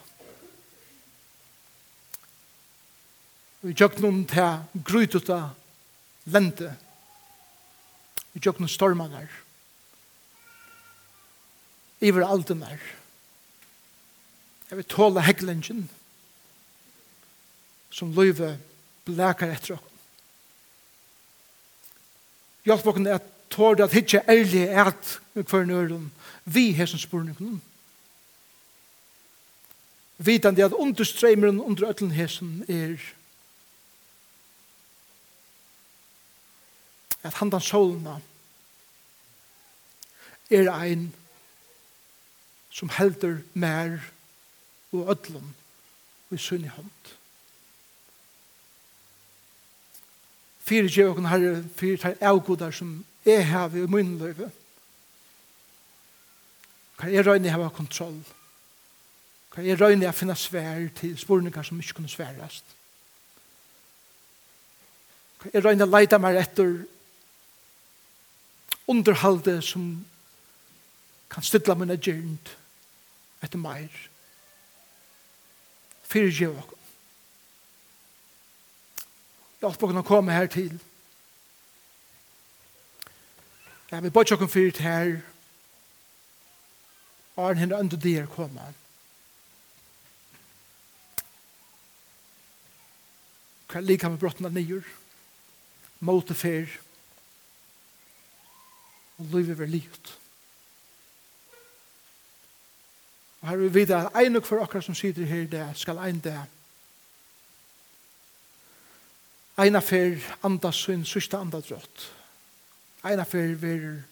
Og 3.63 3.71
gjøknum 3.71 4.25
til 4.27 4.84
grytuta 4.86 5.39
lente. 6.25 6.73
Og 8.34 8.41
gjøknum 8.41 8.67
stormanar. 8.67 9.29
Iver 12.03 12.27
aldenar. 12.27 12.79
Jeg 14.69 14.77
vil 14.77 14.89
tåle 14.89 15.23
heglingen 15.23 15.88
som 17.93 18.11
løyve 18.15 18.55
blekar 19.05 19.53
etter 19.53 19.77
oss. 19.77 19.89
Hjelp 22.63 22.88
oss 22.88 22.99
at 23.11 23.25
tåle 23.51 23.84
at 23.84 23.93
hitje 23.93 24.21
ærlig 24.27 24.63
et 24.71 25.09
med 25.36 25.47
hver 25.51 25.65
nøyren 25.67 26.05
og 26.07 26.22
vi 26.45 26.71
hesen 26.71 26.99
spurningen. 26.99 27.61
Vitan 30.17 30.55
det 30.55 30.63
at 30.63 30.73
understreimeren 30.73 31.61
under 31.61 31.89
øtlen 31.89 32.11
hesen 32.11 32.65
er 32.67 32.97
at 37.23 37.33
handan 37.33 37.61
solna 37.61 38.19
er 40.51 40.69
ein 40.71 41.13
som 42.69 42.89
helder 42.89 43.37
mer 43.53 43.99
og 44.91 45.09
ødlum 45.11 45.53
og 46.29 46.35
i 46.35 46.41
sunn 46.41 46.65
i 46.65 46.71
hånd. 46.73 47.13
Fyre 50.63 50.87
gjør 50.87 51.11
okken 51.11 51.27
herre, 51.27 51.63
fyre 51.75 51.97
tar 51.97 52.19
avgodar 52.21 52.71
som 52.71 53.05
er 53.25 53.41
her 53.41 53.75
i 53.75 53.87
munnløyve. 53.87 54.51
Kan 56.99 57.13
jeg 57.13 57.25
røyne 57.25 57.49
hava 57.49 57.69
kontroll? 57.73 58.21
Kan 59.53 59.65
jeg 59.65 59.81
røyne 59.81 60.05
jeg 60.05 60.15
finna 60.15 60.35
svær 60.35 60.87
til 60.97 61.17
spurningar 61.17 61.63
som 61.63 61.79
ikke 61.79 61.93
kunne 61.93 62.09
sværast? 62.09 62.65
Kan 65.41 65.51
jeg 65.53 65.65
røyne 65.65 65.89
leida 65.89 66.17
meg 66.17 66.39
etter 66.41 66.85
underhalde 68.87 69.61
som 69.61 70.05
kan 71.29 71.43
stilla 71.43 71.75
minna 71.75 71.97
gyrnt 71.97 72.53
etter 73.43 73.61
meir? 73.61 73.91
Fyrir 76.09 76.33
gjev 76.33 76.57
okkur. 76.61 76.79
Hjelp 79.63 79.85
okkur 79.85 80.01
å 80.01 80.07
komme 80.07 80.33
her 80.35 80.49
til. 80.51 80.73
Ja, 83.91 84.01
vi 84.01 84.09
bør 84.09 84.25
ikke 84.25 84.39
okkur 84.39 84.51
fyrir 84.51 84.73
til 84.73 84.87
her 84.87 85.32
og 87.36 87.49
er 87.49 87.53
henne 87.53 87.77
under 87.77 87.97
der 87.97 88.25
koma. 88.29 88.71
Hva 93.67 93.81
er 93.81 93.88
lika 93.89 94.09
med 94.09 94.21
brottene 94.21 94.51
nyer? 94.53 94.86
Måte 96.05 96.36
fer. 96.38 96.69
Og 99.17 99.31
livet 99.34 99.57
var 99.57 99.65
livet. 99.65 100.11
Og 103.41 103.49
her 103.49 103.57
vil 103.57 103.73
vi 103.73 103.79
vite 103.79 103.97
at 103.97 104.21
en 104.21 104.36
og 104.36 104.45
for 104.45 104.61
akkurat 104.61 104.86
som 104.86 104.95
sitter 104.95 105.25
her, 105.25 105.47
det 105.49 105.65
skal 105.75 105.97
en 105.97 106.19
det. 106.19 106.38
En 109.59 109.75
affær 109.75 110.21
andas 110.43 110.75
sin 110.86 111.05
sørste 111.05 111.38
andadrott. 111.38 112.11
En 113.05 113.19
affær 113.19 113.55
verer 113.59 114.03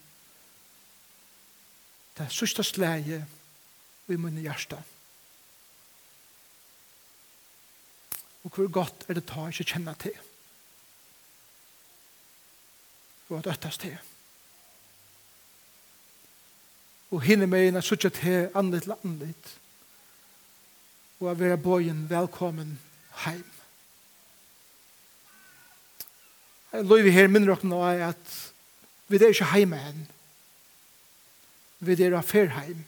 det 2.17 2.31
sørste 2.31 2.63
slæget 2.63 3.25
i 4.07 4.15
min 4.15 4.41
hjerte. 4.41 4.83
Og 8.43 8.51
hvor 8.55 8.71
godt 8.71 9.05
er 9.07 9.13
det 9.13 9.25
ta 9.29 9.47
ikke 9.47 9.63
kjenne 9.63 9.93
til. 10.01 10.17
Og 13.29 13.37
at 13.37 13.47
øttes 13.47 13.77
til. 13.77 13.97
Og 17.11 17.21
hinne 17.21 17.47
meg 17.47 17.67
inn 17.67 17.79
at 17.79 17.85
sørste 17.85 18.09
til 18.09 18.49
annet 18.55 18.83
til 18.87 18.95
annet. 18.97 19.55
Og 21.19 21.31
at 21.31 21.39
være 21.39 21.57
bøyen 21.57 22.09
velkommen 22.09 22.79
heim. 23.25 23.45
Jeg 26.71 26.85
lover 26.87 27.11
her 27.11 27.27
minner 27.27 27.53
dere 27.53 27.67
nå 27.67 27.83
at 27.83 28.35
vi 29.11 29.19
er 29.19 29.33
ikke 29.33 29.51
heime 29.51 29.79
enn 29.89 30.05
vi 31.81 31.97
er 31.97 32.13
av 32.13 32.25
Ferheim. 32.29 32.83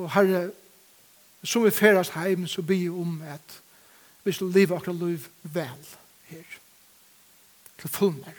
Og 0.00 0.08
herre, 0.14 0.46
som 1.44 1.64
vi 1.66 1.70
feras 1.74 2.14
heim, 2.16 2.46
så 2.48 2.62
bi 2.64 2.86
om 2.88 3.20
at 3.28 3.58
vi 4.24 4.32
skal 4.32 4.52
leve 4.54 4.76
akkurat 4.76 5.02
liv 5.02 5.26
vel 5.42 5.90
her. 6.30 6.58
Til 7.78 7.90
fullmer. 7.90 8.38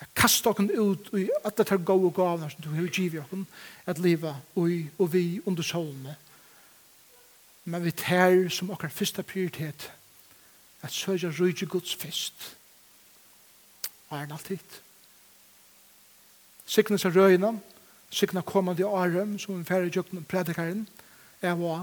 Jeg 0.00 0.08
kaster 0.16 0.52
dere 0.56 0.80
ut 0.80 1.10
i 1.16 1.28
at 1.44 1.56
det 1.56 1.68
er 1.70 1.84
gode 1.84 2.12
gavene 2.16 2.50
som 2.50 2.62
du 2.64 2.70
har 2.74 2.88
givet 2.88 3.24
dere 3.30 3.46
at 3.86 3.98
leve 3.98 4.34
ui 4.56 4.90
og 4.98 5.12
vi 5.12 5.40
under 5.46 5.62
solene. 5.62 6.16
Men 7.64 7.84
vi 7.84 7.90
tar 7.90 8.48
som 8.48 8.70
akkurat 8.70 8.92
første 8.92 9.22
prioritet 9.22 9.90
at 10.82 10.92
søkja 10.92 11.30
rujtje 11.30 11.66
Guds 11.66 11.94
fest. 11.94 12.56
Og 14.08 14.18
er 14.18 14.26
det 14.26 14.32
alltid 14.32 14.80
sikna 16.70 16.98
seg 16.98 17.16
røyna, 17.16 17.54
sikna 18.14 18.42
komandi 18.46 18.86
åren, 18.86 19.38
som 19.38 19.56
en 19.56 19.66
færre 19.66 19.90
jøkken 19.90 20.24
predikaren, 20.30 20.86
er 21.42 21.56
hva 21.58 21.82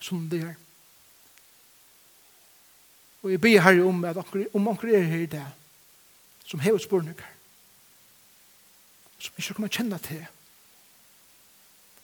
som 0.00 0.26
det 0.30 0.42
er. 0.44 0.54
Og 3.22 3.32
jeg 3.32 3.40
ber 3.40 3.62
herre 3.64 3.86
om 3.86 4.04
at 4.04 4.18
om 4.54 4.68
anker 4.68 4.92
er 4.94 5.08
her 5.08 5.24
i 5.24 5.30
det, 5.30 5.46
som 6.44 6.60
hever 6.60 6.78
spurninger, 6.78 7.32
som 9.18 9.34
ikke 9.38 9.54
kommer 9.54 9.72
kjenne 9.72 9.98
til, 9.98 10.26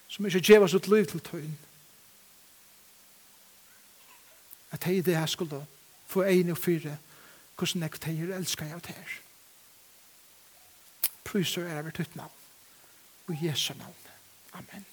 som 0.08 0.26
ikke 0.26 0.40
gjør 0.40 0.66
oss 0.66 0.74
ut 0.74 0.88
liv 0.88 1.06
til 1.06 1.20
tøyen, 1.20 1.58
at 4.72 4.84
hei 4.88 5.02
det 5.04 5.16
her 5.16 5.28
skulle 5.28 5.60
få 6.08 6.24
ein 6.24 6.50
og 6.50 6.58
fyre, 6.58 6.96
hvordan 7.56 7.84
jeg 7.84 8.00
teier 8.00 8.34
elsker 8.36 8.66
jeg 8.66 8.82
til 8.82 8.96
her. 8.96 9.12
Pryser 11.24 11.66
er 11.66 11.78
over 11.78 11.90
ditt 11.90 12.16
navn. 12.16 12.30
Og 13.28 13.44
Jesu 13.44 13.74
navn. 13.74 13.94
Amen. 14.52 14.86